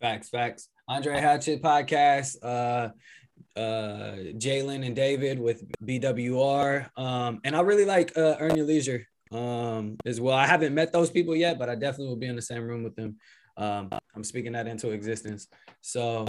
Facts, 0.00 0.28
facts. 0.28 0.68
Andre 0.88 1.20
Hatchett 1.20 1.62
podcast. 1.62 2.36
Uh, 2.42 2.90
uh, 3.56 4.16
Jalen 4.36 4.86
and 4.86 4.94
David 4.94 5.38
with 5.38 5.64
BWR. 5.84 6.88
Um, 6.96 7.40
and 7.44 7.56
I 7.56 7.60
really 7.60 7.84
like 7.84 8.16
uh, 8.16 8.36
Earn 8.38 8.56
Your 8.56 8.66
Leisure 8.66 9.06
um, 9.32 9.96
as 10.04 10.20
well. 10.20 10.36
I 10.36 10.46
haven't 10.46 10.74
met 10.74 10.92
those 10.92 11.10
people 11.10 11.34
yet, 11.34 11.58
but 11.58 11.68
I 11.68 11.74
definitely 11.74 12.08
will 12.08 12.16
be 12.16 12.26
in 12.26 12.36
the 12.36 12.42
same 12.42 12.62
room 12.62 12.82
with 12.82 12.96
them. 12.96 13.16
Um, 13.60 13.90
I'm 14.16 14.24
speaking 14.24 14.52
that 14.52 14.66
into 14.66 14.90
existence. 14.90 15.46
So 15.80 16.26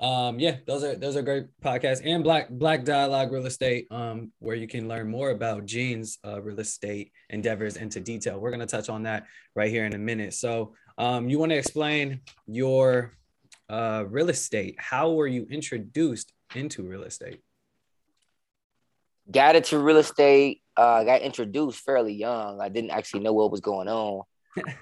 um, 0.00 0.40
yeah, 0.40 0.56
those 0.66 0.82
are 0.82 0.96
those 0.96 1.16
are 1.16 1.22
great 1.22 1.46
podcasts 1.62 2.00
and 2.04 2.24
Black 2.24 2.48
Black 2.48 2.84
Dialogue 2.84 3.30
Real 3.30 3.46
Estate, 3.46 3.86
um, 3.92 4.32
where 4.40 4.56
you 4.56 4.66
can 4.66 4.88
learn 4.88 5.08
more 5.08 5.30
about 5.30 5.64
Gene's 5.66 6.18
uh, 6.26 6.42
real 6.42 6.58
estate 6.58 7.12
endeavors 7.30 7.76
into 7.76 8.00
detail. 8.00 8.40
We're 8.40 8.50
gonna 8.50 8.66
touch 8.66 8.88
on 8.88 9.04
that 9.04 9.26
right 9.54 9.70
here 9.70 9.84
in 9.84 9.94
a 9.94 9.98
minute. 9.98 10.34
So 10.34 10.74
um, 10.98 11.28
you 11.28 11.38
want 11.38 11.50
to 11.52 11.56
explain 11.56 12.20
your 12.46 13.12
uh, 13.68 14.04
real 14.08 14.30
estate? 14.30 14.76
How 14.78 15.12
were 15.12 15.26
you 15.26 15.46
introduced 15.50 16.32
into 16.54 16.82
real 16.82 17.04
estate? 17.04 17.40
Got 19.30 19.56
into 19.56 19.78
real 19.78 19.98
estate. 19.98 20.62
Uh, 20.76 21.04
got 21.04 21.22
introduced 21.22 21.80
fairly 21.80 22.14
young. 22.14 22.60
I 22.60 22.70
didn't 22.70 22.90
actually 22.90 23.20
know 23.20 23.34
what 23.34 23.50
was 23.50 23.60
going 23.60 23.88
on, 23.88 24.22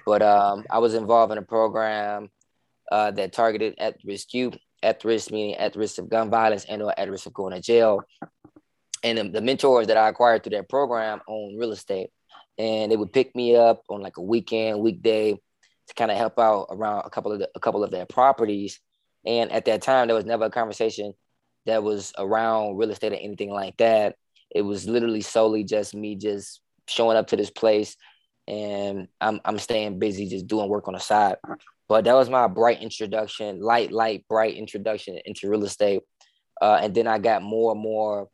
but 0.05 0.21
um, 0.21 0.65
I 0.69 0.79
was 0.79 0.93
involved 0.93 1.31
in 1.31 1.37
a 1.37 1.43
program 1.43 2.29
uh, 2.91 3.11
that 3.11 3.33
targeted 3.33 3.75
at-risk 3.77 4.33
youth. 4.33 4.57
At 4.83 5.03
risk 5.03 5.29
meaning 5.29 5.53
at 5.57 5.75
risk 5.75 5.99
of 5.99 6.09
gun 6.09 6.31
violence 6.31 6.65
and 6.65 6.81
or 6.81 6.91
at 6.99 7.07
risk 7.07 7.27
of 7.27 7.35
going 7.35 7.53
to 7.53 7.61
jail. 7.61 8.01
And 9.03 9.15
the, 9.15 9.29
the 9.29 9.39
mentors 9.39 9.85
that 9.85 9.95
I 9.95 10.09
acquired 10.09 10.41
through 10.41 10.57
that 10.57 10.69
program 10.69 11.21
own 11.27 11.55
real 11.55 11.71
estate, 11.71 12.09
and 12.57 12.91
they 12.91 12.97
would 12.97 13.13
pick 13.13 13.35
me 13.35 13.55
up 13.55 13.83
on 13.89 14.01
like 14.01 14.17
a 14.17 14.23
weekend, 14.23 14.79
weekday, 14.79 15.33
to 15.33 15.93
kind 15.93 16.09
of 16.09 16.17
help 16.17 16.39
out 16.39 16.65
around 16.71 17.05
a 17.05 17.11
couple 17.11 17.31
of 17.31 17.37
the, 17.37 17.49
a 17.53 17.59
couple 17.59 17.83
of 17.83 17.91
their 17.91 18.07
properties. 18.07 18.79
And 19.23 19.51
at 19.51 19.65
that 19.65 19.83
time, 19.83 20.07
there 20.07 20.15
was 20.15 20.25
never 20.25 20.45
a 20.45 20.49
conversation 20.49 21.13
that 21.67 21.83
was 21.83 22.11
around 22.17 22.77
real 22.77 22.89
estate 22.89 23.13
or 23.13 23.17
anything 23.17 23.51
like 23.51 23.77
that. 23.77 24.15
It 24.49 24.63
was 24.63 24.89
literally 24.89 25.21
solely 25.21 25.63
just 25.63 25.93
me 25.93 26.15
just 26.15 26.59
showing 26.87 27.17
up 27.17 27.27
to 27.27 27.37
this 27.37 27.51
place 27.51 27.95
and 28.47 29.07
I'm, 29.19 29.39
I'm 29.45 29.59
staying 29.59 29.99
busy 29.99 30.27
just 30.27 30.47
doing 30.47 30.69
work 30.69 30.87
on 30.87 30.93
the 30.93 30.99
side. 30.99 31.37
But 31.87 32.05
that 32.05 32.13
was 32.13 32.29
my 32.29 32.47
bright 32.47 32.81
introduction, 32.81 33.61
light, 33.61 33.91
light, 33.91 34.25
bright 34.29 34.55
introduction 34.55 35.19
into 35.25 35.49
real 35.49 35.63
estate. 35.65 36.01
Uh, 36.61 36.79
and 36.81 36.93
then 36.95 37.07
I 37.07 37.19
got 37.19 37.41
more 37.43 37.71
and 37.73 37.81
more 37.81 38.29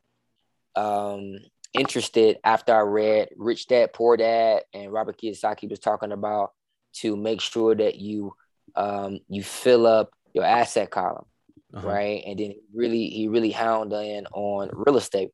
um, 0.75 1.35
interested 1.73 2.37
after 2.43 2.73
I 2.75 2.81
read 2.81 3.29
Rich 3.37 3.67
Dad 3.67 3.93
Poor 3.93 4.17
Dad 4.17 4.63
and 4.73 4.91
Robert 4.91 5.19
Kiyosaki 5.19 5.69
was 5.69 5.79
talking 5.79 6.11
about 6.11 6.51
to 6.97 7.15
make 7.15 7.41
sure 7.41 7.75
that 7.75 7.95
you 7.95 8.33
um, 8.75 9.19
you 9.27 9.43
fill 9.43 9.87
up 9.87 10.11
your 10.33 10.43
asset 10.43 10.91
column, 10.91 11.25
Uh-huh. 11.73 11.87
right? 11.87 12.23
And 12.27 12.37
then 12.39 12.53
really 12.73 13.07
he 13.09 13.27
really 13.27 13.51
hound 13.51 13.91
in 13.93 14.27
on 14.27 14.69
real 14.73 14.97
estate. 14.97 15.31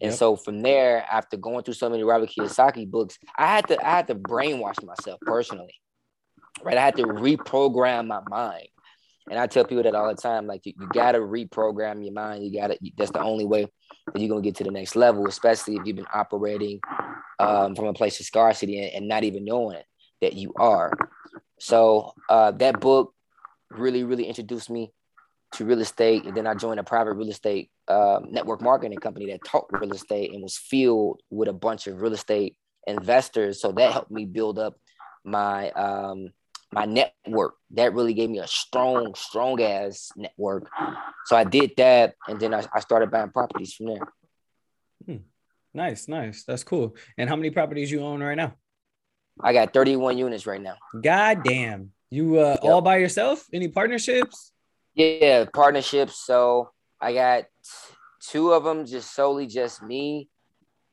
And 0.00 0.10
Yep. 0.10 0.18
so 0.18 0.36
from 0.36 0.62
there, 0.62 1.04
after 1.10 1.36
going 1.36 1.62
through 1.62 1.74
so 1.74 1.90
many 1.90 2.02
Robert 2.02 2.30
Kiyosaki 2.30 2.90
books, 2.90 3.18
I 3.36 3.46
had 3.46 3.68
to 3.68 3.86
I 3.86 3.90
had 3.90 4.06
to 4.08 4.14
brainwash 4.14 4.82
myself 4.84 5.20
personally, 5.26 5.74
right? 6.62 6.78
I 6.78 6.80
had 6.80 6.96
to 6.96 7.04
reprogram 7.04 8.06
my 8.06 8.20
mind. 8.28 8.68
And 9.28 9.38
I 9.38 9.46
tell 9.46 9.64
people 9.64 9.84
that 9.84 9.94
all 9.94 10.08
the 10.08 10.20
time, 10.20 10.46
like 10.46 10.64
you, 10.64 10.72
you 10.78 10.88
gotta 10.92 11.18
reprogram 11.18 12.02
your 12.02 12.14
mind. 12.14 12.44
You 12.44 12.58
gotta 12.58 12.78
that's 12.96 13.10
the 13.10 13.20
only 13.20 13.44
way 13.44 13.68
that 14.12 14.20
you're 14.20 14.28
gonna 14.28 14.40
get 14.40 14.56
to 14.56 14.64
the 14.64 14.70
next 14.70 14.96
level, 14.96 15.26
especially 15.28 15.76
if 15.76 15.86
you've 15.86 15.96
been 15.96 16.06
operating 16.12 16.80
um, 17.38 17.74
from 17.76 17.86
a 17.86 17.92
place 17.92 18.18
of 18.20 18.26
scarcity 18.26 18.82
and, 18.82 18.94
and 18.94 19.08
not 19.08 19.24
even 19.24 19.44
knowing 19.44 19.82
that 20.20 20.34
you 20.34 20.52
are. 20.58 20.92
So 21.58 22.14
uh, 22.28 22.52
that 22.52 22.80
book 22.80 23.14
really, 23.70 24.04
really 24.04 24.24
introduced 24.24 24.70
me 24.70 24.92
to 25.52 25.64
real 25.64 25.80
estate. 25.80 26.24
And 26.24 26.36
then 26.36 26.46
I 26.46 26.54
joined 26.54 26.80
a 26.80 26.84
private 26.84 27.14
real 27.14 27.30
estate 27.30 27.70
um, 27.90 28.28
network 28.30 28.60
marketing 28.60 28.98
company 28.98 29.26
that 29.26 29.44
taught 29.44 29.66
real 29.70 29.92
estate 29.92 30.32
and 30.32 30.42
was 30.42 30.56
filled 30.56 31.20
with 31.30 31.48
a 31.48 31.52
bunch 31.52 31.86
of 31.86 32.00
real 32.00 32.12
estate 32.12 32.56
investors. 32.86 33.60
So 33.60 33.72
that 33.72 33.92
helped 33.92 34.10
me 34.10 34.24
build 34.24 34.58
up 34.58 34.78
my 35.24 35.70
um, 35.72 36.28
my 36.72 36.84
network. 36.84 37.54
That 37.72 37.94
really 37.94 38.14
gave 38.14 38.30
me 38.30 38.38
a 38.38 38.46
strong, 38.46 39.14
strong 39.14 39.60
ass 39.60 40.10
network. 40.16 40.68
So 41.26 41.36
I 41.36 41.44
did 41.44 41.72
that, 41.76 42.14
and 42.28 42.38
then 42.38 42.54
I, 42.54 42.64
I 42.72 42.80
started 42.80 43.10
buying 43.10 43.30
properties 43.30 43.74
from 43.74 43.86
there. 43.86 45.18
Nice, 45.72 46.08
nice. 46.08 46.44
That's 46.44 46.64
cool. 46.64 46.96
And 47.16 47.28
how 47.28 47.36
many 47.36 47.50
properties 47.50 47.90
you 47.90 48.00
own 48.00 48.22
right 48.22 48.36
now? 48.36 48.54
I 49.40 49.52
got 49.52 49.72
31 49.72 50.18
units 50.18 50.46
right 50.46 50.60
now. 50.60 50.74
God 51.00 51.44
damn. 51.44 51.92
You 52.10 52.38
uh, 52.38 52.56
yep. 52.62 52.64
all 52.64 52.82
by 52.82 52.96
yourself? 52.96 53.46
Any 53.52 53.68
partnerships? 53.68 54.52
Yeah, 54.94 55.44
partnerships. 55.52 56.16
So 56.16 56.70
I 57.00 57.14
got 57.14 57.44
two 58.20 58.52
of 58.52 58.64
them 58.64 58.86
just 58.86 59.14
solely 59.14 59.46
just 59.46 59.82
me. 59.82 60.28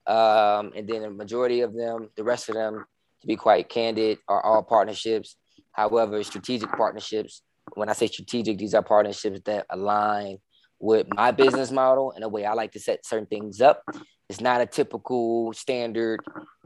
Um, 0.05 0.71
and 0.75 0.87
then 0.87 1.03
a 1.03 1.09
majority 1.09 1.61
of 1.61 1.75
them, 1.75 2.09
the 2.15 2.23
rest 2.23 2.47
of 2.49 2.55
them, 2.55 2.85
to 3.21 3.27
be 3.27 3.35
quite 3.35 3.67
candid, 3.67 4.19
are 4.27 4.41
all 4.41 4.63
partnerships. 4.63 5.35
However, 5.73 6.23
strategic 6.23 6.71
partnerships, 6.71 7.41
when 7.73 7.89
I 7.89 7.93
say 7.93 8.07
strategic, 8.07 8.57
these 8.57 8.73
are 8.73 8.81
partnerships 8.81 9.41
that 9.45 9.65
align 9.69 10.37
with 10.79 11.07
my 11.13 11.31
business 11.31 11.71
model 11.71 12.11
and 12.11 12.23
the 12.23 12.29
way 12.29 12.45
I 12.45 12.53
like 12.53 12.71
to 12.73 12.79
set 12.79 13.05
certain 13.05 13.25
things 13.25 13.61
up. 13.61 13.83
It's 14.29 14.41
not 14.41 14.61
a 14.61 14.65
typical 14.65 15.51
standard, 15.53 16.21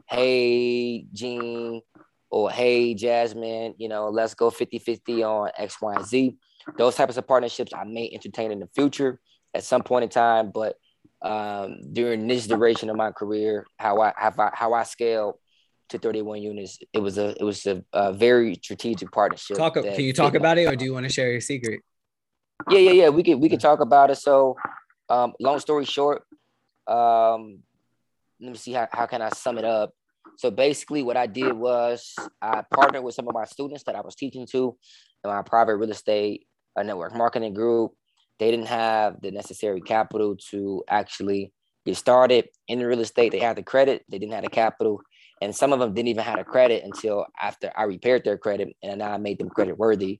hey, 0.08 1.06
Gene, 1.12 1.82
or 2.30 2.50
hey, 2.50 2.94
Jasmine, 2.94 3.74
you 3.78 3.88
know, 3.88 4.08
let's 4.08 4.34
go 4.34 4.50
50 4.50 4.78
50 4.78 5.22
on 5.22 5.50
X, 5.56 5.80
Y, 5.80 5.94
and 5.94 6.06
Z. 6.06 6.36
Those 6.78 6.94
types 6.94 7.16
of 7.16 7.26
partnerships 7.26 7.72
I 7.74 7.84
may 7.84 8.10
entertain 8.12 8.52
in 8.52 8.60
the 8.60 8.68
future 8.74 9.20
at 9.54 9.64
some 9.64 9.82
point 9.82 10.04
in 10.04 10.08
time, 10.08 10.50
but 10.50 10.76
um, 11.22 11.80
during 11.92 12.26
this 12.26 12.46
duration 12.46 12.90
of 12.90 12.96
my 12.96 13.12
career, 13.12 13.66
how 13.78 14.00
I 14.00 14.12
have 14.16 14.38
how 14.54 14.72
I 14.72 14.82
scaled 14.82 15.36
to 15.90 15.98
31 15.98 16.42
units, 16.42 16.78
it 16.92 16.98
was 16.98 17.18
a 17.18 17.30
it 17.38 17.44
was 17.44 17.66
a, 17.66 17.84
a 17.92 18.12
very 18.12 18.54
strategic 18.54 19.12
partnership. 19.12 19.56
Talk. 19.56 19.74
Can 19.74 20.00
you 20.00 20.12
talk 20.12 20.34
about 20.34 20.58
it, 20.58 20.66
or 20.66 20.76
do 20.76 20.84
you 20.84 20.92
want 20.92 21.06
to 21.06 21.12
share 21.12 21.30
your 21.30 21.40
secret? 21.40 21.80
Yeah, 22.70 22.78
yeah, 22.78 22.90
yeah. 22.92 23.08
We 23.08 23.22
could 23.22 23.36
we 23.36 23.48
could 23.48 23.60
talk 23.60 23.80
about 23.80 24.10
it. 24.10 24.16
So, 24.16 24.56
um, 25.08 25.32
long 25.38 25.58
story 25.60 25.84
short, 25.84 26.24
um, 26.86 27.60
let 28.40 28.52
me 28.52 28.56
see 28.56 28.72
how 28.72 28.88
how 28.90 29.06
can 29.06 29.22
I 29.22 29.30
sum 29.30 29.58
it 29.58 29.64
up. 29.64 29.92
So 30.36 30.50
basically, 30.50 31.02
what 31.02 31.16
I 31.16 31.26
did 31.26 31.52
was 31.52 32.14
I 32.40 32.62
partnered 32.72 33.04
with 33.04 33.14
some 33.14 33.28
of 33.28 33.34
my 33.34 33.44
students 33.44 33.84
that 33.84 33.94
I 33.94 34.00
was 34.00 34.14
teaching 34.14 34.46
to 34.52 34.76
in 35.24 35.30
my 35.30 35.42
private 35.42 35.76
real 35.76 35.90
estate 35.90 36.46
uh, 36.76 36.82
network 36.82 37.14
marketing 37.14 37.54
group. 37.54 37.92
They 38.42 38.50
didn't 38.50 38.66
have 38.66 39.22
the 39.22 39.30
necessary 39.30 39.80
capital 39.80 40.34
to 40.50 40.82
actually 40.88 41.52
get 41.86 41.96
started 41.96 42.48
in 42.66 42.80
real 42.80 42.98
estate. 42.98 43.30
They 43.30 43.38
had 43.38 43.56
the 43.56 43.62
credit, 43.62 44.04
they 44.08 44.18
didn't 44.18 44.32
have 44.32 44.42
the 44.42 44.50
capital. 44.50 45.00
And 45.40 45.54
some 45.54 45.72
of 45.72 45.78
them 45.78 45.94
didn't 45.94 46.08
even 46.08 46.24
have 46.24 46.40
a 46.40 46.44
credit 46.44 46.82
until 46.82 47.24
after 47.40 47.70
I 47.76 47.84
repaired 47.84 48.24
their 48.24 48.36
credit 48.36 48.74
and 48.82 48.98
now 48.98 49.12
I 49.12 49.18
made 49.18 49.38
them 49.38 49.48
credit 49.48 49.78
worthy. 49.78 50.18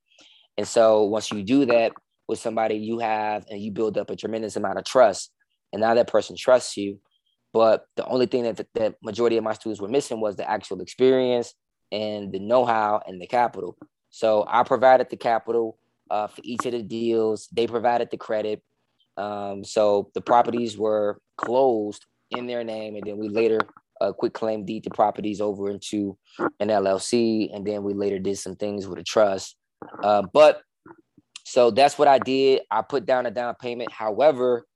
And 0.56 0.68
so 0.68 1.02
once 1.02 1.32
you 1.32 1.42
do 1.42 1.64
that 1.64 1.94
with 2.28 2.38
somebody 2.38 2.76
you 2.76 3.00
have 3.00 3.44
and 3.50 3.60
you 3.60 3.72
build 3.72 3.98
up 3.98 4.08
a 4.08 4.14
tremendous 4.14 4.54
amount 4.54 4.78
of 4.78 4.84
trust, 4.84 5.32
and 5.72 5.80
now 5.80 5.94
that 5.94 6.06
person 6.06 6.36
trusts 6.36 6.76
you. 6.76 7.00
But 7.52 7.86
the 7.96 8.06
only 8.06 8.26
thing 8.26 8.44
that 8.44 8.56
the, 8.72 8.94
majority 9.02 9.36
of 9.36 9.42
my 9.42 9.54
students 9.54 9.80
were 9.80 9.88
missing 9.88 10.20
was 10.20 10.36
the 10.36 10.48
actual 10.48 10.80
experience 10.80 11.54
and 11.90 12.30
the 12.30 12.38
know-how 12.38 13.02
and 13.04 13.20
the 13.20 13.26
capital. 13.26 13.76
So 14.10 14.46
I 14.48 14.62
provided 14.62 15.10
the 15.10 15.16
capital 15.16 15.76
uh, 16.12 16.26
for 16.26 16.42
each 16.44 16.66
of 16.66 16.72
the 16.72 16.82
deals. 16.82 17.48
They 17.50 17.66
provided 17.66 18.10
the 18.10 18.18
credit. 18.18 18.62
Um, 19.16 19.64
so 19.64 20.10
the 20.14 20.20
properties 20.20 20.76
were 20.76 21.20
closed 21.36 22.04
in 22.30 22.46
their 22.46 22.62
name, 22.62 22.94
and 22.94 23.04
then 23.04 23.16
we 23.16 23.28
later 23.28 23.58
uh, 24.00 24.12
quitclaim 24.12 24.64
deed 24.64 24.84
the 24.84 24.90
properties 24.90 25.40
over 25.40 25.70
into 25.70 26.16
an 26.60 26.68
LLC, 26.68 27.54
and 27.54 27.66
then 27.66 27.82
we 27.82 27.94
later 27.94 28.18
did 28.18 28.38
some 28.38 28.56
things 28.56 28.86
with 28.86 28.98
a 28.98 29.02
trust. 29.02 29.56
Uh, 30.02 30.22
but 30.32 30.62
so 31.44 31.70
that's 31.70 31.98
what 31.98 32.08
I 32.08 32.18
did. 32.18 32.62
I 32.70 32.82
put 32.82 33.06
down 33.06 33.26
a 33.26 33.30
down 33.30 33.54
payment. 33.60 33.90
However, 33.90 34.66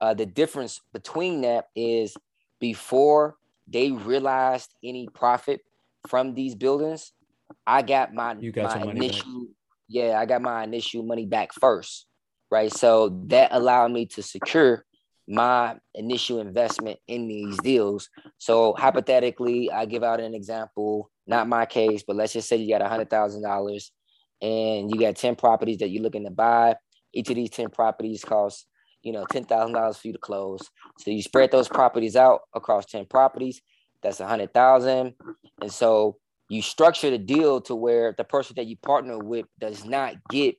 uh, 0.00 0.14
the 0.14 0.26
difference 0.26 0.80
between 0.92 1.40
that 1.42 1.66
is 1.74 2.14
before 2.60 3.36
they 3.66 3.92
realized 3.92 4.74
any 4.84 5.08
profit 5.14 5.60
from 6.08 6.34
these 6.34 6.54
buildings, 6.54 7.12
I 7.66 7.82
got 7.82 8.12
my, 8.12 8.36
you 8.38 8.52
got 8.52 8.84
my 8.84 8.90
initial 8.90 9.46
yeah, 9.92 10.18
I 10.18 10.24
got 10.24 10.40
my 10.40 10.64
initial 10.64 11.02
money 11.02 11.26
back 11.26 11.52
first, 11.52 12.06
right? 12.50 12.72
So 12.72 13.20
that 13.26 13.50
allowed 13.52 13.92
me 13.92 14.06
to 14.06 14.22
secure 14.22 14.84
my 15.28 15.76
initial 15.94 16.40
investment 16.40 16.98
in 17.06 17.28
these 17.28 17.58
deals. 17.58 18.08
So 18.38 18.74
hypothetically, 18.76 19.70
I 19.70 19.84
give 19.84 20.02
out 20.02 20.20
an 20.20 20.34
example, 20.34 21.10
not 21.26 21.46
my 21.46 21.66
case, 21.66 22.02
but 22.06 22.16
let's 22.16 22.32
just 22.32 22.48
say 22.48 22.56
you 22.56 22.72
got 22.72 22.82
a 22.82 22.88
hundred 22.88 23.10
thousand 23.10 23.42
dollars 23.42 23.92
and 24.40 24.90
you 24.90 24.98
got 24.98 25.16
10 25.16 25.36
properties 25.36 25.78
that 25.78 25.90
you're 25.90 26.02
looking 26.02 26.24
to 26.24 26.30
buy. 26.30 26.74
Each 27.12 27.28
of 27.28 27.36
these 27.36 27.50
10 27.50 27.68
properties 27.68 28.24
costs, 28.24 28.66
you 29.02 29.12
know, 29.12 29.26
ten 29.30 29.44
thousand 29.44 29.74
dollars 29.74 29.98
for 29.98 30.08
you 30.08 30.14
to 30.14 30.18
close. 30.18 30.70
So 31.00 31.10
you 31.10 31.22
spread 31.22 31.50
those 31.50 31.68
properties 31.68 32.16
out 32.16 32.40
across 32.54 32.86
10 32.86 33.06
properties. 33.06 33.60
That's 34.02 34.20
a 34.20 34.26
hundred 34.26 34.54
thousand. 34.54 35.14
And 35.60 35.70
so 35.70 36.16
you 36.52 36.60
structure 36.60 37.08
the 37.08 37.16
deal 37.16 37.62
to 37.62 37.74
where 37.74 38.14
the 38.18 38.24
person 38.24 38.54
that 38.56 38.66
you 38.66 38.76
partner 38.76 39.18
with 39.18 39.46
does 39.58 39.86
not 39.86 40.16
get 40.28 40.54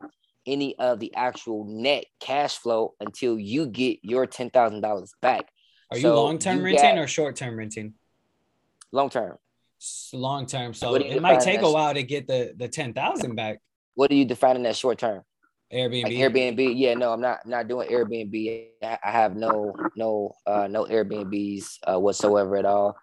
any 0.48 0.76
of 0.80 1.00
the 1.00 1.14
actual 1.16 1.66
net 1.66 2.06
cash 2.20 2.58
flow 2.58 2.96
until 3.00 3.38
you 3.38 3.68
get 3.68 4.00
your 4.02 4.26
ten 4.26 4.50
thousand 4.50 4.82
dollars 4.82 5.14
back. 5.22 5.46
Are 5.92 6.00
so 6.00 6.08
you 6.08 6.16
long 6.16 6.40
term 6.40 6.64
renting 6.64 6.98
or 6.98 7.06
short 7.06 7.36
term 7.36 7.58
renting? 7.58 7.94
Long 8.92 9.12
term. 9.12 9.38
Long 10.14 10.48
term. 10.48 10.74
So 10.74 10.96
it 10.96 11.22
might 11.22 11.42
take 11.42 11.62
a 11.62 11.72
while 11.72 11.94
to 11.94 12.02
get 12.02 12.28
the 12.28 12.54
the 12.58 12.68
ten 12.68 12.94
thousand 12.94 13.36
back. 13.36 13.60
What 13.94 14.10
are 14.10 14.16
you 14.16 14.26
defining 14.26 14.66
as 14.66 14.80
short 14.80 14.98
term? 14.98 15.22
Airbnb. 15.72 16.04
Like 16.06 16.14
Airbnb. 16.14 16.74
Yeah, 16.76 16.96
no, 16.96 17.14
I'm 17.14 17.22
not 17.22 17.42
I'm 17.46 17.52
not 17.52 17.68
doing 17.68 17.88
Airbnb. 17.88 18.66
I 18.82 19.12
have 19.12 19.36
no 19.36 19.76
no 19.96 20.34
uh 20.48 20.68
no 20.68 20.86
Airbnbs 20.86 21.78
uh, 21.86 22.00
whatsoever 22.00 22.58
at 22.58 22.66
all. 22.66 22.98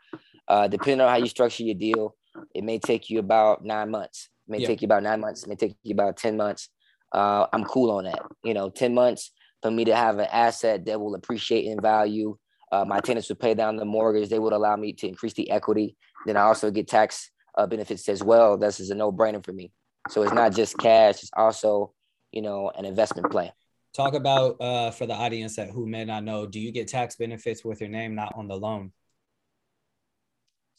Uh, 0.49 0.66
depending 0.66 1.01
on 1.01 1.09
how 1.09 1.16
you 1.16 1.28
structure 1.28 1.62
your 1.62 1.76
deal, 1.76 2.16
it 2.55 2.64
may 2.64 2.78
take 2.78 3.11
you 3.11 3.18
about 3.18 3.64
nine 3.64 3.91
months. 3.91 4.28
It 4.49 4.53
may 4.53 4.59
yeah. 4.59 4.66
take 4.68 4.83
you 4.83 4.87
about 4.87 5.03
nine 5.03 5.20
months. 5.20 5.43
It 5.43 5.49
may 5.49 5.57
take 5.57 5.76
you 5.83 5.93
about 5.93 6.16
10 6.16 6.37
months. 6.37 6.68
Uh, 7.12 7.47
I'm 7.53 7.64
cool 7.64 7.91
on 7.91 8.05
that. 8.05 8.22
You 8.45 8.55
know, 8.55 8.70
10 8.70 8.95
months 8.95 9.33
for 9.62 9.70
me 9.70 9.85
to 9.85 9.95
have 9.95 10.18
an 10.18 10.28
asset 10.31 10.85
that 10.87 11.01
will 11.01 11.14
appreciate 11.14 11.66
in 11.66 11.81
value. 11.81 12.37
Uh, 12.72 12.85
my 12.85 13.01
tenants 13.01 13.28
would 13.28 13.41
pay 13.41 13.55
down 13.55 13.76
the 13.76 13.85
mortgage. 13.85 14.28
They 14.28 14.39
would 14.39 14.53
allow 14.53 14.76
me 14.76 14.93
to 14.95 15.09
increase 15.09 15.35
the 15.35 15.51
equity. 15.51 15.97
Then 16.26 16.37
I 16.37 16.43
also 16.43 16.70
get 16.70 16.89
tax 16.89 17.31
uh, 17.57 17.66
benefits 17.66 18.09
as 18.09 18.22
well. 18.22 18.57
This 18.57 18.81
is 18.81 18.91
a 18.91 18.95
no 18.95 19.11
brainer 19.11 19.45
for 19.45 19.53
me. 19.53 19.72
So 20.09 20.22
it's 20.22 20.33
not 20.33 20.55
just 20.55 20.78
cash, 20.78 21.22
it's 21.22 21.31
also, 21.37 21.93
you 22.33 22.43
know, 22.43 22.70
an 22.76 22.85
investment 22.85 23.31
plan. 23.31 23.51
Talk 23.95 24.14
about 24.14 24.57
uh, 24.61 24.91
for 24.93 25.07
the 25.07 25.14
audience 25.14 25.57
that 25.57 25.70
who 25.70 25.87
may 25.87 26.05
not 26.05 26.24
know, 26.24 26.47
do 26.47 26.61
you 26.61 26.70
get 26.72 26.89
tax 26.89 27.16
benefits 27.16 27.64
with 27.64 27.81
your 27.81 27.91
name 27.91 28.14
not 28.14 28.33
on 28.37 28.47
the 28.47 28.57
loan? 28.57 28.93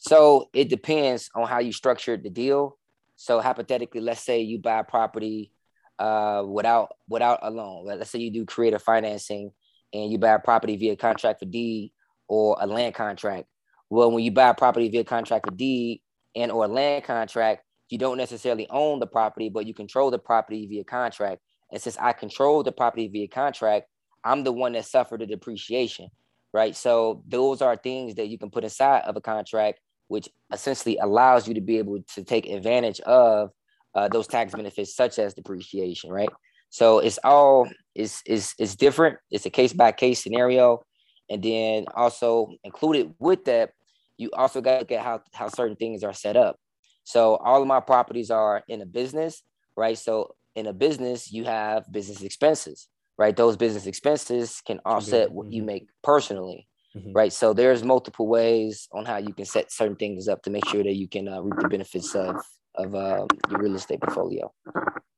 So 0.02 0.50
it 0.52 0.68
depends 0.68 1.30
on 1.36 1.48
how 1.48 1.60
you 1.60 1.72
structured 1.72 2.24
the 2.24 2.32
deal. 2.32 2.80
So 3.18 3.40
hypothetically, 3.40 4.02
let's 4.02 4.22
say 4.22 4.42
you 4.42 4.58
buy 4.58 4.80
a 4.80 4.84
property 4.84 5.52
uh, 6.00 6.44
without 6.48 6.94
without 7.08 7.40
a 7.44 7.52
loan. 7.52 7.86
Let's 7.86 8.10
say 8.10 8.18
you 8.18 8.32
do 8.32 8.44
creative 8.44 8.82
financing 8.82 9.52
and 9.94 10.12
you 10.12 10.18
buy 10.18 10.32
a 10.34 10.40
property 10.40 10.76
via 10.76 10.96
contract 10.96 11.40
for 11.40 11.46
deed 11.46 11.94
or 12.28 12.58
a 12.60 12.66
land 12.66 12.96
contract. 12.96 13.46
Well, 13.92 14.12
when 14.12 14.24
you 14.24 14.32
buy 14.32 14.50
a 14.50 14.56
property 14.56 14.90
via 14.90 15.04
contract 15.04 15.46
for 15.48 15.56
deed 15.56 16.02
and 16.36 16.52
or 16.52 16.68
land 16.68 17.04
contract, 17.04 17.64
you 17.90 18.00
don't 18.00 18.18
necessarily 18.18 18.68
own 18.72 19.00
the 19.00 19.06
property, 19.06 19.50
but 19.50 19.68
you 19.68 19.76
control 19.76 20.10
the 20.10 20.18
property 20.18 20.66
via 20.66 20.84
contract. 20.84 21.42
And 21.72 21.80
since 21.80 21.98
I 22.00 22.14
control 22.14 22.64
the 22.64 22.72
property 22.72 23.08
via 23.08 23.28
contract, 23.28 23.86
I'm 24.24 24.44
the 24.44 24.52
one 24.52 24.72
that 24.72 24.86
suffered 24.86 25.22
the 25.22 25.28
depreciation, 25.28 26.10
right? 26.56 26.76
So 26.76 27.24
those 27.28 27.62
are 27.62 27.76
things 27.76 28.16
that 28.16 28.30
you 28.30 28.40
can 28.40 28.50
put 28.50 28.64
inside 28.64 29.02
of 29.02 29.16
a 29.16 29.22
contract 29.22 29.80
which 30.12 30.28
essentially 30.52 30.98
allows 30.98 31.48
you 31.48 31.54
to 31.54 31.62
be 31.62 31.78
able 31.78 31.98
to 32.16 32.22
take 32.22 32.46
advantage 32.46 33.00
of 33.02 33.50
uh, 33.96 34.10
those 34.10 34.28
tax 34.28 34.54
benefits, 34.54 34.94
such 34.94 35.18
as 35.18 35.34
depreciation, 35.34 36.12
right? 36.12 36.28
So 36.70 37.00
it's 37.00 37.18
all 37.24 37.70
is 37.96 38.22
is 38.26 38.54
is 38.60 38.76
different. 38.76 39.20
It's 39.32 39.46
a 39.46 39.50
case 39.50 39.72
by 39.72 39.94
case 39.94 40.22
scenario, 40.22 40.84
and 41.30 41.42
then 41.42 41.86
also 41.96 42.50
included 42.66 43.14
with 43.20 43.46
that, 43.46 43.72
you 44.18 44.30
also 44.34 44.60
got 44.60 44.74
to 44.74 44.80
look 44.80 44.92
at 44.92 45.02
how 45.02 45.22
how 45.34 45.48
certain 45.48 45.78
things 45.78 46.04
are 46.04 46.14
set 46.14 46.36
up. 46.36 46.58
So 47.06 47.38
all 47.38 47.62
of 47.62 47.68
my 47.68 47.80
properties 47.80 48.32
are 48.32 48.64
in 48.68 48.82
a 48.82 48.86
business, 48.86 49.44
right? 49.78 49.98
So 49.98 50.36
in 50.56 50.68
a 50.68 50.74
business, 50.74 51.32
you 51.32 51.46
have 51.46 51.90
business 51.90 52.22
expenses, 52.22 52.90
right? 53.18 53.36
Those 53.36 53.56
business 53.56 53.86
expenses 53.86 54.62
can 54.68 54.82
offset 54.84 55.32
what 55.32 55.52
you 55.54 55.62
mm-hmm. 55.62 55.68
make 55.68 55.88
personally, 56.04 56.68
Mm-hmm. 56.96 57.14
Right. 57.14 57.32
So 57.32 57.54
there's 57.54 57.84
multiple 57.84 58.28
ways 58.28 58.90
on 58.92 59.06
how 59.06 59.18
you 59.18 59.34
can 59.34 59.46
set 59.46 59.72
certain 59.72 59.96
things 59.96 60.28
up 60.28 60.44
to 60.44 60.50
make 60.50 60.68
sure 60.68 60.84
that 60.84 60.96
you 60.96 61.08
can 61.08 61.28
uh, 61.28 61.42
reap 61.42 61.60
the 61.60 61.70
benefits 61.70 62.14
of 62.16 62.36
of 62.76 62.96
uh, 62.96 63.26
your 63.50 63.60
real 63.60 63.76
estate 63.76 64.02
portfolio. 64.02 64.52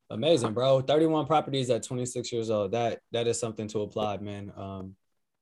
Amazing, 0.10 0.54
bro. 0.54 0.82
31 0.82 1.26
properties 1.26 1.70
at 1.70 1.84
26 1.84 2.32
years 2.32 2.50
old. 2.52 2.72
That 2.74 3.00
that 3.12 3.28
is 3.28 3.40
something 3.40 3.68
to 3.70 3.82
applaud, 3.82 4.22
man. 4.22 4.52
Um, 4.56 4.96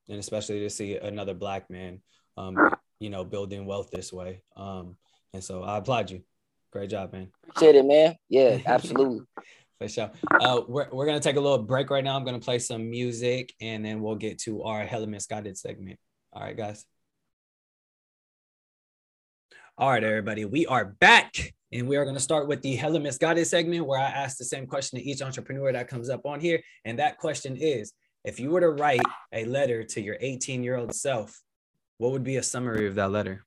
and 0.07 0.19
especially 0.19 0.59
to 0.61 0.69
see 0.69 0.97
another 0.97 1.33
black 1.33 1.69
man, 1.69 2.01
um, 2.37 2.57
you 2.99 3.09
know, 3.09 3.23
building 3.23 3.65
wealth 3.65 3.89
this 3.91 4.11
way. 4.13 4.43
Um, 4.55 4.95
and 5.33 5.43
so 5.43 5.63
I 5.63 5.77
applaud 5.77 6.11
you. 6.11 6.21
Great 6.71 6.89
job, 6.89 7.11
man. 7.11 7.29
Appreciate 7.49 7.75
it, 7.75 7.85
man. 7.85 8.15
Yeah, 8.29 8.59
absolutely. 8.65 9.25
For 9.79 9.87
sure. 9.87 10.11
Uh, 10.39 10.61
we're, 10.67 10.87
we're 10.91 11.05
going 11.05 11.19
to 11.19 11.23
take 11.23 11.37
a 11.37 11.41
little 11.41 11.57
break 11.57 11.89
right 11.89 12.03
now. 12.03 12.15
I'm 12.15 12.23
going 12.23 12.39
to 12.39 12.43
play 12.43 12.59
some 12.59 12.89
music 12.89 13.53
and 13.59 13.83
then 13.83 14.01
we'll 14.01 14.15
get 14.15 14.39
to 14.39 14.63
our 14.63 14.85
Hella 14.85 15.07
Misguided 15.07 15.57
segment. 15.57 15.99
All 16.33 16.41
right, 16.41 16.55
guys. 16.55 16.85
All 19.77 19.89
right, 19.89 20.03
everybody, 20.03 20.45
we 20.45 20.65
are 20.65 20.85
back. 20.85 21.53
And 21.73 21.89
we 21.89 21.97
are 21.97 22.05
going 22.05 22.15
to 22.15 22.21
start 22.21 22.47
with 22.47 22.61
the 22.61 22.75
Hella 22.75 23.01
Misguided 23.01 23.47
segment 23.47 23.85
where 23.85 23.99
I 23.99 24.05
ask 24.05 24.37
the 24.37 24.45
same 24.45 24.65
question 24.65 24.97
to 24.97 25.05
each 25.05 25.21
entrepreneur 25.21 25.73
that 25.73 25.89
comes 25.89 26.09
up 26.09 26.25
on 26.25 26.39
here. 26.39 26.61
And 26.85 26.99
that 26.99 27.17
question 27.17 27.57
is 27.57 27.91
if 28.23 28.39
you 28.39 28.49
were 28.49 28.61
to 28.61 28.69
write 28.69 29.01
a 29.33 29.43
letter 29.45 29.83
to 29.83 30.01
your 30.01 30.17
18 30.21 30.63
year 30.63 30.77
old 30.77 30.93
self, 30.93 31.41
what 31.97 32.11
would 32.11 32.23
be 32.23 32.37
a 32.37 32.43
summary 32.43 32.87
of 32.87 32.95
that 32.95 33.11
letter? 33.11 33.45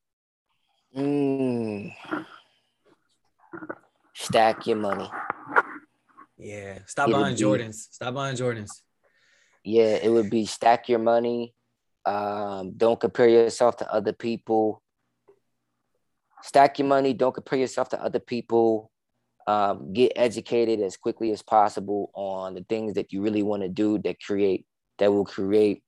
Mm. 0.94 1.94
Stack 4.14 4.66
your 4.66 4.76
money. 4.76 5.08
Yeah. 6.36 6.80
Stop 6.86 7.10
buying 7.10 7.36
Jordans. 7.36 7.76
Stop 7.92 8.14
buying 8.14 8.36
Jordans. 8.36 8.70
Yeah, 9.62 9.96
it 10.02 10.10
would 10.10 10.28
be 10.28 10.44
stack 10.44 10.90
your 10.90 10.98
money. 10.98 11.54
Um, 12.06 12.72
don't 12.76 13.00
compare 13.00 13.28
yourself 13.28 13.78
to 13.78 13.92
other 13.92 14.12
people 14.12 14.82
stack 16.44 16.78
your 16.78 16.86
money. 16.86 17.14
Don't 17.14 17.34
compare 17.34 17.58
yourself 17.58 17.88
to 17.88 18.02
other 18.02 18.20
people. 18.20 18.90
Um, 19.46 19.92
get 19.92 20.12
educated 20.16 20.80
as 20.80 20.96
quickly 20.96 21.30
as 21.30 21.42
possible 21.42 22.10
on 22.14 22.54
the 22.54 22.64
things 22.68 22.94
that 22.94 23.12
you 23.12 23.22
really 23.22 23.42
want 23.42 23.62
to 23.62 23.68
do 23.68 23.98
that 23.98 24.22
create 24.22 24.66
that 24.98 25.12
will 25.12 25.24
create, 25.24 25.82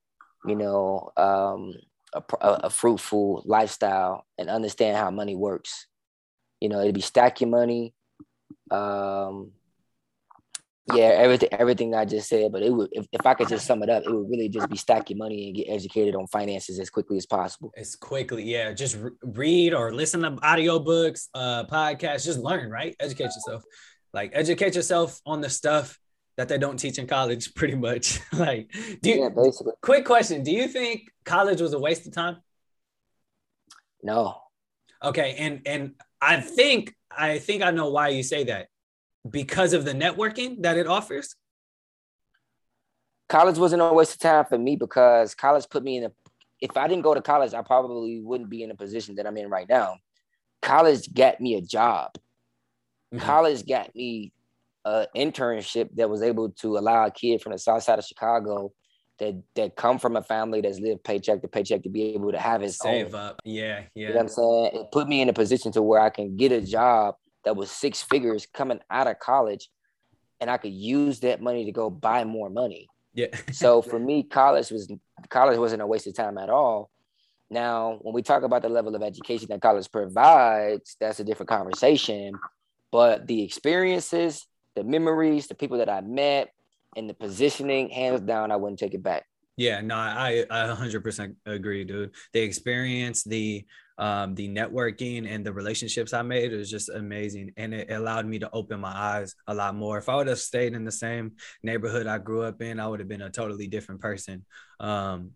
you 0.47 0.57
know, 0.57 1.11
um, 1.17 1.73
a, 2.12 2.23
a, 2.41 2.71
fruitful 2.71 3.43
lifestyle 3.47 4.27
and 4.37 4.51
understand 4.51 4.99
how 4.99 5.11
money 5.11 5.35
works. 5.35 5.87
You 6.61 6.69
know, 6.69 6.81
it'd 6.81 6.95
be 6.95 7.01
stack 7.01 7.41
your 7.41 7.49
money, 7.49 7.95
um, 8.71 9.53
yeah, 10.95 11.07
everything 11.07 11.49
everything 11.51 11.95
I 11.95 12.05
just 12.05 12.28
said, 12.28 12.53
but 12.53 12.62
it 12.62 12.72
would 12.72 12.89
if, 12.93 13.07
if 13.12 13.26
I 13.26 13.34
could 13.34 13.49
just 13.49 13.66
sum 13.66 13.82
it 13.82 13.91
up, 13.91 14.05
it 14.05 14.12
would 14.12 14.30
really 14.30 14.49
just 14.49 14.68
be 14.68 14.76
stack 14.76 15.11
your 15.11 15.16
money 15.16 15.49
and 15.49 15.57
get 15.57 15.68
educated 15.68 16.14
on 16.14 16.28
finances 16.28 16.78
as 16.78 16.91
quickly 16.91 17.16
as 17.16 17.26
possible. 17.26 17.72
As 17.76 17.97
quickly, 17.97 18.45
yeah. 18.45 18.72
Just 18.72 18.97
re- 18.97 19.11
read 19.22 19.74
or 19.74 19.93
listen 19.93 20.22
to 20.22 20.30
audiobooks, 20.30 21.26
uh 21.34 21.64
podcasts, 21.64 22.24
just 22.24 22.39
learn, 22.39 22.70
right? 22.70 22.95
Educate 23.01 23.24
yourself. 23.24 23.64
Like 24.12 24.30
educate 24.32 24.76
yourself 24.76 25.20
on 25.26 25.41
the 25.41 25.51
stuff 25.51 25.99
that 26.37 26.49
they 26.49 26.59
don't 26.59 26.76
teach 26.76 26.99
in 26.99 27.09
college, 27.09 27.55
pretty 27.57 27.74
much. 27.74 28.20
like 28.32 28.70
do 29.03 29.11
you, 29.11 29.22
yeah, 29.22 29.28
basically. 29.30 29.72
quick 29.82 30.05
question. 30.05 30.45
Do 30.45 30.53
you 30.53 30.68
think 30.68 31.11
college 31.24 31.61
was 31.61 31.72
a 31.72 31.80
waste 31.80 32.07
of 32.07 32.12
time? 32.12 32.37
No. 34.05 34.41
Okay, 35.03 35.34
and 35.37 35.62
and 35.66 35.95
I 36.20 36.41
think 36.41 36.95
I 37.11 37.41
think 37.41 37.64
I 37.64 37.72
know 37.72 37.91
why 37.91 38.09
you 38.09 38.22
say 38.22 38.45
that 38.45 38.68
because 39.31 39.72
of 39.72 39.85
the 39.85 39.93
networking 39.93 40.62
that 40.62 40.77
it 40.77 40.87
offers? 40.87 41.35
College 43.29 43.59
wasn't 43.59 43.83
a 43.83 43.93
waste 43.93 44.14
of 44.14 44.20
time 44.20 44.45
for 44.45 44.59
me 44.59 44.77
because 44.77 45.35
college 45.35 45.68
put 45.68 45.83
me 45.83 45.99
in 45.99 46.05
a. 46.05 46.12
If 46.61 46.77
I 46.77 46.89
didn't 46.89 47.03
go 47.03 47.12
to 47.12 47.20
college, 47.20 47.53
I 47.55 47.62
probably 47.62 48.20
wouldn't 48.20 48.49
be 48.49 48.62
in 48.62 48.70
a 48.70 48.74
position 48.74 49.16
that 49.16 49.27
I'm 49.27 49.37
in 49.37 49.51
right 49.51 49.68
now. 49.68 49.97
College 50.62 51.12
got 51.12 51.41
me 51.41 51.55
a 51.57 51.61
job. 51.61 52.12
Mm-hmm. 53.14 53.24
College 53.24 53.66
got 53.66 53.95
me 53.95 54.33
an 54.85 55.07
internship 55.14 55.91
that 55.97 56.09
was 56.09 56.22
able 56.22 56.51
to 56.51 56.79
allow 56.79 57.07
a 57.07 57.11
kid 57.11 57.43
from 57.43 57.53
the 57.53 57.59
south 57.59 57.83
side 57.83 57.99
of 57.99 58.05
Chicago 58.05 58.72
that 59.18 59.35
that 59.55 59.77
come 59.77 59.99
from 59.99 60.16
a 60.16 60.22
family 60.22 60.61
that's 60.61 60.79
lived 60.79 61.03
paycheck 61.03 61.43
to 61.43 61.49
paycheck 61.49 61.83
to 61.83 61.89
be 61.89 62.14
able 62.14 62.33
to 62.33 62.39
have 62.39 62.61
his 62.61 62.79
save 62.79 63.14
own. 63.14 63.20
up. 63.20 63.41
Yeah, 63.45 63.83
yeah. 63.95 64.09
You 64.09 64.09
know 64.09 64.14
what 64.14 64.20
I'm 64.22 64.29
saying? 64.29 64.70
It 64.74 64.93
put 64.93 65.09
me 65.09 65.20
in 65.20 65.29
a 65.29 65.33
position 65.33 65.72
to 65.72 65.83
where 65.83 66.01
I 66.01 66.11
can 66.11 66.37
get 66.37 66.53
a 66.53 66.61
job 66.61 67.16
that 67.47 67.57
was 67.57 67.71
six 67.71 68.03
figures 68.03 68.47
coming 68.53 68.81
out 68.91 69.07
of 69.07 69.19
college 69.19 69.71
and 70.41 70.51
I 70.51 70.59
could 70.59 70.73
use 70.73 71.21
that 71.21 71.41
money 71.41 71.65
to 71.65 71.73
go 71.73 71.89
buy 71.89 72.25
more 72.25 72.51
money. 72.51 72.89
Yeah. 73.15 73.29
so 73.53 73.81
for 73.91 73.99
me, 73.99 74.23
college 74.25 74.71
was 74.71 74.93
college 75.31 75.59
wasn't 75.59 75.81
a 75.81 75.87
waste 75.87 76.07
of 76.07 76.15
time 76.15 76.37
at 76.37 76.51
all. 76.51 76.91
Now, 77.49 77.99
when 78.03 78.13
we 78.13 78.23
talk 78.23 78.43
about 78.43 78.63
the 78.63 78.69
level 78.69 78.95
of 78.95 79.03
education 79.03 79.47
that 79.51 79.63
college 79.63 79.91
provides, 79.91 80.97
that's 81.01 81.21
a 81.21 81.25
different 81.25 81.49
conversation. 81.49 82.35
But 82.91 83.27
the 83.27 83.43
experiences, 83.43 84.47
the 84.75 84.83
memories, 84.83 85.47
the 85.47 85.55
people 85.55 85.79
that 85.79 85.89
I 85.89 86.01
met, 86.01 86.51
and 86.97 87.09
the 87.09 87.15
positioning, 87.15 87.91
hands 87.91 88.21
down, 88.23 88.51
I 88.51 88.57
wouldn't 88.57 88.81
take 88.81 88.95
it 88.95 89.03
back. 89.03 89.25
Yeah, 89.57 89.81
no, 89.81 89.95
I 89.95 90.45
I 90.51 90.67
100% 90.67 91.37
agree, 91.47 91.85
dude. 91.85 92.11
The 92.33 92.41
experience, 92.41 93.23
the 93.23 93.65
um, 93.99 94.35
the 94.35 94.49
networking 94.49 95.29
and 95.29 95.45
the 95.45 95.53
relationships 95.53 96.13
I 96.13 96.23
made 96.23 96.53
was 96.53 96.71
just 96.71 96.89
amazing, 96.89 97.53
and 97.57 97.75
it 97.75 97.91
allowed 97.91 98.27
me 98.27 98.39
to 98.41 98.51
open 98.53 98.81
my 98.81 98.93
eyes 98.95 99.35
a 99.47 99.55
lot 99.55 99.75
more. 99.75 99.99
If 99.99 100.09
I 100.09 100.17
would 100.17 100.27
have 100.27 100.39
stayed 100.39 100.75
in 100.75 100.85
the 100.85 100.93
same 100.93 101.33
neighborhood 101.63 102.07
I 102.07 102.19
grew 102.19 102.43
up 102.43 102.61
in, 102.61 102.81
I 102.81 102.87
would 102.87 103.01
have 103.01 103.09
been 103.09 103.23
a 103.23 103.31
totally 103.31 103.67
different 103.67 104.01
person. 104.01 104.45
Um, 104.81 105.33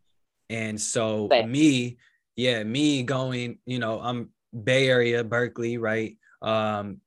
and 0.49 0.81
so 0.81 1.29
me, 1.47 1.99
yeah, 2.37 2.63
me 2.63 3.03
going, 3.03 3.59
you 3.67 3.79
know, 3.79 4.01
I'm 4.01 4.31
Bay 4.65 4.89
Area, 4.89 5.25
Berkeley, 5.25 5.79
right? 5.79 6.17
Um, 6.43 7.01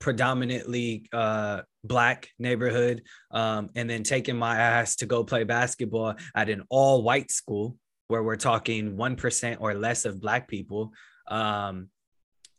predominantly 0.00 1.08
uh 1.12 1.60
black 1.84 2.28
neighborhood 2.38 3.02
um, 3.30 3.70
and 3.74 3.88
then 3.88 4.02
taking 4.02 4.36
my 4.36 4.56
ass 4.56 4.96
to 4.96 5.06
go 5.06 5.24
play 5.24 5.44
basketball 5.44 6.14
at 6.34 6.48
an 6.48 6.62
all 6.68 7.02
white 7.02 7.30
school 7.30 7.76
where 8.08 8.22
we're 8.22 8.36
talking 8.36 8.96
1% 8.96 9.56
or 9.60 9.74
less 9.74 10.04
of 10.04 10.20
black 10.20 10.48
people 10.48 10.92
um, 11.28 11.88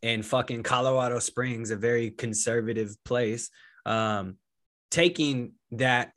in 0.02 0.22
fucking 0.22 0.62
Colorado 0.62 1.18
Springs, 1.18 1.70
a 1.70 1.76
very 1.76 2.10
conservative 2.10 2.96
place. 3.04 3.50
Um, 3.84 4.36
taking 4.90 5.52
that 5.72 6.12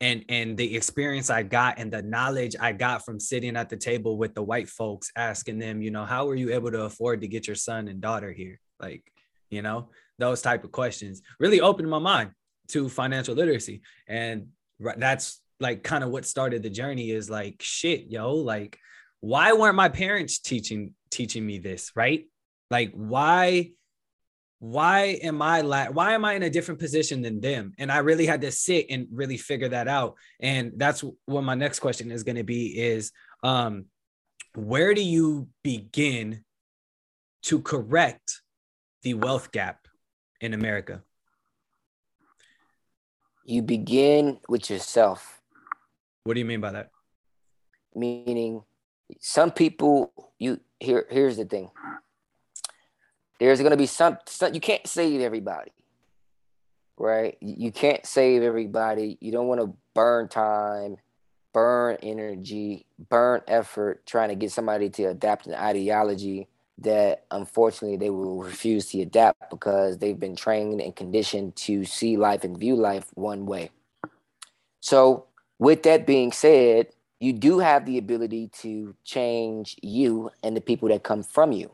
and 0.00 0.24
and 0.28 0.56
the 0.56 0.76
experience 0.76 1.28
I 1.28 1.42
got 1.42 1.78
and 1.78 1.92
the 1.92 2.02
knowledge 2.02 2.56
I 2.58 2.72
got 2.72 3.04
from 3.04 3.20
sitting 3.20 3.56
at 3.56 3.68
the 3.68 3.76
table 3.76 4.16
with 4.16 4.34
the 4.34 4.42
white 4.42 4.68
folks, 4.68 5.10
asking 5.14 5.58
them, 5.58 5.82
you 5.82 5.90
know, 5.90 6.04
how 6.04 6.26
were 6.26 6.34
you 6.34 6.52
able 6.52 6.70
to 6.70 6.84
afford 6.84 7.20
to 7.20 7.28
get 7.28 7.46
your 7.46 7.56
son 7.56 7.88
and 7.88 8.00
daughter 8.00 8.32
here? 8.32 8.58
Like, 8.80 9.02
you 9.50 9.62
know, 9.62 9.90
those 10.18 10.40
type 10.40 10.64
of 10.64 10.72
questions 10.72 11.20
really 11.38 11.60
opened 11.60 11.90
my 11.90 11.98
mind 11.98 12.30
to 12.68 12.88
financial 12.88 13.34
literacy, 13.34 13.82
and 14.08 14.48
that's 14.96 15.40
like 15.60 15.82
kind 15.82 16.02
of 16.02 16.10
what 16.10 16.24
started 16.24 16.62
the 16.62 16.70
journey 16.70 17.10
is 17.10 17.30
like 17.30 17.56
shit 17.60 18.06
yo 18.08 18.34
like 18.34 18.78
why 19.20 19.52
weren't 19.52 19.76
my 19.76 19.88
parents 19.88 20.38
teaching 20.38 20.94
teaching 21.10 21.44
me 21.44 21.58
this 21.58 21.92
right? 21.94 22.24
Like 22.70 22.92
why 22.92 23.72
why 24.58 25.18
am 25.22 25.40
i 25.40 25.62
la- 25.62 25.86
why 25.86 26.12
am 26.12 26.22
i 26.22 26.34
in 26.34 26.42
a 26.42 26.50
different 26.50 26.80
position 26.80 27.22
than 27.22 27.40
them? 27.40 27.72
And 27.78 27.90
i 27.90 27.98
really 27.98 28.26
had 28.26 28.42
to 28.42 28.52
sit 28.52 28.86
and 28.90 29.06
really 29.12 29.36
figure 29.36 29.68
that 29.68 29.88
out. 29.88 30.16
And 30.38 30.72
that's 30.76 31.04
what 31.24 31.44
my 31.44 31.54
next 31.54 31.80
question 31.80 32.10
is 32.10 32.24
going 32.24 32.36
to 32.36 32.44
be 32.44 32.78
is 32.78 33.12
um 33.42 33.86
where 34.54 34.94
do 34.94 35.02
you 35.02 35.48
begin 35.62 36.44
to 37.42 37.60
correct 37.60 38.42
the 39.02 39.14
wealth 39.14 39.52
gap 39.52 39.86
in 40.40 40.54
america? 40.54 41.02
You 43.44 43.62
begin 43.62 44.38
with 44.48 44.70
yourself 44.70 45.39
what 46.24 46.34
do 46.34 46.40
you 46.40 46.46
mean 46.46 46.60
by 46.60 46.72
that? 46.72 46.90
Meaning, 47.94 48.62
some 49.18 49.50
people 49.50 50.12
you 50.38 50.60
here. 50.78 51.06
Here's 51.10 51.36
the 51.36 51.44
thing. 51.44 51.70
There's 53.38 53.60
going 53.60 53.70
to 53.70 53.76
be 53.76 53.86
some, 53.86 54.18
some. 54.26 54.54
You 54.54 54.60
can't 54.60 54.86
save 54.86 55.20
everybody, 55.20 55.72
right? 56.98 57.36
You 57.40 57.72
can't 57.72 58.04
save 58.04 58.42
everybody. 58.42 59.18
You 59.20 59.32
don't 59.32 59.48
want 59.48 59.60
to 59.60 59.74
burn 59.94 60.28
time, 60.28 60.98
burn 61.52 61.96
energy, 62.02 62.86
burn 63.08 63.40
effort 63.48 64.04
trying 64.06 64.28
to 64.28 64.34
get 64.34 64.52
somebody 64.52 64.90
to 64.90 65.04
adapt 65.04 65.46
an 65.46 65.54
ideology 65.54 66.48
that 66.78 67.24
unfortunately 67.30 67.96
they 67.96 68.10
will 68.10 68.42
refuse 68.42 68.86
to 68.86 69.02
adapt 69.02 69.50
because 69.50 69.98
they've 69.98 70.18
been 70.18 70.36
trained 70.36 70.80
and 70.80 70.96
conditioned 70.96 71.54
to 71.54 71.84
see 71.84 72.16
life 72.16 72.42
and 72.44 72.58
view 72.58 72.74
life 72.74 73.06
one 73.14 73.44
way. 73.46 73.70
So 74.80 75.26
with 75.60 75.82
that 75.82 76.06
being 76.06 76.32
said, 76.32 76.88
you 77.20 77.34
do 77.34 77.58
have 77.58 77.84
the 77.84 77.98
ability 77.98 78.48
to 78.60 78.96
change 79.04 79.76
you 79.82 80.30
and 80.42 80.56
the 80.56 80.60
people 80.60 80.88
that 80.88 81.02
come 81.02 81.22
from 81.22 81.52
you. 81.52 81.70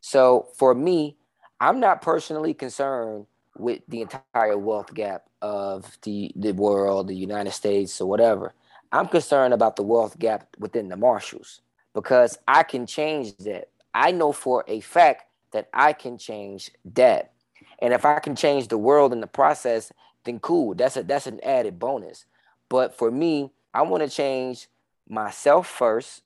So 0.00 0.48
for 0.56 0.74
me, 0.74 1.16
I'm 1.60 1.78
not 1.78 2.02
personally 2.02 2.52
concerned 2.52 3.26
with 3.56 3.80
the 3.88 4.02
entire 4.02 4.58
wealth 4.58 4.92
gap 4.92 5.26
of 5.40 5.96
the, 6.02 6.32
the 6.34 6.52
world, 6.52 7.06
the 7.06 7.14
United 7.14 7.52
States, 7.52 8.00
or 8.00 8.08
whatever. 8.08 8.52
I'm 8.90 9.06
concerned 9.06 9.54
about 9.54 9.76
the 9.76 9.84
wealth 9.84 10.18
gap 10.18 10.48
within 10.58 10.88
the 10.88 10.96
Marshalls 10.96 11.60
because 11.94 12.36
I 12.48 12.64
can 12.64 12.86
change 12.86 13.36
that. 13.38 13.68
I 13.94 14.10
know 14.10 14.32
for 14.32 14.64
a 14.66 14.80
fact 14.80 15.30
that 15.52 15.68
I 15.72 15.92
can 15.92 16.18
change 16.18 16.72
that. 16.96 17.32
And 17.78 17.94
if 17.94 18.04
I 18.04 18.18
can 18.18 18.34
change 18.34 18.66
the 18.66 18.78
world 18.78 19.12
in 19.12 19.20
the 19.20 19.26
process, 19.28 19.92
then 20.24 20.40
cool. 20.40 20.74
That's 20.74 20.96
a 20.96 21.04
that's 21.04 21.28
an 21.28 21.40
added 21.44 21.78
bonus. 21.78 22.26
But 22.68 22.96
for 22.96 23.10
me, 23.10 23.50
I 23.72 23.82
want 23.82 24.02
to 24.02 24.08
change 24.08 24.68
myself 25.08 25.66
first, 25.66 26.22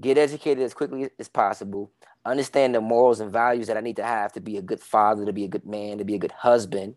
get 0.00 0.18
educated 0.18 0.64
as 0.64 0.74
quickly 0.74 1.10
as 1.18 1.28
possible, 1.28 1.90
understand 2.24 2.74
the 2.74 2.80
morals 2.80 3.20
and 3.20 3.30
values 3.30 3.66
that 3.68 3.76
I 3.76 3.80
need 3.80 3.96
to 3.96 4.04
have 4.04 4.32
to 4.32 4.40
be 4.40 4.56
a 4.56 4.62
good 4.62 4.80
father, 4.80 5.24
to 5.24 5.32
be 5.32 5.44
a 5.44 5.48
good 5.48 5.66
man, 5.66 5.98
to 5.98 6.04
be 6.04 6.14
a 6.14 6.18
good 6.18 6.32
husband, 6.32 6.96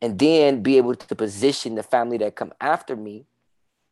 and 0.00 0.18
then 0.18 0.62
be 0.62 0.76
able 0.76 0.94
to 0.94 1.14
position 1.14 1.74
the 1.74 1.82
family 1.82 2.18
that 2.18 2.36
come 2.36 2.52
after 2.60 2.96
me 2.96 3.26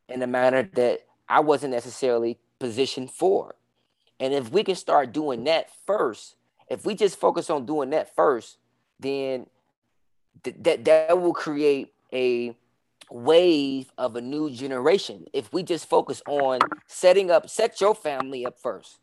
in 0.09 0.23
a 0.23 0.27
manner 0.27 0.69
that 0.75 1.01
I 1.29 1.41
wasn't 1.41 1.73
necessarily 1.73 2.39
positioned 2.59 3.11
for. 3.11 3.55
And 4.21 4.33
if 4.33 4.51
we 4.51 4.63
can 4.63 4.77
start 4.77 5.13
doing 5.13 5.45
that 5.45 5.69
first, 5.87 6.37
if 6.69 6.85
we 6.85 6.95
just 6.95 7.19
focus 7.19 7.51
on 7.51 7.67
doing 7.67 7.91
that 7.91 8.15
first, 8.15 8.59
then 9.01 9.47
th- 10.45 10.57
that 10.61 10.85
that 10.85 11.21
will 11.21 11.33
create 11.33 11.93
a 12.13 12.57
wave 13.11 13.91
of 13.99 14.17
a 14.17 14.21
new 14.21 14.51
generation. 14.51 15.27
If 15.33 15.53
we 15.53 15.63
just 15.63 15.89
focus 15.89 16.23
on 16.27 16.61
setting 16.87 17.31
up, 17.31 17.49
set 17.49 17.81
your 17.81 17.95
family 17.95 18.47
up 18.47 18.59
first, 18.59 18.99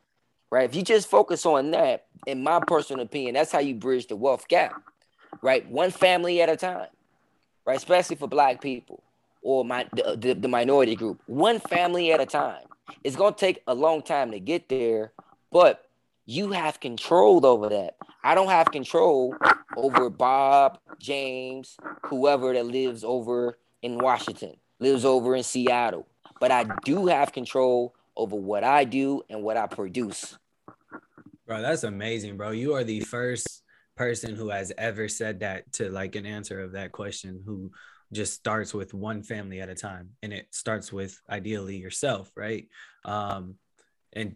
right? 0.51 0.69
If 0.69 0.75
you 0.75 0.83
just 0.83 1.09
focus 1.09 1.45
on 1.45 1.71
that, 1.71 2.05
in 2.27 2.43
my 2.43 2.59
personal 2.65 3.03
opinion, 3.05 3.35
that's 3.35 3.51
how 3.51 3.59
you 3.59 3.75
bridge 3.75 4.07
the 4.07 4.15
wealth 4.15 4.47
gap, 4.47 4.81
right? 5.41 5.69
One 5.69 5.91
family 5.91 6.41
at 6.41 6.49
a 6.49 6.57
time, 6.57 6.87
right? 7.65 7.77
Especially 7.77 8.15
for 8.15 8.27
Black 8.27 8.61
people 8.61 9.03
or 9.41 9.63
my 9.63 9.87
the, 9.93 10.17
the, 10.19 10.33
the 10.33 10.47
minority 10.47 10.95
group, 10.95 11.21
one 11.27 11.59
family 11.59 12.11
at 12.11 12.19
a 12.19 12.25
time. 12.25 12.63
It's 13.03 13.15
gonna 13.15 13.35
take 13.35 13.61
a 13.67 13.73
long 13.73 14.01
time 14.01 14.31
to 14.31 14.39
get 14.39 14.69
there, 14.69 15.13
but 15.51 15.85
you 16.25 16.51
have 16.51 16.79
control 16.79 17.45
over 17.45 17.69
that. 17.69 17.95
I 18.23 18.35
don't 18.35 18.49
have 18.49 18.71
control 18.71 19.35
over 19.77 20.09
Bob, 20.09 20.79
James, 20.99 21.77
whoever 22.03 22.53
that 22.53 22.65
lives 22.65 23.03
over 23.03 23.57
in 23.81 23.97
Washington, 23.97 24.55
lives 24.79 25.05
over 25.05 25.35
in 25.35 25.43
Seattle, 25.43 26.07
but 26.39 26.51
I 26.51 26.65
do 26.83 27.07
have 27.07 27.31
control 27.31 27.95
over 28.15 28.35
what 28.35 28.63
I 28.63 28.83
do 28.83 29.23
and 29.29 29.43
what 29.43 29.57
I 29.57 29.67
produce. 29.67 30.37
Bro, 31.47 31.61
that's 31.61 31.83
amazing, 31.83 32.37
bro. 32.37 32.51
You 32.51 32.75
are 32.75 32.83
the 32.83 32.99
first 32.99 33.63
person 33.99 34.33
who 34.33 34.49
has 34.49 34.71
ever 34.77 35.09
said 35.09 35.41
that 35.41 35.71
to 35.73 35.89
like 35.89 36.15
an 36.15 36.25
answer 36.25 36.61
of 36.61 36.71
that 36.71 36.91
question 36.91 37.41
who 37.45 37.69
just 38.13 38.33
starts 38.33 38.73
with 38.73 38.93
one 38.93 39.21
family 39.23 39.59
at 39.59 39.67
a 39.67 39.75
time. 39.75 40.11
And 40.23 40.31
it 40.31 40.47
starts 40.51 40.93
with 40.93 41.19
ideally 41.29 41.75
yourself 41.75 42.31
right? 42.35 42.67
Um 43.03 43.55
and 44.13 44.35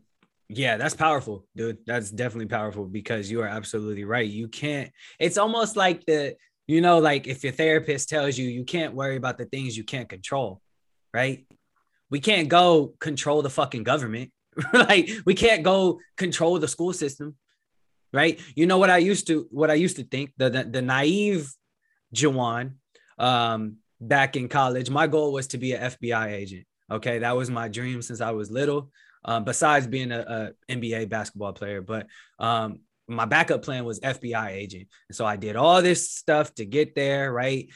yeah 0.49 0.75
that's 0.75 0.95
powerful 0.95 1.45
dude. 1.55 1.77
That's 1.85 2.11
definitely 2.11 2.47
powerful 2.47 2.85
because 2.85 3.31
you 3.31 3.41
are 3.41 3.47
absolutely 3.47 4.03
right. 4.03 4.29
You 4.29 4.49
can't 4.49 4.91
it's 5.17 5.37
almost 5.37 5.77
like 5.77 6.05
the 6.05 6.35
you 6.67 6.81
know 6.81 6.99
like 6.99 7.27
if 7.27 7.43
your 7.43 7.53
therapist 7.53 8.09
tells 8.09 8.37
you 8.37 8.47
you 8.47 8.63
can't 8.63 8.93
worry 8.93 9.15
about 9.15 9.37
the 9.37 9.45
things 9.45 9.77
you 9.77 9.83
can't 9.83 10.09
control 10.09 10.61
right 11.13 11.45
we 12.09 12.19
can't 12.19 12.49
go 12.49 12.93
control 12.99 13.41
the 13.41 13.49
fucking 13.49 13.83
government 13.83 14.31
like 14.73 15.09
we 15.25 15.33
can't 15.33 15.63
go 15.63 15.99
control 16.17 16.59
the 16.59 16.67
school 16.67 16.93
system 16.93 17.35
right 18.11 18.39
you 18.55 18.65
know 18.65 18.77
what 18.77 18.89
i 18.89 18.97
used 18.97 19.27
to 19.27 19.47
what 19.51 19.71
i 19.71 19.73
used 19.73 19.95
to 19.95 20.03
think 20.03 20.31
the 20.37 20.49
the, 20.49 20.63
the 20.63 20.81
naive 20.81 21.51
Juwan 22.13 22.73
um, 23.17 23.77
back 23.99 24.35
in 24.35 24.47
college. 24.47 24.89
My 24.89 25.07
goal 25.07 25.33
was 25.33 25.47
to 25.47 25.57
be 25.57 25.73
an 25.73 25.91
FBI 25.91 26.31
agent. 26.31 26.65
Okay, 26.91 27.19
that 27.19 27.35
was 27.35 27.49
my 27.49 27.67
dream 27.67 28.01
since 28.01 28.21
I 28.21 28.31
was 28.31 28.51
little. 28.51 28.91
Um, 29.25 29.45
besides 29.45 29.87
being 29.87 30.11
a, 30.11 30.53
a, 30.69 30.73
NBA 30.73 31.07
basketball 31.07 31.53
player, 31.53 31.81
but 31.81 32.07
um, 32.39 32.79
my 33.07 33.25
backup 33.25 33.63
plan 33.63 33.85
was 33.85 33.99
FBI 33.99 34.49
agent. 34.49 34.87
And 35.09 35.15
so 35.15 35.25
I 35.25 35.35
did 35.35 35.55
all 35.55 35.81
this 35.81 36.09
stuff 36.09 36.53
to 36.55 36.65
get 36.65 36.95
there. 36.95 37.31
Right? 37.31 37.69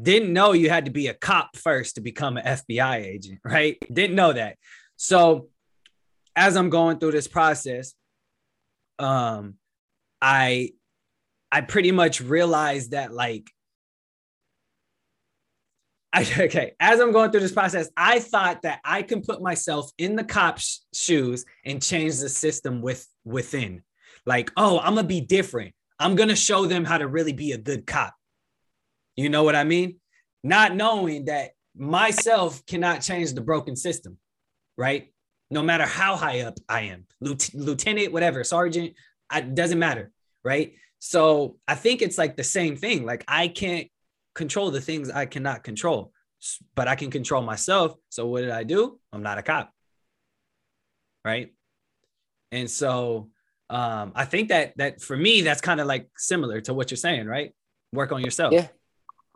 Didn't 0.00 0.32
know 0.32 0.52
you 0.52 0.70
had 0.70 0.86
to 0.86 0.90
be 0.90 1.08
a 1.08 1.14
cop 1.14 1.56
first 1.56 1.96
to 1.96 2.00
become 2.00 2.36
an 2.36 2.44
FBI 2.44 2.96
agent. 2.96 3.40
Right? 3.44 3.78
Didn't 3.92 4.16
know 4.16 4.32
that. 4.32 4.56
So 4.96 5.48
as 6.36 6.56
I'm 6.56 6.70
going 6.70 6.98
through 6.98 7.12
this 7.12 7.28
process, 7.28 7.94
um, 8.98 9.54
I 10.20 10.72
I 11.50 11.60
pretty 11.60 11.92
much 11.92 12.20
realized 12.20 12.92
that 12.92 13.12
like 13.12 13.50
I, 16.12 16.20
okay, 16.38 16.74
as 16.78 17.00
I'm 17.00 17.12
going 17.12 17.30
through 17.30 17.40
this 17.40 17.52
process, 17.52 17.88
I 17.96 18.20
thought 18.20 18.62
that 18.62 18.80
I 18.84 19.02
can 19.02 19.22
put 19.22 19.42
myself 19.42 19.90
in 19.98 20.16
the 20.16 20.24
cop's 20.24 20.86
shoes 20.92 21.44
and 21.64 21.82
change 21.82 22.18
the 22.18 22.28
system 22.28 22.82
with 22.82 23.06
within. 23.24 23.82
Like, 24.26 24.50
oh, 24.56 24.78
I'm 24.78 24.94
gonna 24.94 25.06
be 25.06 25.20
different. 25.20 25.74
I'm 25.98 26.14
gonna 26.16 26.36
show 26.36 26.66
them 26.66 26.84
how 26.84 26.98
to 26.98 27.06
really 27.06 27.32
be 27.32 27.52
a 27.52 27.58
good 27.58 27.86
cop. 27.86 28.14
You 29.16 29.28
know 29.28 29.42
what 29.42 29.56
I 29.56 29.64
mean? 29.64 29.96
Not 30.42 30.74
knowing 30.74 31.26
that 31.26 31.50
myself 31.76 32.64
cannot 32.66 33.02
change 33.02 33.32
the 33.32 33.40
broken 33.40 33.76
system, 33.76 34.18
right? 34.76 35.12
No 35.50 35.62
matter 35.62 35.84
how 35.84 36.16
high 36.16 36.40
up 36.40 36.58
I 36.68 36.82
am, 36.82 37.06
lieutenant, 37.20 38.12
whatever, 38.12 38.42
sergeant, 38.42 38.94
it 39.32 39.54
doesn't 39.54 39.78
matter, 39.78 40.10
right? 40.44 40.74
So 40.98 41.56
I 41.66 41.74
think 41.74 42.00
it's 42.00 42.18
like 42.18 42.36
the 42.36 42.44
same 42.44 42.76
thing. 42.76 43.04
Like 43.04 43.24
I 43.28 43.48
can't 43.48 43.88
control 44.34 44.70
the 44.70 44.80
things 44.80 45.10
I 45.10 45.26
cannot 45.26 45.62
control, 45.62 46.12
but 46.74 46.88
I 46.88 46.94
can 46.94 47.10
control 47.10 47.42
myself. 47.42 47.94
So 48.08 48.26
what 48.26 48.42
did 48.42 48.50
I 48.50 48.62
do? 48.64 48.98
I'm 49.12 49.22
not 49.22 49.38
a 49.38 49.42
cop. 49.42 49.72
Right. 51.24 51.52
And 52.50 52.70
so 52.70 53.30
um, 53.72 54.12
I 54.14 54.24
think 54.24 54.50
that 54.50 54.76
that 54.76 55.00
for 55.00 55.16
me, 55.16 55.42
that's 55.42 55.60
kind 55.60 55.80
of 55.80 55.86
like 55.86 56.08
similar 56.16 56.60
to 56.62 56.74
what 56.74 56.90
you're 56.90 56.96
saying, 56.96 57.26
right? 57.26 57.54
Work 57.92 58.12
on 58.12 58.22
yourself. 58.22 58.52
Yeah, 58.52 58.68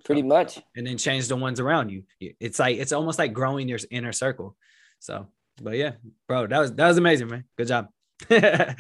pretty 0.05 0.23
much. 0.23 0.61
And 0.77 0.87
then 0.87 0.99
change 0.99 1.29
the 1.29 1.37
ones 1.37 1.61
around 1.61 1.91
you. 1.91 2.05
It's 2.21 2.59
like 2.59 2.79
it's 2.79 2.93
almost 2.93 3.19
like 3.19 3.33
growing 3.33 3.69
your 3.69 3.79
inner 3.91 4.13
circle. 4.13 4.57
So, 4.99 5.29
but 5.63 5.77
yeah, 5.77 5.93
bro, 6.29 6.47
that 6.47 6.59
was 6.59 6.75
that 6.75 6.89
was 6.89 6.99
amazing, 6.99 7.29
man. 7.29 7.45
Good 7.57 7.69
job. 7.69 7.89
uh, 8.31 8.75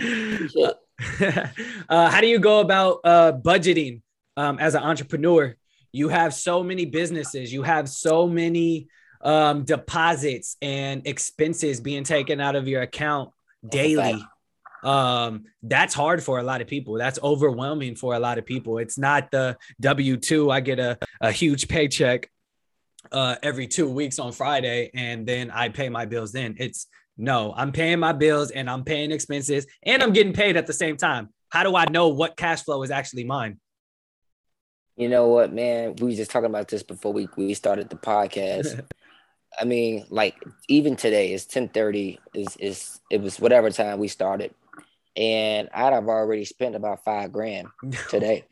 how 2.10 2.20
do 2.20 2.26
you 2.26 2.38
go 2.38 2.60
about 2.60 3.00
uh, 3.04 3.32
budgeting 3.32 4.02
um, 4.36 4.58
as 4.58 4.74
an 4.74 4.82
entrepreneur 4.82 5.56
you 5.96 6.08
have 6.08 6.34
so 6.34 6.62
many 6.62 6.84
businesses, 6.84 7.50
you 7.50 7.62
have 7.62 7.88
so 7.88 8.28
many 8.28 8.88
um, 9.22 9.64
deposits 9.64 10.58
and 10.60 11.06
expenses 11.06 11.80
being 11.80 12.04
taken 12.04 12.38
out 12.38 12.54
of 12.54 12.68
your 12.68 12.82
account 12.82 13.30
daily. 13.66 14.22
Um, 14.86 15.46
that's 15.64 15.94
hard 15.94 16.22
for 16.22 16.38
a 16.38 16.44
lot 16.44 16.60
of 16.60 16.68
people. 16.68 16.94
That's 16.94 17.18
overwhelming 17.20 17.96
for 17.96 18.14
a 18.14 18.20
lot 18.20 18.38
of 18.38 18.46
people. 18.46 18.78
It's 18.78 18.96
not 18.96 19.32
the 19.32 19.56
W 19.80 20.16
2, 20.16 20.48
I 20.48 20.60
get 20.60 20.78
a, 20.78 20.96
a 21.20 21.32
huge 21.32 21.66
paycheck 21.66 22.30
uh, 23.10 23.34
every 23.42 23.66
two 23.66 23.88
weeks 23.88 24.20
on 24.20 24.30
Friday 24.30 24.90
and 24.94 25.26
then 25.26 25.50
I 25.50 25.70
pay 25.70 25.88
my 25.88 26.06
bills 26.06 26.30
then. 26.30 26.54
It's 26.60 26.86
no, 27.18 27.52
I'm 27.56 27.72
paying 27.72 27.98
my 27.98 28.12
bills 28.12 28.52
and 28.52 28.70
I'm 28.70 28.84
paying 28.84 29.10
expenses 29.10 29.66
and 29.82 30.04
I'm 30.04 30.12
getting 30.12 30.32
paid 30.32 30.56
at 30.56 30.68
the 30.68 30.72
same 30.72 30.96
time. 30.96 31.30
How 31.48 31.64
do 31.64 31.74
I 31.74 31.86
know 31.90 32.08
what 32.08 32.36
cash 32.36 32.62
flow 32.62 32.82
is 32.84 32.92
actually 32.92 33.24
mine? 33.24 33.58
You 34.96 35.08
know 35.08 35.26
what, 35.26 35.52
man? 35.52 35.96
We 35.96 36.10
were 36.10 36.16
just 36.16 36.30
talking 36.30 36.50
about 36.50 36.68
this 36.68 36.84
before 36.84 37.12
we, 37.12 37.28
we 37.36 37.54
started 37.54 37.90
the 37.90 37.96
podcast. 37.96 38.86
I 39.60 39.64
mean, 39.64 40.04
like 40.10 40.36
even 40.68 40.94
today, 40.94 41.32
it's 41.32 41.44
1030, 41.44 42.20
is 42.34 42.56
is 42.58 43.00
it 43.10 43.22
was 43.22 43.40
whatever 43.40 43.70
time 43.70 43.98
we 43.98 44.08
started. 44.08 44.54
And 45.16 45.68
I'd 45.72 45.92
have 45.92 46.08
already 46.08 46.44
spent 46.44 46.74
about 46.74 47.04
five 47.04 47.32
grand 47.32 47.68
today. 48.08 48.44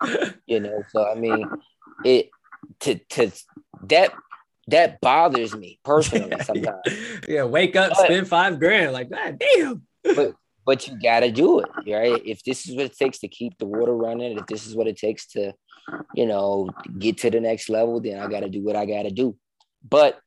you 0.46 0.60
know, 0.60 0.82
so 0.90 1.06
I 1.06 1.14
mean 1.14 1.48
it 2.04 2.30
to 2.80 2.94
to 3.10 3.30
that 3.84 4.12
that 4.68 5.00
bothers 5.00 5.54
me 5.54 5.80
personally 5.84 6.36
sometimes. 6.44 6.82
yeah, 7.26 7.44
wake 7.44 7.76
up, 7.76 7.90
but, 7.90 8.04
spend 8.04 8.28
five 8.28 8.58
grand, 8.58 8.92
like 8.92 9.10
that. 9.10 9.38
Damn. 9.38 9.82
But 10.02 10.34
but 10.64 10.86
you 10.86 10.98
gotta 11.02 11.30
do 11.30 11.60
it, 11.60 11.68
right? 11.86 12.22
If 12.24 12.42
this 12.44 12.68
is 12.68 12.76
what 12.76 12.86
it 12.86 12.96
takes 12.96 13.18
to 13.20 13.28
keep 13.28 13.58
the 13.58 13.66
water 13.66 13.94
running, 13.94 14.38
if 14.38 14.46
this 14.46 14.66
is 14.66 14.74
what 14.74 14.86
it 14.86 14.96
takes 14.96 15.26
to 15.28 15.52
you 16.14 16.26
know, 16.26 16.68
get 16.98 17.18
to 17.18 17.30
the 17.30 17.40
next 17.40 17.68
level, 17.68 18.00
then 18.00 18.18
I 18.18 18.28
got 18.28 18.40
to 18.40 18.48
do 18.48 18.62
what 18.62 18.76
I 18.76 18.86
got 18.86 19.02
to 19.02 19.10
do. 19.10 19.36
But 19.88 20.18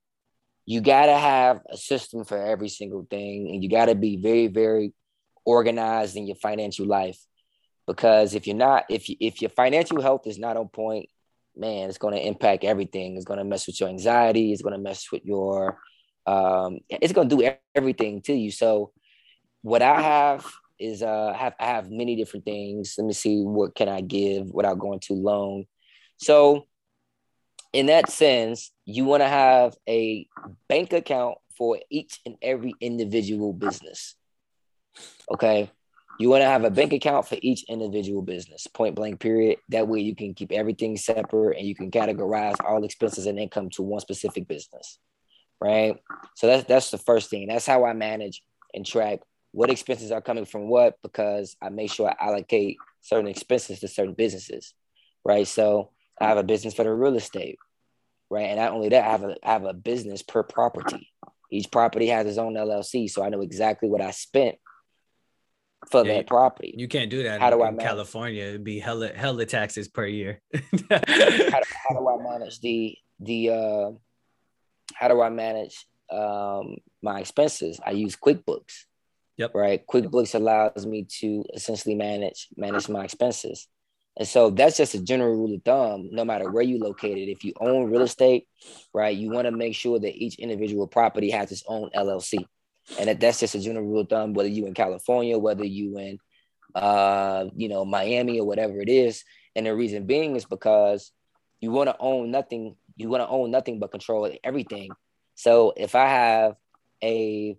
you 0.66 0.82
got 0.82 1.08
to 1.08 1.18
have 1.18 1.62
a 1.70 1.78
system 1.78 2.24
for 2.24 2.38
every 2.38 2.70
single 2.70 3.06
thing, 3.10 3.50
and 3.50 3.64
you 3.64 3.70
got 3.70 3.86
to 3.86 3.96
be 3.96 4.18
very, 4.18 4.48
very 4.48 4.94
organized 5.46 6.16
in 6.16 6.28
your 6.28 6.36
financial 6.36 6.86
life. 6.86 7.20
Because 7.88 8.36
if 8.36 8.48
you're 8.48 8.56
not, 8.56 8.86
if 8.90 9.10
you, 9.10 9.16
if 9.20 9.42
your 9.42 9.50
financial 9.50 10.02
health 10.02 10.28
is 10.28 10.38
not 10.38 10.58
on 10.58 10.70
point, 10.70 11.10
man, 11.56 11.90
it's 11.90 11.98
going 11.98 12.14
to 12.14 12.26
impact 12.26 12.64
everything. 12.64 13.16
It's 13.16 13.26
going 13.26 13.40
to 13.40 13.46
mess 13.46 13.68
with 13.68 13.80
your 13.80 13.90
anxiety. 13.90 14.54
It's 14.54 14.62
going 14.62 14.76
to 14.76 14.80
mess 14.80 15.12
with 15.12 15.26
your, 15.26 15.80
um, 16.26 16.80
it's 16.90 17.14
going 17.14 17.28
to 17.30 17.36
do 17.36 17.52
everything 17.76 18.22
to 18.24 18.34
you. 18.34 18.52
So, 18.52 18.92
what 19.64 19.82
I 19.82 20.02
have 20.02 20.52
is 20.82 21.04
uh 21.04 21.34
have 21.34 21.54
I 21.60 21.68
have 21.68 21.92
many 21.92 22.16
different 22.16 22.46
things. 22.46 22.96
Let 22.98 23.06
me 23.06 23.14
see 23.14 23.42
what 23.42 23.76
can 23.76 23.88
I 23.88 24.02
give 24.02 24.52
without 24.52 24.80
going 24.80 25.00
too 25.00 25.14
long. 25.14 25.66
So 26.18 26.68
in 27.72 27.86
that 27.86 28.10
sense, 28.10 28.72
you 28.86 29.06
want 29.06 29.22
to 29.22 29.28
have 29.28 29.76
a 29.88 30.28
bank 30.68 30.92
account 30.92 31.38
for 31.58 31.80
each 31.90 32.20
and 32.26 32.36
every 32.42 32.74
individual 32.82 33.54
business. 33.54 34.16
Okay. 35.32 35.72
You 36.20 36.30
want 36.30 36.42
to 36.42 36.48
have 36.48 36.64
a 36.64 36.70
bank 36.70 36.94
account 36.94 37.28
for 37.28 37.38
each 37.42 37.64
individual 37.64 38.22
business, 38.22 38.68
point 38.68 38.96
blank, 38.96 39.20
period. 39.20 39.58
That 39.70 39.88
way 39.88 40.02
you 40.02 40.16
can 40.16 40.34
keep 40.34 40.52
everything 40.52 40.98
separate 40.98 41.58
and 41.58 41.66
you 41.66 41.74
can 41.74 41.90
categorize 41.90 42.58
all 42.64 42.84
expenses 42.84 43.26
and 43.26 43.40
income 43.40 43.70
to 43.72 43.82
one 43.82 44.02
specific 44.02 44.48
business. 44.48 45.00
Right. 45.60 45.98
So 46.36 46.48
that's 46.48 46.66
that's 46.66 46.92
the 46.92 46.98
first 46.98 47.30
thing. 47.30 47.48
That's 47.48 47.66
how 47.66 47.86
I 47.86 47.94
manage 47.94 48.44
and 48.74 48.86
track 48.86 49.20
what 49.52 49.70
expenses 49.70 50.12
are 50.12 50.22
coming 50.22 50.46
from 50.46 50.70
what 50.70 50.96
because 51.02 51.56
I 51.62 51.70
make 51.70 51.92
sure 51.92 52.10
I 52.10 52.16
allocate 52.20 52.78
certain 53.02 53.28
expenses 53.28 53.80
to 53.80 53.88
certain 53.88 54.14
businesses, 54.14 54.74
right? 55.26 55.48
So 55.48 55.92
I 56.20 56.28
have 56.28 56.38
a 56.38 56.44
business 56.44 56.74
for 56.74 56.84
the 56.84 56.94
real 56.94 57.16
estate, 57.16 57.58
right? 58.30 58.46
And 58.46 58.60
not 58.60 58.72
only 58.72 58.90
that, 58.90 59.06
I 59.06 59.12
have 59.12 59.24
a, 59.24 59.36
I 59.44 59.52
have 59.52 59.66
a 59.66 59.74
business 59.74 60.22
per 60.22 60.44
property. 60.44 61.10
Each 61.52 61.70
property 61.70 62.08
has 62.08 62.26
its 62.28 62.38
own 62.38 62.54
LLC, 62.54 63.10
so 63.10 63.24
I 63.24 63.30
know 63.30 63.42
exactly 63.42 63.90
what 63.90 64.02
I 64.02 64.12
spent 64.12 64.56
for 65.90 66.06
yeah, 66.06 66.18
that 66.18 66.28
property. 66.28 66.74
You 66.78 66.88
can't 66.88 67.10
do 67.10 67.24
that. 67.24 67.42
How 67.42 67.52
in, 67.52 67.58
do 67.58 67.64
I 67.64 67.70
in 67.70 67.78
California? 67.78 68.44
It'd 68.44 68.64
be 68.64 68.80
hella 68.80 69.10
hella 69.10 69.46
taxes 69.46 69.88
per 69.88 70.06
year. 70.06 70.42
how, 70.54 70.60
do, 70.60 70.86
how, 70.90 72.00
do, 72.00 72.08
I 72.08 72.18
manage 72.22 72.60
the 72.62 72.96
the 73.20 73.50
uh, 73.50 73.92
how 74.94 75.08
do 75.08 75.22
I 75.22 75.30
manage 75.30 75.86
um, 76.12 76.78
my 77.02 77.20
expenses? 77.20 77.80
I 77.86 77.92
use 77.92 78.16
QuickBooks. 78.16 78.86
Yep. 79.38 79.56
Right. 79.56 79.86
QuickBooks 79.88 80.36
allows 80.36 80.86
me 80.86 81.08
to 81.20 81.46
essentially 81.54 81.96
manage 81.96 82.50
manage 82.56 82.90
my 82.90 83.04
expenses. 83.04 83.68
And 84.18 84.28
so 84.28 84.50
that's 84.50 84.78
just 84.78 84.94
a 84.94 85.02
general 85.02 85.34
rule 85.34 85.56
of 85.56 85.64
thumb, 85.64 86.10
no 86.12 86.26
matter 86.26 86.52
where 86.52 86.64
you 86.64 86.80
located. 86.80 87.30
If 87.30 87.46
you 87.46 87.54
own 87.60 87.90
real 87.90 88.02
estate, 88.02 88.48
right, 88.94 89.16
you 89.16 89.32
want 89.32 89.46
to 89.46 89.52
make 89.52 89.74
sure 89.74 90.00
that 90.00 90.16
each 90.16 90.36
individual 90.36 90.86
property 90.86 91.32
has 91.32 91.52
its 91.52 91.64
own 91.66 91.90
LLC. 91.96 92.46
And 93.00 93.08
that, 93.08 93.20
that's 93.20 93.40
just 93.40 93.56
a 93.56 93.60
general 93.60 93.86
rule 93.86 94.02
of 94.02 94.10
thumb, 94.10 94.34
whether 94.34 94.50
you 94.50 94.66
in 94.66 94.74
California, 94.74 95.38
whether 95.38 95.66
you 95.66 95.98
in 95.98 96.20
uh, 96.76 97.46
you 97.56 97.70
know, 97.70 97.86
Miami 97.86 98.40
or 98.40 98.46
whatever 98.46 98.82
it 98.82 98.90
is. 98.90 99.24
And 99.56 99.66
the 99.66 99.76
reason 99.76 100.06
being 100.06 100.36
is 100.36 100.46
because 100.46 101.12
you 101.60 101.72
want 101.72 101.90
to 101.90 101.96
own 102.00 102.32
nothing, 102.32 102.76
you 102.96 103.10
want 103.10 103.24
to 103.24 103.30
own 103.30 103.52
nothing 103.52 103.80
but 103.80 103.92
control 103.92 104.32
everything. 104.44 104.90
So 105.36 105.74
if 105.76 105.96
I 105.96 106.08
have 106.08 106.56
a 107.04 107.58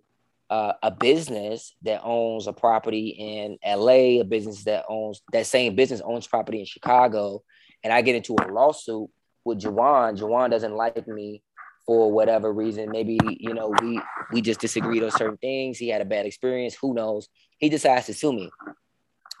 uh, 0.49 0.73
a 0.83 0.91
business 0.91 1.73
that 1.81 2.01
owns 2.03 2.47
a 2.47 2.53
property 2.53 3.07
in 3.09 3.57
LA, 3.65 4.19
a 4.19 4.23
business 4.23 4.63
that 4.65 4.85
owns 4.87 5.21
that 5.31 5.47
same 5.47 5.75
business 5.75 6.01
owns 6.03 6.27
property 6.27 6.59
in 6.59 6.65
Chicago, 6.65 7.41
and 7.83 7.91
I 7.91 8.01
get 8.01 8.15
into 8.15 8.35
a 8.35 8.51
lawsuit 8.51 9.09
with 9.45 9.61
Juwan, 9.61 10.17
Juwan 10.17 10.51
doesn't 10.51 10.75
like 10.75 11.07
me 11.07 11.41
for 11.85 12.11
whatever 12.11 12.51
reason. 12.51 12.91
Maybe 12.91 13.17
you 13.39 13.53
know 13.53 13.73
we 13.81 14.01
we 14.31 14.41
just 14.41 14.59
disagreed 14.59 15.03
on 15.03 15.11
certain 15.11 15.37
things. 15.37 15.77
He 15.77 15.89
had 15.89 16.01
a 16.01 16.05
bad 16.05 16.25
experience. 16.25 16.75
Who 16.81 16.93
knows? 16.93 17.29
He 17.57 17.69
decides 17.69 18.07
to 18.07 18.13
sue 18.13 18.33
me. 18.33 18.49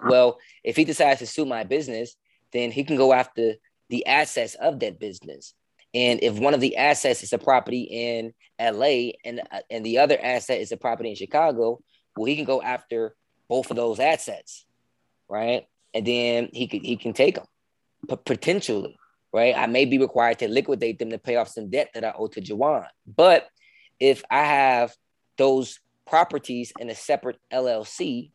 Well, 0.05 0.39
if 0.63 0.75
he 0.75 0.85
decides 0.85 1.19
to 1.19 1.27
sue 1.27 1.45
my 1.45 1.63
business, 1.63 2.15
then 2.51 2.71
he 2.71 2.83
can 2.83 2.97
go 2.97 3.13
after 3.13 3.55
the 3.89 4.05
assets 4.05 4.55
of 4.55 4.79
that 4.79 4.99
business. 4.99 5.53
And 5.93 6.23
if 6.23 6.39
one 6.39 6.53
of 6.53 6.59
the 6.59 6.77
assets 6.77 7.23
is 7.23 7.33
a 7.33 7.37
property 7.37 7.81
in 7.81 8.33
LA 8.59 9.11
and 9.23 9.41
uh, 9.51 9.59
and 9.69 9.85
the 9.85 9.99
other 9.99 10.17
asset 10.21 10.59
is 10.59 10.71
a 10.71 10.77
property 10.77 11.09
in 11.09 11.15
Chicago, 11.15 11.81
well, 12.15 12.25
he 12.25 12.35
can 12.35 12.45
go 12.45 12.61
after 12.61 13.15
both 13.47 13.69
of 13.69 13.77
those 13.77 13.99
assets, 13.99 14.65
right? 15.29 15.67
And 15.93 16.05
then 16.05 16.49
he 16.51 16.67
could 16.67 16.83
he 16.83 16.97
can 16.97 17.13
take 17.13 17.35
them, 17.35 17.45
potentially, 18.25 18.97
right? 19.33 19.55
I 19.57 19.65
may 19.65 19.85
be 19.85 19.97
required 19.97 20.39
to 20.39 20.47
liquidate 20.47 20.99
them 20.99 21.09
to 21.09 21.17
pay 21.17 21.35
off 21.35 21.49
some 21.49 21.69
debt 21.69 21.89
that 21.93 22.05
I 22.05 22.13
owe 22.17 22.27
to 22.27 22.41
Juwan. 22.41 22.85
But 23.07 23.47
if 23.99 24.23
I 24.29 24.43
have 24.43 24.95
those 25.37 25.79
properties 26.07 26.71
in 26.79 26.89
a 26.89 26.95
separate 26.95 27.39
LLC, 27.51 28.31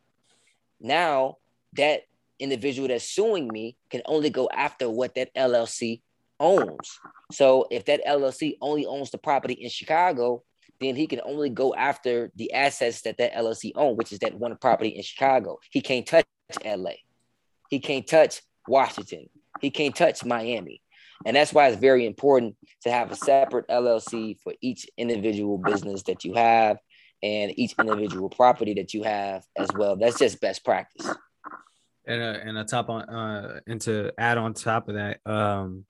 now 0.81 1.37
that 1.73 2.01
individual 2.39 2.87
that's 2.87 3.09
suing 3.09 3.47
me 3.47 3.77
can 3.89 4.01
only 4.05 4.29
go 4.29 4.49
after 4.53 4.89
what 4.89 5.15
that 5.15 5.33
LLC 5.35 6.01
owns. 6.39 6.99
So 7.31 7.67
if 7.71 7.85
that 7.85 8.01
LLC 8.05 8.57
only 8.61 8.85
owns 8.85 9.11
the 9.11 9.17
property 9.17 9.53
in 9.53 9.69
Chicago, 9.69 10.43
then 10.79 10.95
he 10.95 11.07
can 11.07 11.21
only 11.25 11.49
go 11.49 11.73
after 11.75 12.31
the 12.35 12.53
assets 12.53 13.01
that 13.01 13.17
that 13.17 13.33
LLC 13.33 13.71
owns, 13.75 13.97
which 13.97 14.13
is 14.13 14.19
that 14.19 14.35
one 14.35 14.55
property 14.57 14.89
in 14.89 15.03
Chicago. 15.03 15.59
He 15.69 15.81
can't 15.81 16.05
touch 16.05 16.25
LA. 16.65 16.91
He 17.69 17.79
can't 17.79 18.07
touch 18.07 18.41
Washington. 18.67 19.29
He 19.59 19.69
can't 19.69 19.95
touch 19.95 20.23
Miami. 20.23 20.81
And 21.25 21.35
that's 21.35 21.53
why 21.53 21.67
it's 21.67 21.79
very 21.79 22.05
important 22.05 22.55
to 22.83 22.91
have 22.91 23.11
a 23.11 23.15
separate 23.15 23.67
LLC 23.67 24.39
for 24.41 24.53
each 24.61 24.87
individual 24.97 25.57
business 25.57 26.03
that 26.03 26.23
you 26.23 26.33
have 26.33 26.77
and 27.21 27.51
each 27.57 27.75
individual 27.77 28.29
property 28.29 28.73
that 28.75 28.93
you 28.93 29.03
have 29.03 29.43
as 29.57 29.69
well. 29.75 29.95
That's 29.97 30.17
just 30.17 30.39
best 30.39 30.63
practice. 30.63 31.09
And 32.07 32.21
uh, 32.21 32.39
and 32.41 32.57
a 32.57 32.63
top 32.63 32.89
on 32.89 33.03
uh 33.03 33.59
and 33.67 33.79
to 33.81 34.11
add 34.17 34.37
on 34.37 34.53
top 34.53 34.87
of 34.87 34.95
that, 34.95 35.19
um, 35.25 35.85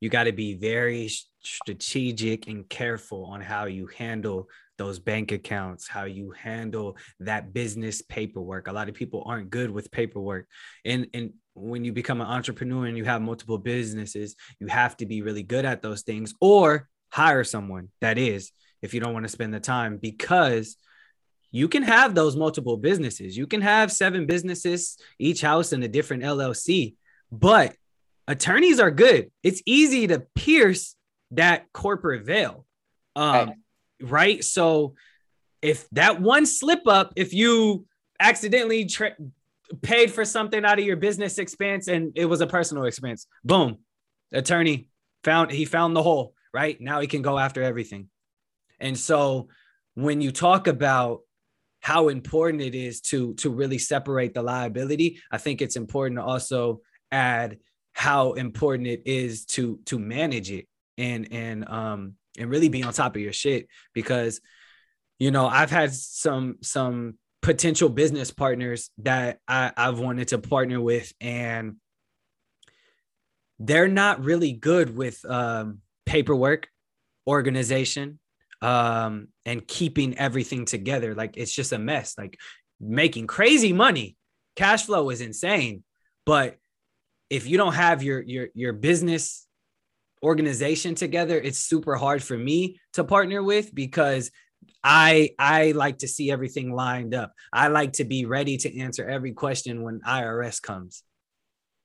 you 0.00 0.08
got 0.08 0.24
to 0.24 0.32
be 0.32 0.54
very 0.54 1.10
strategic 1.42 2.46
and 2.46 2.68
careful 2.68 3.24
on 3.26 3.40
how 3.40 3.64
you 3.64 3.88
handle 3.88 4.48
those 4.78 4.98
bank 4.98 5.32
accounts, 5.32 5.88
how 5.88 6.04
you 6.04 6.32
handle 6.32 6.96
that 7.20 7.52
business 7.52 8.02
paperwork. 8.02 8.68
A 8.68 8.72
lot 8.72 8.88
of 8.88 8.94
people 8.94 9.22
aren't 9.26 9.50
good 9.50 9.70
with 9.70 9.90
paperwork. 9.90 10.46
And 10.84 11.08
and 11.14 11.32
when 11.54 11.84
you 11.84 11.92
become 11.92 12.20
an 12.20 12.26
entrepreneur 12.26 12.86
and 12.86 12.96
you 12.96 13.04
have 13.04 13.22
multiple 13.22 13.58
businesses, 13.58 14.36
you 14.60 14.66
have 14.66 14.96
to 14.98 15.06
be 15.06 15.22
really 15.22 15.42
good 15.42 15.64
at 15.64 15.82
those 15.82 16.02
things 16.02 16.34
or 16.40 16.88
hire 17.10 17.44
someone 17.44 17.88
that 18.00 18.18
is 18.18 18.52
if 18.82 18.92
you 18.92 19.00
don't 19.00 19.14
want 19.14 19.24
to 19.24 19.32
spend 19.32 19.54
the 19.54 19.60
time 19.60 19.96
because 19.96 20.76
you 21.50 21.68
can 21.68 21.82
have 21.82 22.14
those 22.14 22.36
multiple 22.36 22.76
businesses. 22.76 23.36
You 23.36 23.46
can 23.46 23.62
have 23.62 23.90
seven 23.90 24.26
businesses, 24.26 24.98
each 25.18 25.40
house 25.40 25.72
in 25.72 25.82
a 25.82 25.88
different 25.88 26.22
LLC, 26.22 26.96
but 27.32 27.74
attorneys 28.28 28.80
are 28.80 28.90
good. 28.90 29.30
It's 29.42 29.62
easy 29.64 30.08
to 30.08 30.26
pierce 30.34 30.96
that 31.30 31.72
corporate 31.72 32.26
veil. 32.26 32.66
Um, 33.14 33.48
right. 33.48 33.56
Right? 34.00 34.42
So 34.44 34.94
if 35.62 35.88
that 35.90 36.20
one 36.20 36.46
slip 36.46 36.86
up, 36.86 37.12
if 37.16 37.32
you 37.32 37.86
accidentally 38.20 38.86
tra- 38.86 39.16
paid 39.82 40.12
for 40.12 40.24
something 40.24 40.64
out 40.64 40.78
of 40.78 40.84
your 40.84 40.96
business 40.96 41.38
expense 41.38 41.88
and 41.88 42.12
it 42.14 42.26
was 42.26 42.40
a 42.40 42.46
personal 42.46 42.84
expense, 42.84 43.26
boom, 43.44 43.78
attorney 44.32 44.88
found 45.24 45.50
he 45.50 45.64
found 45.64 45.96
the 45.96 46.02
hole, 46.02 46.34
right? 46.52 46.80
Now 46.80 47.00
he 47.00 47.06
can 47.06 47.22
go 47.22 47.38
after 47.38 47.62
everything. 47.62 48.08
And 48.78 48.96
so 48.96 49.48
when 49.94 50.20
you 50.20 50.30
talk 50.30 50.66
about 50.66 51.20
how 51.80 52.08
important 52.08 52.62
it 52.62 52.74
is 52.74 53.00
to 53.00 53.34
to 53.34 53.50
really 53.50 53.78
separate 53.78 54.34
the 54.34 54.42
liability, 54.42 55.20
I 55.30 55.38
think 55.38 55.62
it's 55.62 55.76
important 55.76 56.18
to 56.18 56.24
also 56.24 56.80
add 57.10 57.58
how 57.92 58.32
important 58.32 58.88
it 58.88 59.02
is 59.06 59.46
to 59.46 59.80
to 59.86 59.98
manage 59.98 60.50
it 60.50 60.66
and 60.98 61.28
and 61.32 61.68
um 61.68 62.14
and 62.38 62.50
really 62.50 62.68
be 62.68 62.82
on 62.82 62.92
top 62.92 63.16
of 63.16 63.22
your 63.22 63.32
shit 63.32 63.68
because 63.92 64.40
you 65.18 65.30
know 65.30 65.46
I've 65.46 65.70
had 65.70 65.92
some 65.92 66.56
some 66.62 67.14
potential 67.42 67.88
business 67.88 68.30
partners 68.30 68.90
that 68.98 69.38
I, 69.46 69.72
I've 69.76 69.98
wanted 69.98 70.28
to 70.28 70.38
partner 70.38 70.80
with 70.80 71.12
and 71.20 71.76
they're 73.58 73.88
not 73.88 74.24
really 74.24 74.52
good 74.52 74.96
with 74.96 75.24
um, 75.24 75.78
paperwork 76.04 76.68
organization 77.26 78.18
um, 78.62 79.28
and 79.44 79.66
keeping 79.66 80.18
everything 80.18 80.64
together. 80.64 81.14
Like 81.14 81.36
it's 81.36 81.54
just 81.54 81.72
a 81.72 81.78
mess. 81.78 82.16
Like 82.18 82.38
making 82.80 83.26
crazy 83.26 83.72
money 83.72 84.16
cash 84.56 84.86
flow 84.86 85.10
is 85.10 85.20
insane. 85.20 85.84
But 86.24 86.56
if 87.30 87.46
you 87.46 87.56
don't 87.56 87.74
have 87.74 88.02
your 88.02 88.20
your 88.20 88.48
your 88.54 88.72
business 88.72 89.45
organization 90.26 90.96
together, 90.96 91.38
it's 91.38 91.60
super 91.60 91.94
hard 91.94 92.22
for 92.22 92.36
me 92.36 92.80
to 92.94 93.04
partner 93.04 93.42
with 93.42 93.72
because 93.72 94.30
I 94.82 95.30
I 95.38 95.72
like 95.72 95.98
to 95.98 96.08
see 96.08 96.30
everything 96.30 96.72
lined 96.72 97.14
up. 97.14 97.32
I 97.52 97.68
like 97.68 97.94
to 97.94 98.04
be 98.04 98.26
ready 98.26 98.56
to 98.58 98.80
answer 98.80 99.08
every 99.08 99.32
question 99.32 99.82
when 99.82 100.00
IRS 100.00 100.60
comes 100.60 101.04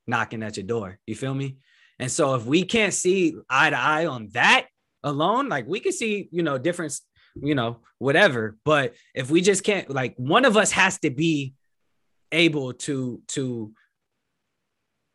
knocking 0.07 0.41
at 0.43 0.57
your 0.57 0.65
door. 0.65 0.97
You 1.05 1.15
feel 1.15 1.35
me? 1.35 1.57
And 1.99 2.11
so 2.11 2.33
if 2.33 2.45
we 2.45 2.63
can't 2.63 2.93
see 2.93 3.35
eye 3.47 3.69
to 3.69 3.77
eye 3.77 4.07
on 4.07 4.29
that 4.33 4.65
alone, 5.03 5.47
like 5.47 5.67
we 5.67 5.79
can 5.79 5.91
see, 5.91 6.27
you 6.31 6.41
know, 6.41 6.57
difference, 6.57 7.01
you 7.35 7.53
know, 7.53 7.81
whatever, 7.99 8.57
but 8.65 8.95
if 9.13 9.29
we 9.29 9.41
just 9.41 9.63
can't 9.63 9.87
like 9.89 10.15
one 10.17 10.45
of 10.45 10.57
us 10.57 10.71
has 10.71 10.97
to 10.99 11.11
be 11.11 11.53
able 12.31 12.73
to 12.73 13.21
to 13.27 13.73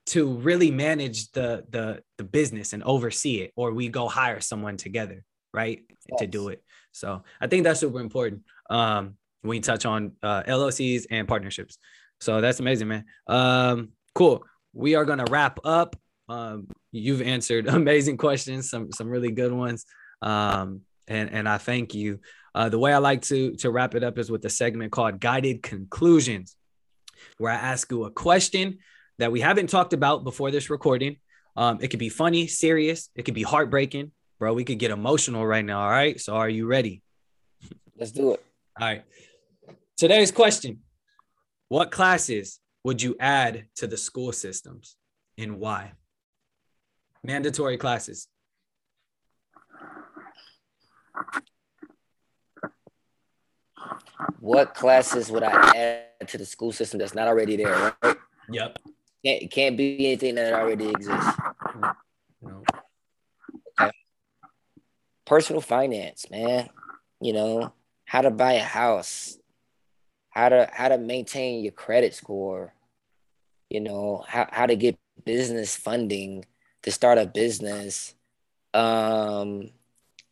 to 0.07 0.35
really 0.37 0.71
manage 0.71 1.31
the 1.33 1.65
the 1.71 2.03
the 2.17 2.25
business 2.25 2.73
and 2.73 2.83
oversee 2.85 3.41
it 3.41 3.53
or 3.57 3.73
we 3.73 3.89
go 3.89 4.09
hire 4.09 4.41
someone 4.41 4.77
together 4.77 5.23
right 5.53 5.83
yes. 6.11 6.21
to 6.21 6.27
do 6.27 6.49
it. 6.49 6.63
So 6.93 7.23
i 7.41 7.47
think 7.47 7.65
that's 7.65 7.81
super 7.81 8.01
important 8.01 8.43
um 8.71 9.15
when 9.43 9.57
you 9.57 9.63
touch 9.63 9.85
on 9.85 10.13
uh, 10.23 10.43
llcs 10.45 11.07
and 11.11 11.29
partnerships. 11.29 11.79
So 12.21 12.41
that's 12.41 12.61
amazing 12.61 12.89
man. 12.89 13.05
Um 13.27 13.91
cool. 14.15 14.45
We 14.73 14.95
are 14.95 15.05
going 15.05 15.19
to 15.25 15.31
wrap 15.31 15.59
up. 15.65 15.97
Um 16.29 16.69
you've 16.93 17.23
answered 17.23 17.67
amazing 17.81 18.17
questions 18.17 18.71
some 18.71 18.93
some 18.93 19.09
really 19.09 19.33
good 19.33 19.53
ones. 19.53 19.85
Um 20.23 20.83
and 21.09 21.31
and 21.31 21.49
i 21.49 21.59
thank 21.59 21.95
you. 21.95 22.21
Uh, 22.55 22.71
the 22.71 22.79
way 22.79 22.93
i 22.93 22.99
like 22.99 23.23
to 23.23 23.55
to 23.57 23.71
wrap 23.71 23.95
it 23.95 24.03
up 24.03 24.19
is 24.19 24.31
with 24.31 24.45
a 24.47 24.51
segment 24.51 24.91
called 24.91 25.21
guided 25.21 25.63
conclusions 25.63 26.57
where 27.37 27.53
i 27.53 27.57
ask 27.57 27.91
you 27.91 28.05
a 28.05 28.11
question 28.11 28.79
that 29.19 29.33
we 29.33 29.41
haven't 29.41 29.69
talked 29.69 29.93
about 29.93 30.25
before 30.25 30.51
this 30.51 30.71
recording. 30.71 31.17
Um, 31.57 31.79
it 31.81 31.89
could 31.89 31.99
be 31.99 32.09
funny, 32.09 32.47
serious, 32.47 33.09
it 33.15 33.25
could 33.25 33.35
be 33.35 33.43
heartbreaking, 33.43 34.13
bro. 34.39 34.53
We 34.53 34.65
could 34.65 34.79
get 34.79 34.91
emotional 34.91 35.47
right 35.47 35.65
now. 35.65 35.81
All 35.81 35.91
right. 35.91 36.21
So 36.21 36.35
are 36.35 36.49
you 36.49 36.67
ready? 36.67 37.03
Let's 37.99 38.13
do 38.13 38.33
it. 38.33 38.45
All 38.79 38.87
right. 38.87 39.05
Today's 39.97 40.31
question 40.31 40.81
What 41.69 41.91
classes 41.91 42.61
would 42.85 43.01
you 43.01 43.17
add 43.19 43.67
to 43.77 43.87
the 43.87 43.97
school 43.97 44.33
systems 44.33 44.97
and 45.39 45.59
why? 45.59 45.93
Mandatory 47.25 47.79
classes. 47.79 48.29
what 54.41 54.75
classes 54.75 55.31
would 55.31 55.43
I 55.43 56.05
add 56.21 56.29
to 56.29 56.39
the 56.39 56.47
school 56.47 56.73
system 56.73 56.99
that's 56.99 57.15
not 57.15 57.29
already 57.29 57.57
there, 57.57 57.95
right? 58.03 58.17
Yep. 58.51 58.79
Can't, 59.27 59.43
it 59.43 59.51
can't 59.51 59.77
be 59.77 60.07
anything 60.07 60.37
that 60.37 60.53
already 60.53 60.89
exists. 60.89 61.33
No. 62.41 62.63
Okay. 63.81 63.91
Personal 65.25 65.61
finance, 65.61 66.31
man. 66.31 66.69
You 67.21 67.33
know, 67.33 67.73
how 68.05 68.21
to 68.21 68.31
buy 68.31 68.53
a 68.53 68.63
house, 68.63 69.37
how 70.31 70.51
to 70.51 70.71
how 70.73 70.91
to 70.91 70.99
maintain 70.99 71.65
your 71.65 71.73
credit 71.73 72.15
score, 72.15 72.73
you 73.69 73.81
know, 73.81 74.25
how, 74.29 74.49
how 74.53 74.67
to 74.67 74.77
get 74.77 74.97
business 75.25 75.75
funding 75.77 76.45
to 76.83 76.93
start 76.93 77.19
a 77.19 77.27
business, 77.27 78.15
um, 78.75 79.71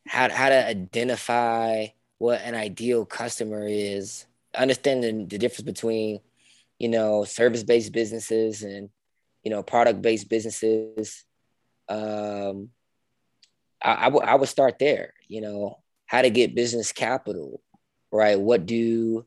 how, 0.07 0.31
how 0.31 0.51
to 0.51 0.69
identify 0.69 1.87
what 2.19 2.43
an 2.43 2.55
ideal 2.55 3.05
customer 3.05 3.67
is, 3.67 4.27
understanding 4.55 5.27
the 5.27 5.37
difference 5.37 5.63
between, 5.63 6.21
you 6.79 6.89
know, 6.89 7.25
service-based 7.25 7.93
businesses 7.93 8.63
and, 8.63 8.91
you 9.43 9.51
know, 9.51 9.63
product-based 9.63 10.29
businesses. 10.29 11.25
Um, 11.89 12.71
I, 13.83 13.93
I, 13.93 14.05
w- 14.05 14.05
I 14.05 14.09
would 14.09 14.25
I 14.25 14.35
would 14.37 14.49
start 14.49 14.79
there, 14.79 15.15
you 15.29 15.41
know, 15.41 15.79
how 16.07 16.23
to 16.23 16.31
get 16.31 16.55
business 16.55 16.93
capital, 16.93 17.63
right? 18.11 18.41
What 18.41 18.67
do 18.67 19.27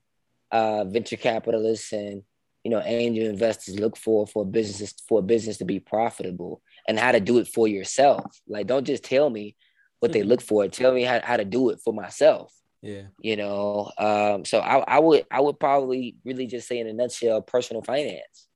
uh, 0.52 0.86
venture 0.86 1.18
capitalists 1.18 1.92
and 1.94 2.24
you 2.64 2.72
know 2.72 2.82
angel 2.84 3.26
investors 3.26 3.80
look 3.80 3.96
for 3.96 4.28
for 4.28 4.46
businesses 4.46 4.94
for 5.08 5.20
a 5.20 5.22
business 5.22 5.58
to 5.58 5.66
be 5.66 5.80
profitable 5.80 6.62
and 6.88 7.00
how 7.00 7.12
to 7.12 7.20
do 7.20 7.38
it 7.38 7.48
for 7.48 7.68
yourself 7.68 8.26
like 8.48 8.68
don't 8.68 8.86
just 8.86 9.04
tell 9.04 9.30
me 9.30 9.56
what 10.00 10.12
they 10.12 10.24
look 10.24 10.42
for 10.42 10.68
tell 10.68 10.94
me 10.94 11.04
how, 11.04 11.22
how 11.24 11.38
to 11.38 11.46
do 11.46 11.70
it 11.70 11.80
for 11.84 11.94
myself 11.94 12.54
yeah. 12.88 13.02
You 13.22 13.36
know 13.36 13.92
um 13.98 14.46
so 14.46 14.60
I, 14.60 14.78
I 14.96 15.00
would 15.00 15.26
i 15.30 15.42
would 15.42 15.60
probably 15.60 16.16
really 16.24 16.48
just 16.48 16.68
say 16.68 16.80
in 16.80 16.88
a 16.88 16.94
nutshell 16.94 17.42
personal 17.42 17.82
finance. 17.82 18.48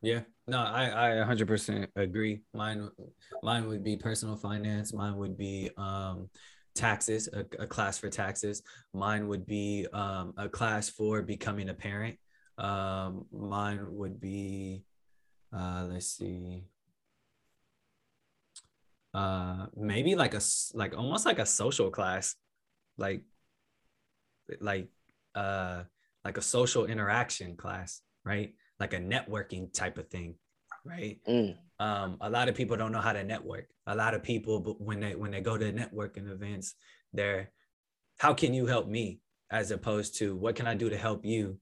Yeah. 0.00 0.20
No 0.46 0.58
i 0.58 0.84
i 0.88 1.24
100% 1.24 1.88
agree. 1.96 2.42
Mine 2.54 2.88
mine 3.42 3.66
would 3.68 3.82
be 3.82 3.96
personal 3.96 4.36
finance. 4.36 4.92
Mine 4.92 5.16
would 5.16 5.36
be 5.36 5.70
um 5.76 6.28
taxes 6.74 7.28
a, 7.32 7.40
a 7.62 7.66
class 7.66 7.98
for 7.98 8.08
taxes. 8.08 8.62
Mine 8.92 9.28
would 9.28 9.46
be 9.46 9.86
um, 9.92 10.32
a 10.36 10.48
class 10.48 10.88
for 10.88 11.22
becoming 11.22 11.68
a 11.68 11.74
parent. 11.74 12.18
Um, 12.58 13.26
mine 13.32 13.80
would 13.90 14.20
be, 14.20 14.84
uh, 15.54 15.86
let's 15.90 16.06
see, 16.06 16.64
uh, 19.14 19.66
maybe 19.76 20.14
like 20.14 20.34
a 20.34 20.40
like 20.74 20.96
almost 20.96 21.26
like 21.26 21.38
a 21.38 21.46
social 21.46 21.90
class, 21.90 22.34
like 22.96 23.22
like 24.60 24.88
uh 25.34 25.82
like 26.24 26.36
a 26.36 26.42
social 26.42 26.86
interaction 26.86 27.56
class, 27.56 28.00
right? 28.24 28.54
Like 28.78 28.92
a 28.92 28.98
networking 28.98 29.72
type 29.72 29.98
of 29.98 30.08
thing, 30.08 30.36
right? 30.84 31.18
Mm. 31.28 31.56
Um, 31.80 32.16
a 32.20 32.30
lot 32.30 32.48
of 32.48 32.54
people 32.54 32.76
don't 32.76 32.92
know 32.92 33.00
how 33.00 33.12
to 33.12 33.24
network. 33.24 33.66
A 33.86 33.96
lot 33.96 34.14
of 34.14 34.22
people, 34.22 34.60
but 34.60 34.80
when 34.80 35.00
they 35.00 35.14
when 35.14 35.30
they 35.30 35.40
go 35.40 35.58
to 35.58 35.72
networking 35.72 36.30
events, 36.30 36.74
they're 37.12 37.50
how 38.18 38.34
can 38.34 38.54
you 38.54 38.66
help 38.66 38.86
me 38.86 39.20
as 39.50 39.70
opposed 39.70 40.16
to 40.18 40.36
what 40.36 40.54
can 40.54 40.66
I 40.66 40.74
do 40.74 40.88
to 40.88 40.96
help 40.96 41.24
you 41.24 41.58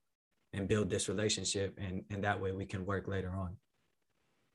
and 0.52 0.68
build 0.68 0.90
this 0.90 1.08
relationship 1.08 1.78
and 1.80 2.04
and 2.10 2.24
that 2.24 2.40
way 2.40 2.52
we 2.52 2.66
can 2.66 2.84
work 2.84 3.08
later 3.08 3.30
on 3.30 3.56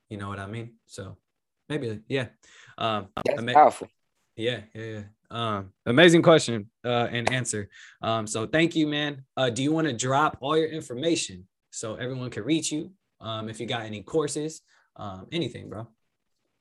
you 0.10 0.18
know 0.18 0.30
what 0.30 0.40
i 0.40 0.48
mean 0.48 0.74
so 0.86 1.18
maybe 1.70 2.00
yeah 2.08 2.28
um 2.78 3.08
That's 3.16 3.40
ama- 3.40 3.54
powerful 3.54 3.88
yeah 4.36 4.62
yeah, 4.74 4.84
yeah. 4.84 5.02
um 5.32 5.72
amazing 5.86 6.22
question 6.22 6.70
uh 6.84 7.08
and 7.12 7.32
answer 7.32 7.70
um 8.02 8.28
so 8.28 8.46
thank 8.46 8.76
you 8.76 8.88
man 8.88 9.24
uh 9.38 9.50
do 9.50 9.64
you 9.64 9.72
want 9.72 9.88
to 9.88 9.94
drop 9.94 10.38
all 10.42 10.58
your 10.58 10.70
information 10.70 11.48
so 11.72 11.96
everyone 11.96 12.30
can 12.30 12.44
reach 12.44 12.72
you 12.72 12.92
um 13.22 13.50
if 13.50 13.60
you 13.60 13.66
got 13.66 13.84
any 13.84 14.02
courses 14.02 14.62
um 14.98 15.28
anything 15.32 15.70
bro 15.70 15.88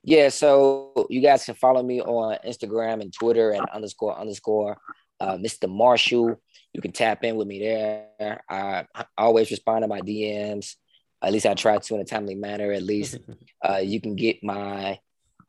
yeah 0.03 0.29
so 0.29 1.07
you 1.09 1.21
guys 1.21 1.45
can 1.45 1.55
follow 1.55 1.83
me 1.83 2.01
on 2.01 2.37
instagram 2.45 3.01
and 3.01 3.11
twitter 3.13 3.51
and 3.51 3.67
underscore 3.69 4.17
underscore 4.17 4.77
uh, 5.19 5.37
Mr. 5.37 5.69
Marshall. 5.69 6.39
You 6.73 6.81
can 6.81 6.91
tap 6.91 7.23
in 7.23 7.35
with 7.35 7.47
me 7.47 7.59
there. 7.59 8.43
I, 8.49 8.85
I 8.93 9.05
always 9.17 9.51
respond 9.51 9.83
to 9.83 9.87
my 9.87 10.01
DMs. 10.01 10.75
At 11.21 11.31
least 11.31 11.45
I 11.45 11.53
try 11.53 11.77
to 11.77 11.95
in 11.95 12.01
a 12.01 12.05
timely 12.05 12.35
manner. 12.35 12.71
At 12.71 12.83
least 12.83 13.17
uh, 13.67 13.77
you 13.77 14.01
can 14.01 14.15
get 14.15 14.43
my 14.43 14.99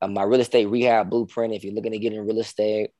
uh, 0.02 0.08
my 0.08 0.22
real 0.22 0.40
estate 0.40 0.66
rehab 0.66 1.10
blueprint 1.10 1.54
if 1.54 1.64
you're 1.64 1.74
looking 1.74 1.92
to 1.92 1.98
get 1.98 2.12
in 2.12 2.26
real 2.26 2.40
estate 2.40 2.90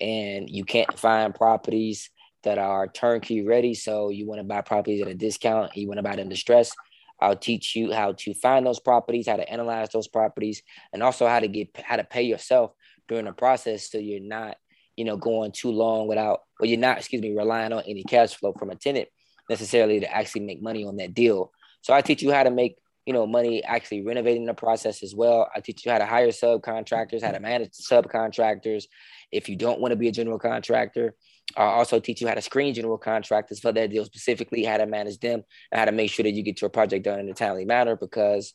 and 0.00 0.48
you 0.48 0.64
can't 0.64 0.98
find 0.98 1.34
properties 1.34 2.10
that 2.42 2.58
are 2.58 2.88
turnkey 2.88 3.44
ready. 3.44 3.74
So 3.74 4.10
you 4.10 4.26
want 4.26 4.40
to 4.40 4.44
buy 4.44 4.60
properties 4.60 5.02
at 5.02 5.08
a 5.08 5.14
discount. 5.14 5.76
You 5.76 5.88
want 5.88 5.98
to 5.98 6.02
buy 6.02 6.16
them 6.16 6.28
distressed. 6.28 6.74
I'll 7.20 7.36
teach 7.36 7.74
you 7.74 7.92
how 7.92 8.12
to 8.12 8.34
find 8.34 8.66
those 8.66 8.80
properties, 8.80 9.28
how 9.28 9.36
to 9.36 9.48
analyze 9.48 9.90
those 9.90 10.08
properties, 10.08 10.62
and 10.92 11.02
also 11.02 11.26
how 11.26 11.40
to 11.40 11.48
get 11.48 11.68
how 11.82 11.96
to 11.96 12.04
pay 12.04 12.22
yourself 12.22 12.72
during 13.08 13.24
the 13.24 13.32
process 13.32 13.90
so 13.90 13.98
you're 13.98 14.20
not 14.20 14.56
you 14.96 15.04
know, 15.04 15.16
going 15.16 15.52
too 15.52 15.70
long 15.70 16.06
without, 16.06 16.40
or 16.60 16.66
you're 16.66 16.78
not, 16.78 16.98
excuse 16.98 17.22
me, 17.22 17.36
relying 17.36 17.72
on 17.72 17.82
any 17.86 18.04
cash 18.04 18.34
flow 18.34 18.52
from 18.58 18.70
a 18.70 18.76
tenant 18.76 19.08
necessarily 19.50 20.00
to 20.00 20.14
actually 20.14 20.42
make 20.42 20.62
money 20.62 20.84
on 20.84 20.96
that 20.96 21.14
deal. 21.14 21.52
So 21.82 21.92
I 21.92 22.00
teach 22.00 22.22
you 22.22 22.32
how 22.32 22.44
to 22.44 22.50
make, 22.50 22.76
you 23.06 23.12
know, 23.12 23.26
money 23.26 23.62
actually 23.62 24.02
renovating 24.02 24.46
the 24.46 24.54
process 24.54 25.02
as 25.02 25.14
well. 25.14 25.50
I 25.54 25.60
teach 25.60 25.84
you 25.84 25.92
how 25.92 25.98
to 25.98 26.06
hire 26.06 26.28
subcontractors, 26.28 27.22
how 27.22 27.32
to 27.32 27.40
manage 27.40 27.72
subcontractors. 27.72 28.84
If 29.30 29.48
you 29.48 29.56
don't 29.56 29.80
want 29.80 29.92
to 29.92 29.96
be 29.96 30.08
a 30.08 30.12
general 30.12 30.38
contractor, 30.38 31.14
I 31.56 31.64
also 31.64 32.00
teach 32.00 32.22
you 32.22 32.28
how 32.28 32.34
to 32.34 32.40
screen 32.40 32.72
general 32.72 32.96
contractors 32.96 33.60
for 33.60 33.72
that 33.72 33.90
deal 33.90 34.04
specifically, 34.06 34.64
how 34.64 34.78
to 34.78 34.86
manage 34.86 35.18
them, 35.18 35.42
and 35.70 35.78
how 35.78 35.84
to 35.84 35.92
make 35.92 36.10
sure 36.10 36.22
that 36.22 36.32
you 36.32 36.42
get 36.42 36.60
your 36.62 36.70
project 36.70 37.04
done 37.04 37.20
in 37.20 37.28
a 37.28 37.34
timely 37.34 37.66
manner. 37.66 37.96
Because, 37.96 38.54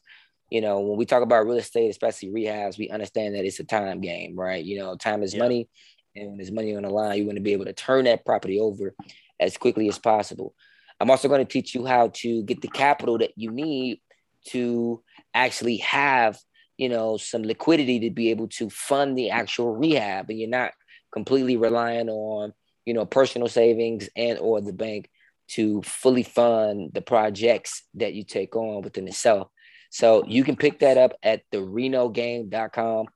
you 0.50 0.62
know, 0.62 0.80
when 0.80 0.98
we 0.98 1.06
talk 1.06 1.22
about 1.22 1.46
real 1.46 1.58
estate, 1.58 1.90
especially 1.90 2.30
rehabs, 2.30 2.80
we 2.80 2.90
understand 2.90 3.36
that 3.36 3.46
it's 3.46 3.60
a 3.60 3.64
time 3.64 4.02
game, 4.02 4.36
right? 4.36 4.64
You 4.64 4.80
know, 4.80 4.96
time 4.96 5.22
is 5.22 5.36
yeah. 5.36 5.44
money, 5.44 5.70
and 6.16 6.30
when 6.30 6.38
there's 6.38 6.52
money 6.52 6.76
on 6.76 6.82
the 6.82 6.90
line, 6.90 7.20
you 7.20 7.26
want 7.26 7.38
to 7.38 7.44
be 7.44 7.54
able 7.54 7.66
to 7.66 7.74
turn 7.74 8.06
that 8.06 8.26
property 8.26 8.60
over 8.60 8.96
as 9.40 9.58
quickly 9.58 9.88
as 9.88 10.00
possible. 10.00 10.56
I'm 11.00 11.12
also 11.12 11.28
going 11.28 11.46
to 11.46 11.52
teach 11.52 11.76
you 11.76 11.86
how 11.86 12.10
to 12.16 12.44
get 12.44 12.62
the 12.62 12.68
capital 12.68 13.20
that 13.20 13.32
you 13.36 13.52
need 13.52 14.02
to 14.48 15.02
actually 15.34 15.78
have, 15.78 16.40
you 16.78 16.90
know, 16.90 17.18
some 17.18 17.44
liquidity 17.44 18.00
to 18.02 18.10
be 18.10 18.30
able 18.30 18.48
to 18.48 18.70
fund 18.70 19.18
the 19.18 19.30
actual 19.30 19.76
rehab, 19.76 20.30
and 20.30 20.40
you're 20.40 20.50
not 20.50 20.72
completely 21.12 21.58
relying 21.58 22.10
on, 22.10 22.54
you 22.86 22.94
know, 22.94 23.06
personal 23.06 23.48
savings 23.48 24.10
and 24.16 24.40
or 24.40 24.62
the 24.62 24.74
bank 24.74 25.10
to 25.50 25.82
fully 25.82 26.24
fund 26.24 26.92
the 26.94 27.02
projects 27.02 27.84
that 27.96 28.14
you 28.14 28.24
take 28.24 28.56
on 28.56 28.82
within 28.82 29.08
itself. 29.08 29.50
So 29.90 30.24
you 30.28 30.44
can 30.44 30.56
pick 30.56 30.80
that 30.80 30.98
up 30.98 31.14
at 31.24 31.42
the 31.52 31.58
renogame.com. 31.58 33.08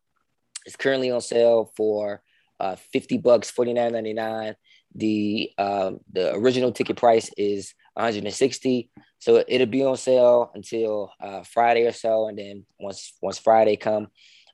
It's 0.65 0.76
currently 0.76 1.11
on 1.11 1.21
sale 1.21 1.71
for 1.78 2.24
uh, 2.59 2.76
50 2.76 3.19
bucks, 3.19 3.51
49.99. 3.51 4.55
The 4.95 5.51
um, 5.57 5.99
the 6.11 6.36
original 6.36 6.71
ticket 6.71 6.97
price 6.97 7.30
is 7.36 7.74
160. 7.93 8.89
So 9.19 9.43
it'll 9.47 9.67
be 9.67 9.83
on 9.83 9.97
sale 9.97 10.51
until 10.53 11.11
uh, 11.21 11.43
Friday 11.43 11.85
or 11.85 11.91
so, 11.91 12.27
and 12.27 12.37
then 12.37 12.65
once 12.79 13.13
once 13.21 13.39
Friday 13.39 13.75
come, 13.75 14.07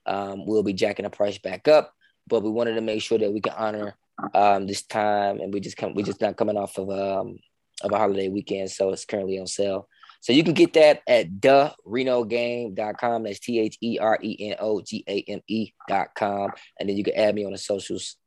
um, 0.06 0.46
we'll 0.46 0.64
be 0.64 0.74
jacking 0.74 1.04
the 1.04 1.10
price 1.10 1.38
back 1.38 1.68
up. 1.68 1.94
But 2.28 2.44
we 2.44 2.50
wanted 2.50 2.76
to 2.76 2.82
make 2.82 3.02
sure 3.02 3.18
that 3.18 3.34
we 3.34 3.42
can 3.42 3.54
honor 3.58 3.96
um, 4.34 4.68
this 4.68 4.84
time, 4.84 5.40
and 5.40 5.54
we 5.54 5.60
just 5.60 5.78
come 5.78 5.94
we 5.94 6.04
just 6.04 6.22
not 6.22 6.38
coming 6.38 6.58
off 6.58 6.78
of 6.78 6.90
um 6.90 7.40
of 7.82 7.92
a 7.92 7.98
holiday 7.98 8.30
weekend, 8.30 8.70
so 8.72 8.92
it's 8.92 9.06
currently 9.06 9.40
on 9.40 9.48
sale. 9.48 9.88
So 10.22 10.34
you 10.34 10.44
can 10.44 10.54
get 10.54 10.74
that 10.74 11.02
at 11.08 11.42
the 11.42 11.74
renogame.com. 11.88 13.24
That's 13.24 13.40
T 13.40 13.60
H 13.60 13.78
E 13.82 13.98
R 14.00 14.20
E 14.22 14.52
N 14.52 14.58
O 14.60 14.82
G 14.82 15.04
A 15.08 15.24
M 15.28 15.40
E.com. 15.48 16.52
And 16.80 16.90
then 16.90 16.98
you 16.98 17.04
can 17.04 17.16
add 17.16 17.36
me 17.36 17.46
on 17.46 17.54
the 17.54 17.58
socials. 17.58 18.18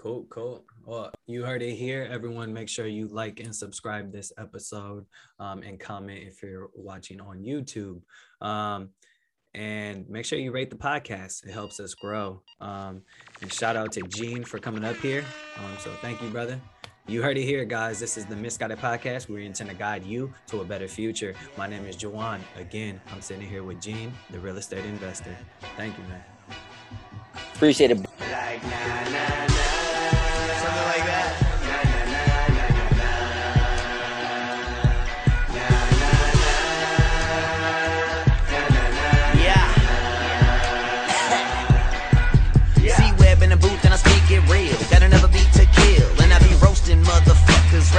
Cool, 0.00 0.24
cool. 0.30 0.64
Well, 0.86 1.12
you 1.26 1.44
heard 1.44 1.60
it 1.60 1.74
here. 1.74 2.08
Everyone, 2.10 2.54
make 2.54 2.70
sure 2.70 2.86
you 2.86 3.06
like 3.08 3.38
and 3.38 3.54
subscribe 3.54 4.10
this 4.10 4.32
episode 4.38 5.04
um, 5.38 5.62
and 5.62 5.78
comment 5.78 6.22
if 6.26 6.42
you're 6.42 6.70
watching 6.74 7.20
on 7.20 7.42
YouTube. 7.42 8.00
Um, 8.40 8.88
and 9.52 10.08
make 10.08 10.24
sure 10.24 10.38
you 10.38 10.52
rate 10.52 10.70
the 10.70 10.76
podcast. 10.76 11.44
It 11.44 11.52
helps 11.52 11.80
us 11.80 11.92
grow. 11.92 12.40
Um, 12.62 13.02
and 13.42 13.52
shout 13.52 13.76
out 13.76 13.92
to 13.92 14.00
Gene 14.00 14.42
for 14.42 14.58
coming 14.58 14.84
up 14.84 14.96
here. 14.96 15.22
Um, 15.58 15.76
so 15.78 15.90
thank 16.00 16.22
you, 16.22 16.30
brother. 16.30 16.58
You 17.06 17.20
heard 17.20 17.36
it 17.36 17.44
here, 17.44 17.66
guys. 17.66 18.00
This 18.00 18.16
is 18.16 18.24
the 18.24 18.36
Misguided 18.36 18.78
Podcast. 18.78 19.28
We 19.28 19.44
intend 19.44 19.68
to 19.68 19.76
guide 19.76 20.02
you 20.06 20.32
to 20.46 20.62
a 20.62 20.64
better 20.64 20.88
future. 20.88 21.34
My 21.58 21.66
name 21.66 21.84
is 21.84 21.94
Juwan. 21.94 22.40
Again, 22.56 23.02
I'm 23.12 23.20
sitting 23.20 23.46
here 23.46 23.64
with 23.64 23.82
Gene, 23.82 24.14
the 24.30 24.40
real 24.40 24.56
estate 24.56 24.86
investor. 24.86 25.36
Thank 25.76 25.98
you, 25.98 26.04
man. 26.04 26.24
Appreciate 27.54 27.90
it. 27.90 27.98
Like, 27.98 28.62
nah, 28.62 29.10
nah, 29.10 29.10
nah. 29.10 29.49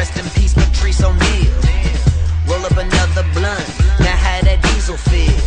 Rest 0.01 0.17
in 0.17 0.25
peace, 0.33 0.53
Patrice 0.55 1.03
O'Neal. 1.03 1.53
Roll 2.49 2.65
up 2.65 2.73
another 2.73 3.21
blunt, 3.37 3.67
now 4.01 4.17
how 4.25 4.41
that 4.41 4.57
diesel 4.73 4.97
feel? 4.97 5.37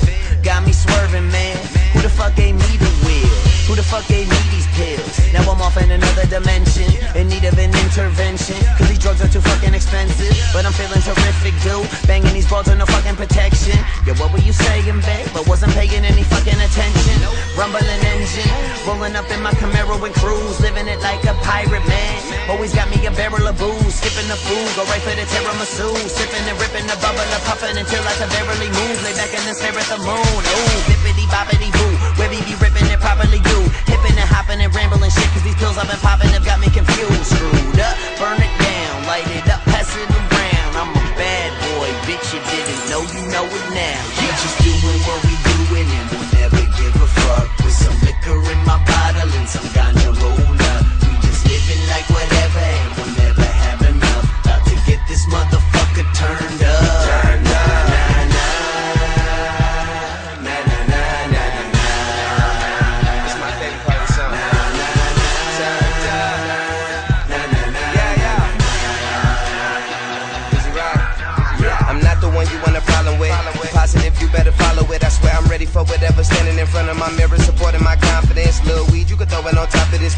Got 0.46 0.62
me 0.62 0.70
swerving, 0.70 1.26
man. 1.34 1.58
Who 1.90 1.98
the 2.06 2.08
fuck 2.08 2.36
gave 2.36 2.54
me 2.54 2.72
the 2.78 2.92
wheel? 3.02 3.34
Who 3.66 3.74
the 3.74 3.82
fuck 3.82 4.06
gave 4.06 4.30
me 4.30 4.38
these 4.54 4.68
pills? 4.78 5.18
Now 5.34 5.42
I'm 5.50 5.58
off 5.58 5.74
in 5.82 5.90
another 5.90 6.26
dimension, 6.30 6.86
in 7.18 7.26
need 7.26 7.42
of 7.42 7.58
an 7.58 7.74
intervention. 7.82 8.54
Cause 8.78 8.86
these 8.86 9.02
drugs 9.02 9.20
are 9.26 9.32
too 9.34 9.42
fucking 9.42 9.74
expensive. 9.74 10.30
But 10.54 10.62
I'm 10.62 10.72
feeling 10.78 11.02
terrific, 11.02 11.58
dude. 11.66 11.82
Banging 12.06 12.30
these 12.30 12.46
balls 12.46 12.70
with 12.70 12.78
no 12.78 12.86
fucking 12.86 13.18
protection. 13.18 13.74
Yo, 14.06 14.14
what 14.22 14.30
were 14.30 14.44
you 14.46 14.54
saying, 14.54 15.00
babe? 15.02 15.26
But 15.34 15.50
wasn't 15.50 15.74
paying 15.74 16.06
any 16.06 16.22
fucking 16.22 16.60
attention. 16.62 17.18
Rumbling 17.58 18.02
engine, 18.14 18.54
rolling 18.86 19.18
up 19.18 19.26
in 19.34 19.42
my 19.42 19.50
Camaro 19.58 19.98
and 19.98 20.14
cruise, 20.14 20.60
living 20.62 20.86
it 20.86 21.00
like 21.02 21.26
a 21.26 21.34
pirate, 21.42 21.82
man. 21.90 22.14
Always 22.48 22.72
got 22.74 22.86
me 22.92 23.04
a 23.06 23.10
barrel 23.10 23.48
of 23.48 23.58
booze, 23.58 23.83
skipping 24.24 24.30
the 24.30 24.40
food, 24.48 24.76
go 24.76 24.84
right 24.88 25.02
for 25.02 25.14
the 25.14 25.26
tiramisu, 25.28 25.92
sipping 26.08 26.48
and 26.48 26.58
ripping 26.60 26.86
the 26.86 26.96
bubble 27.00 27.24
puffing 27.44 27.76
until 27.76 28.02
I 28.04 28.12
can 28.16 28.28
barely 28.30 28.68
move. 28.68 28.96
Lay 29.04 29.12
back 29.12 29.32
and 29.34 29.44
then 29.44 29.54
stare 29.54 29.76
at 29.76 29.86
the 29.88 29.98
moon. 29.98 30.40
Ooh, 30.40 30.80
bippity 30.88 31.26
boppity 31.28 31.70
boo, 31.72 31.92
where 32.16 32.30
we 32.30 32.40
be 32.42 32.54
ripping 32.56 32.86
it 32.88 33.00
properly 33.00 33.40
do. 33.40 33.58
Hipping 33.86 34.16
and 34.16 34.28
hopping 34.28 34.60
and 34.60 34.74
rambling 34.74 35.10
shit, 35.10 35.28
cause 35.32 35.42
these 35.42 35.56
pills 35.56 35.76
I've 35.76 35.88
been 35.88 36.00
popping 36.00 36.30
have 36.30 36.44
got 36.44 36.60
me 36.60 36.68
confused. 36.70 37.26
Screwed 37.26 37.80
up, 37.80 37.96
burn 38.18 38.40
it 38.40 38.63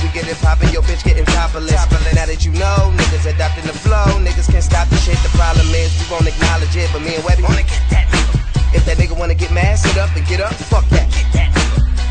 We 0.03 0.09
get 0.13 0.29
it 0.29 0.37
poppin', 0.45 0.71
your 0.71 0.83
bitch 0.83 1.03
getting 1.05 1.25
topless. 1.25 1.73
Now 2.15 2.27
that 2.27 2.45
you 2.45 2.53
know, 2.53 2.93
niggas 2.97 3.25
adopting 3.25 3.65
the 3.65 3.77
flow. 3.77 4.21
Niggas 4.21 4.51
can't 4.51 4.65
stop 4.65 4.89
the 4.89 4.97
shit. 4.97 5.17
The 5.25 5.33
problem 5.33 5.67
is 5.73 5.93
we 6.01 6.05
won't 6.13 6.29
acknowledge 6.29 6.77
it, 6.77 6.89
but 6.93 7.01
me 7.03 7.17
and 7.17 7.25
Webby 7.25 7.43
wanna 7.43 7.65
get 7.65 7.83
that. 7.91 8.07
nigga. 8.13 8.77
If 8.77 8.85
that 8.85 8.97
nigga 8.99 9.17
wanna 9.17 9.35
get 9.35 9.53
mad, 9.53 9.79
sit 9.79 9.97
up 9.97 10.15
and 10.17 10.27
get 10.27 10.41
up. 10.41 10.53
Fuck 10.69 10.85
that. 10.91 11.09
Get 11.11 11.27
that 11.33 11.49
nigga. 11.55 11.67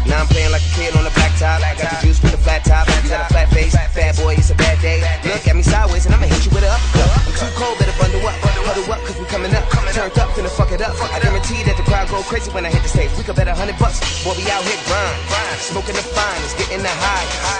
Now 0.05 0.21
I'm 0.21 0.29
playing 0.29 0.51
like 0.53 0.61
a 0.61 0.71
kid 0.77 0.93
on 0.95 1.03
the 1.03 1.13
black 1.17 1.33
top. 1.37 1.61
I 1.61 1.73
got 1.77 1.89
the 1.89 2.05
juice 2.05 2.21
with 2.21 2.31
the 2.31 2.37
flat 2.37 2.63
top. 2.63 2.85
You 3.03 3.09
got 3.09 3.25
a 3.25 3.33
flat 3.33 3.49
face, 3.49 3.73
bad 3.73 4.15
boy, 4.17 4.37
it's 4.37 4.49
a 4.53 4.55
bad 4.55 4.77
day. 4.81 5.01
Look 5.25 5.47
at 5.47 5.55
me 5.55 5.63
sideways 5.65 6.05
and 6.05 6.13
I'ma 6.13 6.29
hit 6.29 6.45
you 6.45 6.51
with 6.53 6.63
an 6.63 6.69
uppercut. 6.69 7.09
I'm 7.25 7.33
too 7.33 7.49
cold, 7.57 7.77
better 7.81 7.97
bundle 7.97 8.21
up. 8.21 8.37
Huddle 8.65 8.85
up, 8.93 9.01
cause 9.01 9.17
we 9.17 9.25
coming 9.25 9.53
up. 9.53 9.65
Turned 9.93 10.17
up, 10.19 10.29
finna 10.37 10.49
fuck 10.49 10.71
it 10.71 10.81
up. 10.81 10.93
I 11.13 11.19
guarantee 11.19 11.63
that 11.65 11.77
the 11.77 11.83
crowd 11.83 12.09
go 12.09 12.21
crazy 12.21 12.51
when 12.51 12.65
I 12.65 12.69
hit 12.69 12.83
the 12.83 12.89
stage. 12.89 13.09
We 13.17 13.23
could 13.23 13.35
bet 13.35 13.47
a 13.47 13.55
hundred 13.55 13.77
bucks. 13.79 13.97
Boy, 14.23 14.33
we 14.37 14.45
out 14.51 14.61
here 14.61 14.77
grind. 14.85 15.17
Smoking 15.57 15.95
the 15.95 16.05
finest, 16.05 16.57
getting 16.57 16.83
the 16.83 16.89
high. 16.89 17.54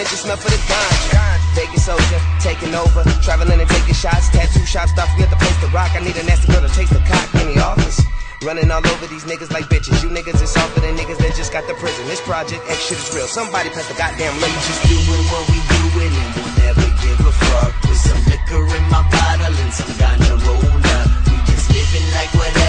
When 0.00 0.08
just 0.08 0.24
for 0.24 0.48
the 0.48 0.60
ganja. 0.64 1.24
Vegas 1.52 1.84
soldier, 1.84 2.20
taking 2.40 2.72
over. 2.74 3.04
Traveling 3.20 3.60
and 3.60 3.68
taking 3.68 3.94
shots. 3.94 4.28
Tattoo 4.32 4.64
shops, 4.64 4.92
stop, 4.92 5.08
we 5.16 5.24
at 5.24 5.30
the 5.30 5.36
place 5.36 5.58
to 5.60 5.68
rock. 5.76 5.92
I 5.92 6.00
need 6.00 6.16
a 6.16 6.24
nasty 6.24 6.48
girl 6.52 6.62
to 6.64 6.72
taste 6.72 6.92
the 6.92 7.02
cock 7.04 7.28
in 7.36 7.52
the 7.52 7.60
office. 7.60 8.00
Running 8.42 8.70
all 8.70 8.80
over 8.80 9.06
these 9.06 9.24
niggas 9.24 9.52
like 9.52 9.68
bitches. 9.68 10.02
You 10.02 10.08
niggas 10.08 10.40
is 10.40 10.50
softer 10.50 10.80
than 10.80 10.96
niggas 10.96 11.18
that 11.18 11.36
just 11.36 11.52
got 11.52 11.66
the 11.68 11.74
prison. 11.74 12.06
This 12.06 12.20
project 12.22 12.64
X 12.68 12.88
shit 12.88 12.96
is 12.96 13.12
real. 13.12 13.26
Somebody 13.28 13.68
pass 13.68 13.86
the 13.88 13.94
goddamn 14.00 14.32
We 14.36 14.48
limit. 14.48 14.64
just 14.64 14.82
doing 14.88 15.24
what 15.28 15.44
we 15.52 15.58
doing 15.68 16.12
and 16.16 16.30
we'll 16.36 16.54
never 16.64 16.88
give 17.04 17.20
a 17.20 17.32
fuck. 17.32 17.72
With 17.84 18.00
some 18.00 18.20
liquor 18.32 18.64
in 18.64 18.84
my 18.88 19.04
bottle 19.12 19.52
and 19.52 19.72
some 19.74 19.92
ganja 20.00 20.34
rolled 20.48 20.86
up. 20.96 21.08
We 21.28 21.36
just 21.52 21.68
living 21.68 22.06
like 22.16 22.32
whatever 22.32 22.59